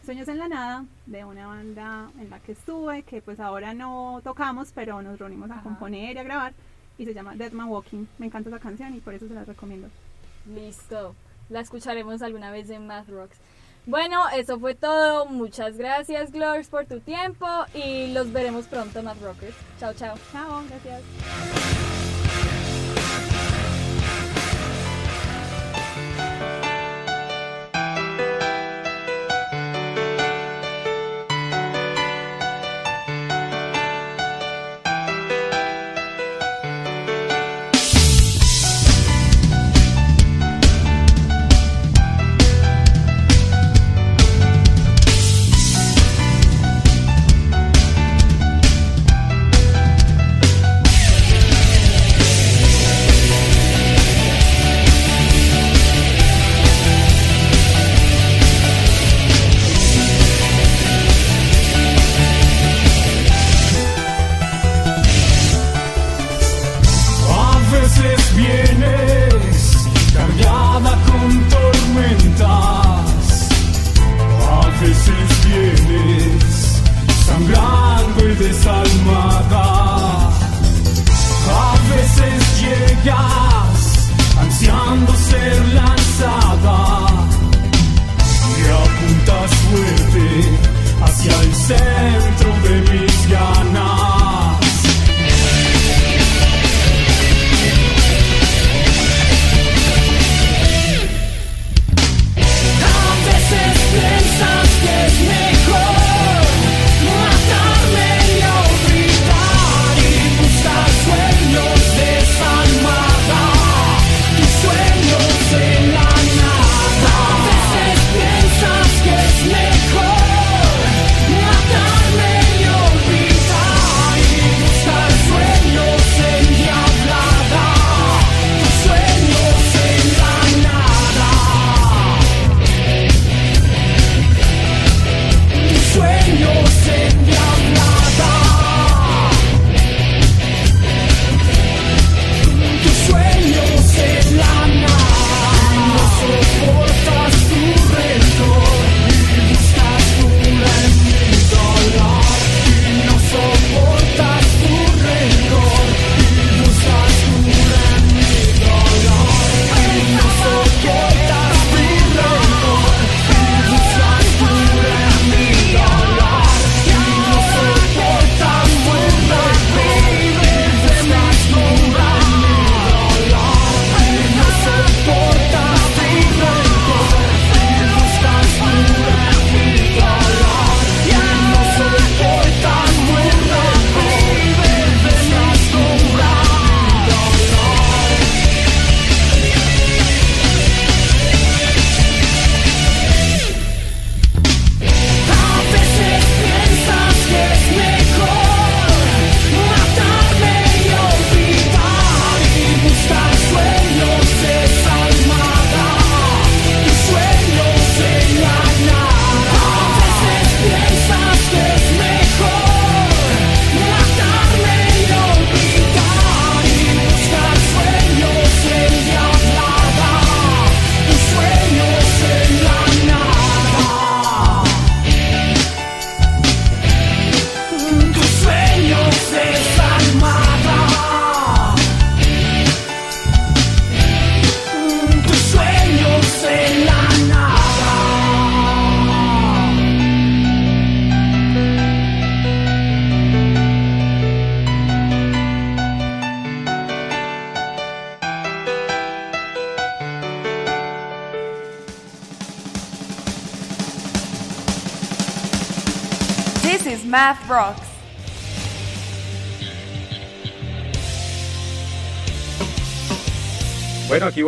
Sueños 0.05 0.29
en 0.29 0.39
la 0.39 0.49
Nada, 0.49 0.85
de 1.07 1.25
una 1.25 1.47
banda 1.47 2.11
en 2.19 2.31
la 2.31 2.41
que 2.41 2.53
estuve, 2.53 3.03
que 3.03 3.23
pues 3.23 3.41
ahora 3.41 3.75
no 3.75 4.21
tocamos, 4.23 4.73
pero 4.75 5.01
nos 5.03 5.19
reunimos 5.19 5.51
a 5.51 5.55
Ajá. 5.55 5.63
componer 5.63 6.17
y 6.17 6.19
a 6.19 6.23
grabar, 6.23 6.53
y 6.99 7.05
se 7.05 7.15
llama 7.15 7.37
Dead 7.37 7.53
Man 7.53 7.69
Walking. 7.69 8.07
Me 8.19 8.27
encanta 8.27 8.51
esa 8.51 8.59
canción 8.59 8.95
y 8.95 9.01
por 9.01 9.15
eso 9.15 9.29
se 9.29 9.35
la 9.35 9.45
recomiendo. 9.45 9.89
Listo. 10.47 11.15
La 11.49 11.61
escucharemos 11.61 12.21
alguna 12.21 12.51
vez 12.51 12.69
en 12.71 12.87
Math 12.87 13.09
Rocks. 13.09 13.39
Bueno, 13.87 14.29
eso 14.31 14.59
fue 14.59 14.75
todo. 14.75 15.27
Muchas 15.27 15.77
gracias, 15.77 16.31
Glors, 16.31 16.69
por 16.69 16.87
tu 16.87 17.01
tiempo. 17.01 17.47
Y 17.75 18.13
los 18.13 18.33
veremos 18.33 18.67
pronto, 18.67 19.03
Math 19.03 19.23
Rockers. 19.23 19.55
Chao, 19.81 19.95
chao. 19.95 20.15
Chao, 20.33 20.63
gracias. 20.69 21.88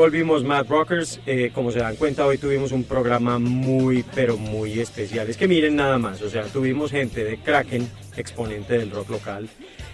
Volvimos, 0.00 0.42
Mad 0.44 0.66
Rockers. 0.66 1.20
Eh, 1.26 1.50
como 1.54 1.70
se 1.70 1.80
dan 1.80 1.94
cuenta, 1.96 2.24
hoy 2.24 2.38
tuvimos 2.38 2.72
un 2.72 2.84
programa 2.84 3.38
muy, 3.38 4.02
pero 4.14 4.38
muy 4.38 4.80
especial. 4.80 5.28
Es 5.28 5.36
que 5.36 5.46
miren 5.46 5.76
nada 5.76 5.98
más, 5.98 6.22
o 6.22 6.30
sea, 6.30 6.44
tuvimos 6.44 6.90
gente 6.90 7.22
de 7.22 7.36
Kraken, 7.36 7.86
exponente 8.16 8.78
del 8.78 8.90
rock 8.90 9.10
local. 9.10 9.46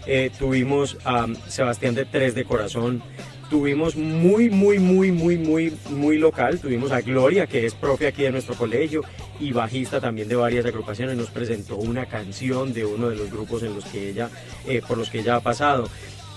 Eh, 0.07 0.31
tuvimos 0.39 0.97
a 1.05 1.27
Sebastián 1.49 1.97
de 1.97 2.05
Tres 2.05 2.37
de 2.37 2.45
Corazón. 2.45 3.03
Tuvimos 3.51 3.97
muy, 3.97 4.49
muy, 4.49 4.79
muy, 4.79 5.11
muy, 5.11 5.39
muy, 5.39 5.77
muy 5.91 6.19
local. 6.19 6.61
Tuvimos 6.61 6.93
a 6.93 7.01
Gloria, 7.01 7.49
que 7.49 7.67
es 7.67 7.75
propia 7.75 8.09
aquí 8.09 8.23
de 8.23 8.31
nuestro 8.31 8.55
colegio 8.55 9.03
y 9.41 9.53
bajista 9.53 10.01
también 10.01 10.29
de 10.29 10.37
varias 10.37 10.67
agrupaciones. 10.67 11.17
Nos 11.17 11.31
presentó 11.31 11.77
una 11.77 12.07
canción 12.07 12.73
de 12.73 12.85
uno 12.85 13.09
de 13.09 13.17
los 13.17 13.29
grupos 13.29 13.65
en 13.65 13.75
los 13.75 13.85
que 13.85 14.11
ella, 14.11 14.31
eh, 14.69 14.83
por 14.87 14.99
los 14.99 15.11
que 15.11 15.19
ella 15.19 15.37
ha 15.37 15.41
pasado. 15.41 15.89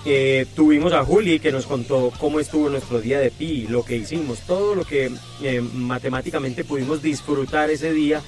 Eh, 0.06 0.46
tuvimos 0.56 0.94
a 0.94 1.04
Juli 1.04 1.40
que 1.40 1.52
nos 1.52 1.66
contó 1.66 2.12
cómo 2.20 2.40
estuvo 2.40 2.70
nuestro 2.70 3.02
día 3.02 3.20
de 3.20 3.32
pi, 3.32 3.68
lo 3.68 3.84
que 3.84 3.98
hicimos, 3.98 4.40
todo 4.42 4.74
lo 4.74 4.86
que 4.86 5.12
eh, 5.44 5.62
matemáticamente 5.62 6.64
pudimos 6.64 7.02
disfrutar 7.02 7.70
ese 7.70 7.92
día 7.92 8.22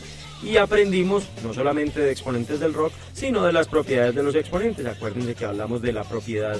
y 0.44 0.58
aprendimos 0.58 1.30
no 1.44 1.54
solamente 1.54 2.02
de 2.02 2.12
exponentes 2.12 2.60
del 2.60 2.74
rock, 2.74 2.92
sino 3.14 3.44
de 3.46 3.54
las 3.54 3.68
propiedades 3.68 4.16
de 4.16 4.24
los 4.24 4.36
exponentes. 4.36 4.86
Acuérdense 4.86 5.36
que 5.36 5.46
hablamos 5.46 5.82
de 5.82 5.94
la 5.94 6.04
propiedad 6.04 6.60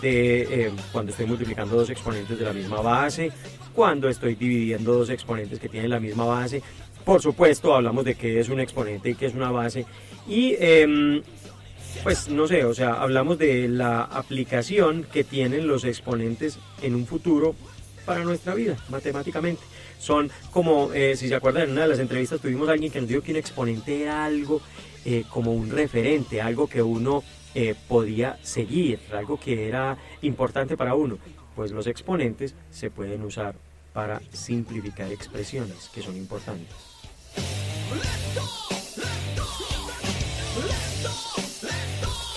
de 0.00 0.42
eh, 0.42 0.72
cuando 0.92 1.10
estoy 1.10 1.26
multiplicando 1.26 1.76
dos 1.76 1.90
exponentes 1.90 2.38
de 2.38 2.44
la 2.44 2.52
misma 2.52 2.80
base, 2.80 3.32
cuando 3.74 4.08
estoy 4.08 4.34
dividiendo 4.36 4.92
dos 4.94 5.10
exponentes 5.10 5.58
que 5.58 5.68
tienen 5.68 5.90
la 5.90 6.00
misma 6.00 6.24
base. 6.24 6.62
Por 7.04 7.20
supuesto, 7.20 7.74
hablamos 7.74 8.04
de 8.04 8.14
qué 8.14 8.38
es 8.38 8.48
un 8.48 8.60
exponente 8.60 9.10
y 9.10 9.14
qué 9.16 9.26
es 9.26 9.34
una 9.34 9.50
base. 9.50 9.86
Y 10.28 10.54
em, 10.60 11.22
pues 12.02 12.28
no 12.28 12.46
sé, 12.48 12.64
o 12.64 12.74
sea, 12.74 12.94
hablamos 12.94 13.38
de 13.38 13.68
la 13.68 14.02
aplicación 14.02 15.06
que 15.12 15.24
tienen 15.24 15.66
los 15.66 15.84
exponentes 15.84 16.58
en 16.82 16.94
un 16.94 17.06
futuro 17.06 17.54
para 18.04 18.24
nuestra 18.24 18.54
vida, 18.54 18.76
matemáticamente. 18.88 19.62
Son 19.98 20.30
como, 20.50 20.92
eh, 20.92 21.16
si 21.16 21.28
se 21.28 21.34
acuerdan, 21.34 21.64
en 21.64 21.70
una 21.72 21.82
de 21.82 21.88
las 21.88 21.98
entrevistas 22.00 22.40
tuvimos 22.40 22.68
a 22.68 22.72
alguien 22.72 22.90
que 22.90 23.00
nos 23.00 23.08
dijo 23.08 23.22
que 23.22 23.30
un 23.30 23.36
exponente 23.36 24.02
era 24.02 24.24
algo 24.24 24.60
eh, 25.04 25.24
como 25.30 25.52
un 25.52 25.70
referente, 25.70 26.40
algo 26.40 26.66
que 26.66 26.82
uno 26.82 27.22
eh, 27.54 27.74
podía 27.88 28.38
seguir, 28.42 28.98
algo 29.12 29.38
que 29.38 29.68
era 29.68 29.96
importante 30.22 30.76
para 30.76 30.94
uno. 30.94 31.18
Pues 31.54 31.70
los 31.70 31.86
exponentes 31.86 32.54
se 32.70 32.90
pueden 32.90 33.22
usar 33.22 33.54
para 33.92 34.20
simplificar 34.32 35.12
expresiones 35.12 35.90
que 35.94 36.02
son 36.02 36.16
importantes. 36.16 36.74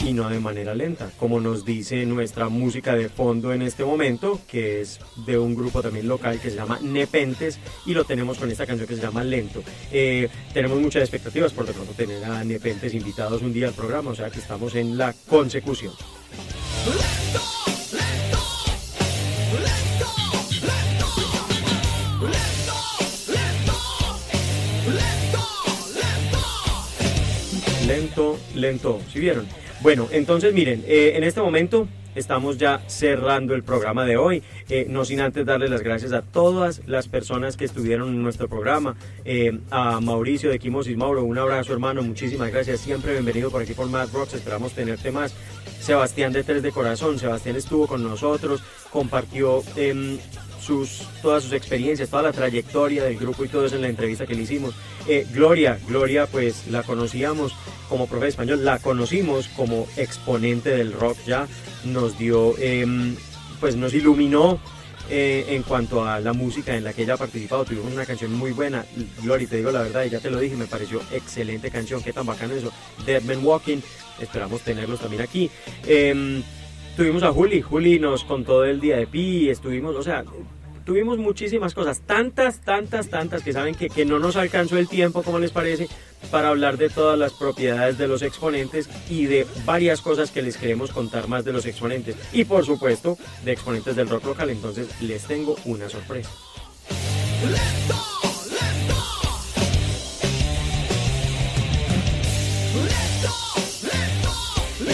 Y 0.06 0.14
no 0.14 0.30
de 0.30 0.39
manera 0.39 0.76
lenta, 0.76 1.10
como 1.18 1.39
nos 1.39 1.66
dice 1.66 2.06
nuestra 2.06 2.47
música 2.47 2.95
de 2.95 3.10
fondo 3.10 3.51
en 3.53 3.64
este 3.64 3.84
momento, 3.84 4.39
que 4.47 4.82
es 4.82 4.99
de 5.26 5.36
un 5.39 5.56
grupo 5.56 5.82
también 5.82 6.08
local 6.08 6.39
que 6.39 6.51
se 6.51 6.56
llama 6.56 6.80
Nepentes 6.80 7.60
y 7.88 7.93
lo 7.93 8.03
tenemos 8.03 8.38
con 8.38 8.51
esta 8.51 8.68
canción 8.68 8.88
que 8.88 8.95
se 8.95 9.01
llama 9.01 9.24
Lento. 9.24 9.64
Eh, 9.91 10.30
tenemos 10.53 10.80
muchas 10.80 11.01
expectativas 11.01 11.53
por 11.53 11.66
de 11.66 11.74
pronto 11.74 11.93
tener 11.93 12.24
a 12.24 12.43
Nepentes 12.43 12.93
invitados 12.93 13.41
un 13.41 13.51
día 13.51 13.68
al 13.68 13.74
programa, 13.74 14.12
o 14.12 14.16
sea 14.16 14.30
que 14.30 14.38
estamos 14.38 14.76
en 14.76 14.95
la 14.95 15.12
consecución. 15.28 15.93
Lento, 27.88 28.38
lento, 28.53 28.99
¿si 29.12 29.20
vieron? 29.20 29.64
Bueno, 29.86 30.07
entonces 30.11 30.51
miren, 30.51 30.83
eh, 30.88 31.13
en 31.15 31.23
este 31.23 31.41
momento 31.41 31.88
estamos 32.15 32.57
ya 32.57 32.81
cerrando 32.88 33.53
el 33.53 33.61
programa 33.61 34.03
de 34.03 34.17
hoy. 34.17 34.41
Eh, 34.67 34.88
no 34.89 35.05
sin 35.05 35.19
antes 35.21 35.45
darle 35.45 35.69
las 35.69 35.83
gracias 35.83 36.11
a 36.11 36.23
todas 36.23 36.81
las 36.88 37.07
personas 37.07 37.55
que 37.55 37.65
estuvieron 37.65 38.09
en 38.09 38.23
nuestro 38.23 38.47
programa. 38.49 38.95
Eh, 39.25 39.59
a 39.69 40.01
Mauricio 40.01 40.49
de 40.49 40.57
Quimosis 40.57 40.97
Mauro, 40.97 41.23
un 41.23 41.38
abrazo 41.38 41.71
hermano, 41.71 42.01
muchísimas 42.01 42.51
gracias. 42.51 42.79
Siempre 42.79 43.11
bienvenido 43.11 43.51
por 43.51 43.61
aquí 43.61 43.75
por 43.75 43.88
Mad 43.88 44.09
Rocks, 44.11 44.33
esperamos 44.33 44.73
tenerte 44.73 45.11
más. 45.11 45.36
Sebastián 45.79 46.33
de 46.33 46.43
Tres 46.43 46.63
de 46.63 46.71
Corazón, 46.71 47.19
Sebastián 47.19 47.55
estuvo 47.55 47.86
con 47.86 48.01
nosotros, 48.01 48.63
compartió 48.89 49.61
em, 49.75 50.17
sus, 50.66 51.03
todas 51.22 51.43
sus 51.43 51.53
experiencias, 51.53 52.09
toda 52.09 52.24
la 52.24 52.32
trayectoria 52.32 53.03
del 53.03 53.18
grupo 53.18 53.45
y 53.45 53.47
todo 53.47 53.66
eso 53.66 53.76
en 53.76 53.82
la 53.82 53.89
entrevista 53.89 54.26
que 54.26 54.36
le 54.36 54.43
hicimos. 54.43 54.74
Eh, 55.07 55.26
Gloria, 55.32 55.80
Gloria 55.88 56.26
pues 56.26 56.68
la 56.68 56.84
conocíamos 56.84 57.53
como 57.89 58.07
profe 58.07 58.26
de 58.26 58.30
español, 58.30 58.66
la 58.66 58.80
conocimos 58.80 59.47
como 59.49 59.88
exponente 59.97 60.72
del 60.72 60.93
rock 60.93 61.18
ya, 61.28 61.47
nos 61.84 62.18
dio, 62.18 62.57
em, 62.57 63.16
pues 63.59 63.76
nos 63.76 63.93
iluminó 63.93 64.59
eh, 65.07 65.45
en 65.49 65.61
cuanto 65.61 66.03
a 66.03 66.20
la 66.20 66.34
música 66.34 66.76
en 66.76 66.84
la 66.84 66.91
que 66.91 67.03
ella 67.03 67.13
ha 67.13 67.18
participado. 67.18 67.63
Tuvimos 67.63 67.93
una 67.93 68.05
canción 68.05 68.34
muy 68.34 68.51
buena. 68.51 68.84
Gloria, 69.22 69.47
te 69.47 69.57
digo 69.57 69.70
la 69.70 69.84
verdad, 69.84 70.05
ya 70.05 70.20
te 70.20 70.32
lo 70.32 70.39
dije, 70.39 70.55
me 70.55 70.66
pareció 70.66 70.99
excelente 71.11 71.70
canción. 71.70 72.01
Qué 72.01 72.11
tan 72.11 72.26
bacano 72.26 72.55
eso. 72.55 72.72
Dead 73.05 73.22
Man 73.22 73.45
Walking. 73.45 73.82
Esperamos 74.20 74.61
tenerlos 74.61 74.99
también 74.99 75.22
aquí. 75.22 75.51
Em, 75.86 76.41
tuvimos 76.97 77.22
a 77.22 77.32
Juli. 77.32 77.61
Juli 77.61 77.99
nos 77.99 78.24
contó 78.24 78.61
del 78.61 78.80
día 78.80 78.97
de 78.97 79.05
Pi. 79.05 79.49
Estuvimos, 79.49 79.95
o 79.95 80.01
sea, 80.01 80.24
tuvimos 80.86 81.17
muchísimas 81.17 81.73
cosas, 81.73 82.01
tantas, 82.01 82.61
tantas, 82.61 83.09
tantas 83.09 83.43
que 83.43 83.51
saben 83.51 83.75
que, 83.75 83.89
que 83.89 84.05
no 84.05 84.19
nos 84.19 84.38
alcanzó 84.38 84.77
el 84.77 84.88
tiempo, 84.88 85.23
como 85.23 85.39
les 85.39 85.51
parece, 85.51 85.89
para 86.31 86.49
hablar 86.49 86.77
de 86.77 86.89
todas 86.89 87.19
las 87.19 87.33
propiedades 87.33 87.97
de 87.97 88.07
los 88.07 88.21
exponentes 88.21 88.89
y 89.09 89.25
de 89.25 89.45
varias 89.65 90.01
cosas 90.01 90.31
que 90.31 90.41
les 90.41 90.57
queremos 90.57 90.91
contar 90.91 91.27
más 91.27 91.43
de 91.43 91.51
los 91.51 91.65
exponentes. 91.65 92.15
Y 92.31 92.45
por 92.45 92.65
supuesto, 92.65 93.17
de 93.43 93.51
exponentes 93.51 93.95
del 93.95 94.07
rock 94.07 94.25
local. 94.25 94.49
Entonces, 94.49 94.88
les 95.01 95.23
tengo 95.25 95.55
una 95.65 95.89
sorpresa. 95.89 96.29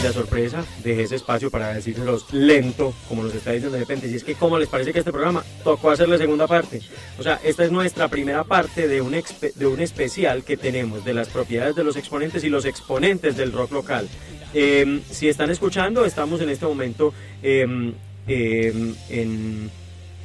La 0.03 0.11
sorpresa, 0.11 0.65
dejé 0.83 1.03
ese 1.03 1.15
espacio 1.17 1.51
para 1.51 1.75
decírselos 1.75 2.33
lento, 2.33 2.91
como 3.07 3.21
nos 3.21 3.35
está 3.35 3.51
diciendo 3.51 3.77
de 3.77 3.81
repente. 3.81 4.07
Y 4.07 4.15
es 4.15 4.23
que, 4.23 4.33
como 4.33 4.57
les 4.57 4.67
parece 4.67 4.91
que 4.91 4.99
este 4.99 5.11
programa 5.11 5.43
tocó 5.63 5.91
hacer 5.91 6.09
la 6.09 6.17
segunda 6.17 6.47
parte? 6.47 6.81
O 7.19 7.23
sea, 7.23 7.39
esta 7.43 7.63
es 7.63 7.71
nuestra 7.71 8.07
primera 8.07 8.43
parte 8.43 8.87
de 8.87 8.99
un, 8.99 9.11
de 9.11 9.67
un 9.67 9.79
especial 9.79 10.43
que 10.43 10.57
tenemos 10.57 11.05
de 11.05 11.13
las 11.13 11.29
propiedades 11.29 11.75
de 11.75 11.83
los 11.83 11.97
exponentes 11.97 12.43
y 12.43 12.49
los 12.49 12.65
exponentes 12.65 13.37
del 13.37 13.51
rock 13.51 13.71
local. 13.73 14.09
Eh, 14.55 15.01
si 15.09 15.29
están 15.29 15.51
escuchando, 15.51 16.03
estamos 16.03 16.41
en 16.41 16.49
este 16.49 16.65
momento 16.65 17.13
eh, 17.43 17.93
eh, 18.27 18.93
en 19.09 19.69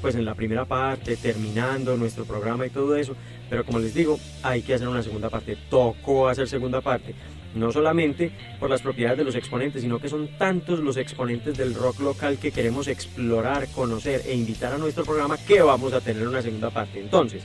pues 0.01 0.15
en 0.15 0.25
la 0.25 0.35
primera 0.35 0.65
parte, 0.65 1.17
terminando 1.17 1.97
nuestro 1.97 2.25
programa 2.25 2.67
y 2.67 2.71
todo 2.71 2.97
eso, 2.97 3.17
pero 3.49 3.65
como 3.65 3.79
les 3.79 3.95
digo, 3.95 4.19
hay 4.43 4.63
que 4.63 4.75
hacer 4.75 4.87
una 4.87 5.03
segunda 5.03 5.31
parte, 5.31 5.57
tocó 5.71 6.29
hacer 6.29 6.49
segunda 6.49 6.81
parte, 6.81 7.15
no 7.57 7.73
solamente 7.73 8.31
por 8.61 8.71
las 8.71 8.83
propiedades 8.83 9.19
de 9.19 9.25
los 9.25 9.35
exponentes, 9.35 9.83
sino 9.83 9.99
que 9.99 10.09
son 10.09 10.29
tantos 10.39 10.81
los 10.81 10.97
exponentes 10.97 11.57
del 11.57 11.75
rock 11.75 12.01
local 12.01 12.39
que 12.39 12.53
queremos 12.53 12.89
explorar, 12.89 13.69
conocer 13.69 14.23
e 14.27 14.35
invitar 14.35 14.73
a 14.73 14.79
nuestro 14.79 15.05
programa 15.05 15.37
que 15.39 15.61
vamos 15.63 15.93
a 15.93 16.01
tener 16.01 16.27
una 16.29 16.43
segunda 16.43 16.71
parte. 16.71 17.01
Entonces, 17.01 17.45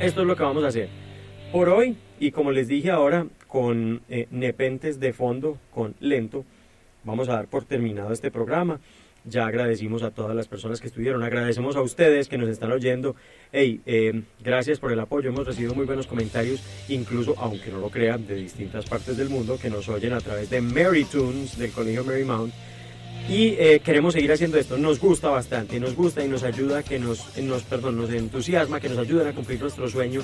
esto 0.00 0.22
es 0.22 0.26
lo 0.26 0.36
que 0.36 0.42
vamos 0.42 0.64
a 0.64 0.68
hacer. 0.68 0.88
Por 1.52 1.68
hoy, 1.68 1.96
y 2.18 2.30
como 2.30 2.52
les 2.52 2.68
dije 2.68 2.90
ahora, 2.90 3.26
con 3.48 4.02
eh, 4.08 4.28
Nepentes 4.30 5.00
de 5.00 5.12
fondo, 5.12 5.58
con 5.74 5.94
Lento, 6.00 6.44
vamos 7.04 7.28
a 7.28 7.34
dar 7.34 7.48
por 7.48 7.64
terminado 7.64 8.12
este 8.12 8.30
programa. 8.30 8.80
Ya 9.24 9.46
agradecimos 9.46 10.02
a 10.02 10.10
todas 10.10 10.34
las 10.34 10.48
personas 10.48 10.80
que 10.80 10.86
estuvieron, 10.86 11.22
agradecemos 11.22 11.76
a 11.76 11.82
ustedes 11.82 12.28
que 12.28 12.38
nos 12.38 12.48
están 12.48 12.72
oyendo. 12.72 13.16
Hey, 13.52 13.80
eh, 13.84 14.22
gracias 14.42 14.78
por 14.78 14.92
el 14.92 15.00
apoyo, 15.00 15.28
hemos 15.28 15.46
recibido 15.46 15.74
muy 15.74 15.84
buenos 15.84 16.06
comentarios, 16.06 16.62
incluso, 16.88 17.34
aunque 17.38 17.70
no 17.70 17.80
lo 17.80 17.90
crean, 17.90 18.26
de 18.26 18.36
distintas 18.36 18.86
partes 18.86 19.16
del 19.16 19.28
mundo 19.28 19.58
que 19.60 19.68
nos 19.68 19.88
oyen 19.88 20.14
a 20.14 20.20
través 20.20 20.48
de 20.48 20.60
Mary 20.62 21.04
Tunes 21.04 21.58
del 21.58 21.70
Colegio 21.70 22.04
Marymount. 22.04 22.52
Y 23.28 23.54
eh, 23.58 23.80
queremos 23.84 24.14
seguir 24.14 24.32
haciendo 24.32 24.56
esto, 24.56 24.78
nos 24.78 24.98
gusta 24.98 25.28
bastante, 25.28 25.78
nos 25.78 25.94
gusta 25.94 26.24
y 26.24 26.28
nos 26.28 26.42
ayuda, 26.42 26.82
que 26.82 26.98
nos, 26.98 27.36
nos, 27.38 27.62
perdón, 27.64 27.98
nos 27.98 28.10
entusiasma, 28.10 28.80
que 28.80 28.88
nos 28.88 28.98
ayuden 28.98 29.28
a 29.28 29.32
cumplir 29.34 29.60
nuestro 29.60 29.88
sueño 29.88 30.22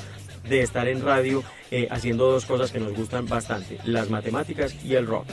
de 0.48 0.62
estar 0.62 0.88
en 0.88 1.02
radio 1.02 1.44
eh, 1.70 1.86
haciendo 1.90 2.30
dos 2.30 2.46
cosas 2.46 2.72
que 2.72 2.80
nos 2.80 2.94
gustan 2.94 3.26
bastante, 3.26 3.78
las 3.84 4.08
matemáticas 4.08 4.74
y 4.84 4.94
el 4.94 5.06
rock. 5.06 5.26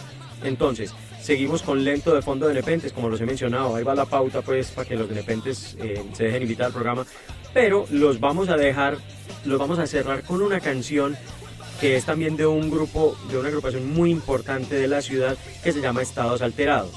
Entonces, 0.44 0.94
seguimos 1.22 1.62
con 1.62 1.84
lento 1.84 2.14
de 2.14 2.22
fondo 2.22 2.48
de 2.48 2.54
Nepentes, 2.54 2.94
como 2.94 3.10
los 3.10 3.22
he 3.22 3.26
mencionado, 3.26 3.76
ahí 3.76 3.84
va 3.84 3.96
la 3.96 4.06
pauta 4.06 4.42
pues 4.42 4.72
para 4.72 4.88
que 4.88 4.96
los 4.96 5.10
Nepentes 5.10 5.78
eh, 5.80 6.04
se 6.14 6.26
dejen 6.26 6.44
invitar 6.44 6.68
al 6.68 6.74
programa, 6.74 7.06
pero 7.54 7.86
los 7.92 8.20
vamos 8.20 8.50
a 8.50 8.58
dejar, 8.58 8.98
los 9.46 9.60
vamos 9.60 9.80
a 9.80 9.88
cerrar 9.88 10.24
con 10.24 10.42
una 10.42 10.60
canción 10.60 11.16
que 11.80 11.96
es 11.96 12.06
también 12.06 12.38
de 12.38 12.46
un 12.46 12.70
grupo, 12.70 13.18
de 13.30 13.38
una 13.38 13.50
agrupación 13.50 13.94
muy 13.94 14.12
importante 14.12 14.76
de 14.76 14.88
la 14.88 15.02
ciudad 15.02 15.38
que 15.64 15.72
se 15.72 15.82
llama 15.82 16.02
Estados 16.02 16.42
Alterados. 16.42 16.92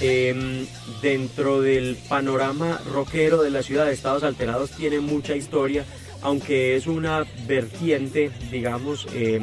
Eh, 0.00 0.66
dentro 1.02 1.60
del 1.60 1.96
panorama 2.08 2.80
rockero 2.92 3.42
de 3.42 3.50
la 3.50 3.62
ciudad 3.62 3.86
de 3.86 3.92
Estados 3.92 4.22
Alterados 4.22 4.70
tiene 4.70 5.00
mucha 5.00 5.34
historia, 5.34 5.84
aunque 6.22 6.76
es 6.76 6.86
una 6.86 7.26
vertiente, 7.46 8.30
digamos, 8.50 9.08
eh, 9.12 9.40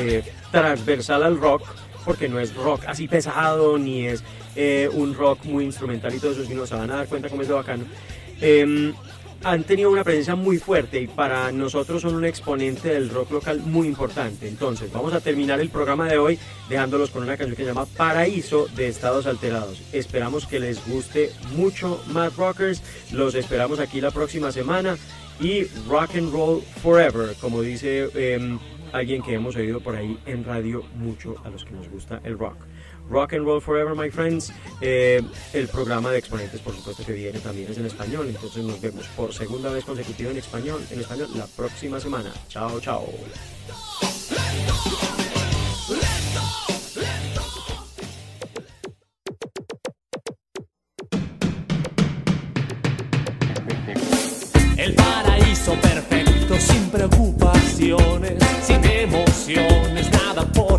eh, 0.00 0.24
transversal 0.50 1.22
al 1.22 1.38
rock, 1.38 1.62
porque 2.04 2.28
no 2.28 2.40
es 2.40 2.54
rock 2.54 2.82
así 2.86 3.08
pesado, 3.08 3.78
ni 3.78 4.06
es 4.06 4.22
eh, 4.56 4.88
un 4.92 5.14
rock 5.14 5.44
muy 5.44 5.64
instrumental 5.64 6.14
y 6.14 6.18
todo 6.18 6.32
eso, 6.32 6.44
sino 6.44 6.66
se 6.66 6.74
van 6.74 6.90
a 6.90 6.96
dar 6.96 7.06
cuenta 7.06 7.28
cómo 7.28 7.42
es 7.42 7.48
de 7.48 7.54
bacano. 7.54 7.84
Em, 8.40 8.94
han 9.42 9.64
tenido 9.64 9.90
una 9.90 10.04
presencia 10.04 10.34
muy 10.34 10.58
fuerte 10.58 11.00
y 11.00 11.06
para 11.06 11.50
nosotros 11.50 12.02
son 12.02 12.14
un 12.14 12.24
exponente 12.26 12.88
del 12.88 13.08
rock 13.08 13.30
local 13.30 13.60
muy 13.60 13.86
importante. 13.86 14.48
Entonces, 14.48 14.92
vamos 14.92 15.14
a 15.14 15.20
terminar 15.20 15.60
el 15.60 15.70
programa 15.70 16.06
de 16.08 16.18
hoy 16.18 16.38
dejándolos 16.68 17.10
con 17.10 17.22
una 17.22 17.36
canción 17.36 17.56
que 17.56 17.62
se 17.62 17.68
llama 17.68 17.86
Paraíso 17.86 18.66
de 18.76 18.88
Estados 18.88 19.26
Alterados. 19.26 19.80
Esperamos 19.92 20.46
que 20.46 20.60
les 20.60 20.86
guste 20.86 21.30
mucho 21.56 22.02
Mad 22.08 22.32
Rockers. 22.36 22.82
Los 23.12 23.34
esperamos 23.34 23.78
aquí 23.78 24.00
la 24.00 24.10
próxima 24.10 24.52
semana 24.52 24.98
y 25.40 25.64
Rock 25.88 26.16
and 26.16 26.32
Roll 26.32 26.62
Forever, 26.82 27.34
como 27.40 27.62
dice 27.62 28.10
em, 28.14 28.58
alguien 28.92 29.22
que 29.22 29.34
hemos 29.34 29.56
oído 29.56 29.80
por 29.80 29.96
ahí 29.96 30.18
en 30.26 30.44
radio 30.44 30.82
mucho 30.94 31.36
a 31.44 31.50
los 31.50 31.64
que 31.64 31.72
nos 31.72 31.88
gusta 31.88 32.20
el 32.24 32.38
rock. 32.38 32.56
Rock 33.10 33.32
and 33.34 33.44
Roll 33.44 33.60
Forever, 33.60 33.94
my 33.94 34.08
friends. 34.08 34.52
Eh, 34.80 35.20
el 35.52 35.68
programa 35.68 36.10
de 36.10 36.18
exponentes, 36.18 36.60
por 36.60 36.74
supuesto, 36.74 37.04
que 37.04 37.12
viene 37.12 37.40
también 37.40 37.70
es 37.70 37.76
en 37.76 37.86
español. 37.86 38.26
Entonces 38.28 38.64
nos 38.64 38.80
vemos 38.80 39.04
por 39.16 39.34
segunda 39.34 39.70
vez 39.70 39.84
consecutiva 39.84 40.30
en 40.30 40.38
español, 40.38 40.80
en 40.90 41.00
español 41.00 41.28
la 41.34 41.46
próxima 41.46 41.98
semana. 41.98 42.32
Chao, 42.48 42.80
chao. 42.80 43.08
El 54.76 54.94
paraíso 54.94 55.72
perfecto, 55.74 56.56
sin 56.58 56.90
preocupaciones, 56.90 58.49
sin 59.50 59.58
emociones, 59.58 60.10
nada 60.12 60.44
por 60.46 60.69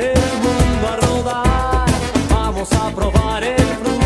el 0.00 0.38
mundo 0.42 0.88
a 0.88 0.96
rodar, 0.96 1.86
vamos 2.30 2.72
a 2.72 2.90
probar 2.90 3.44
el 3.44 3.56
fruto. 3.56 4.05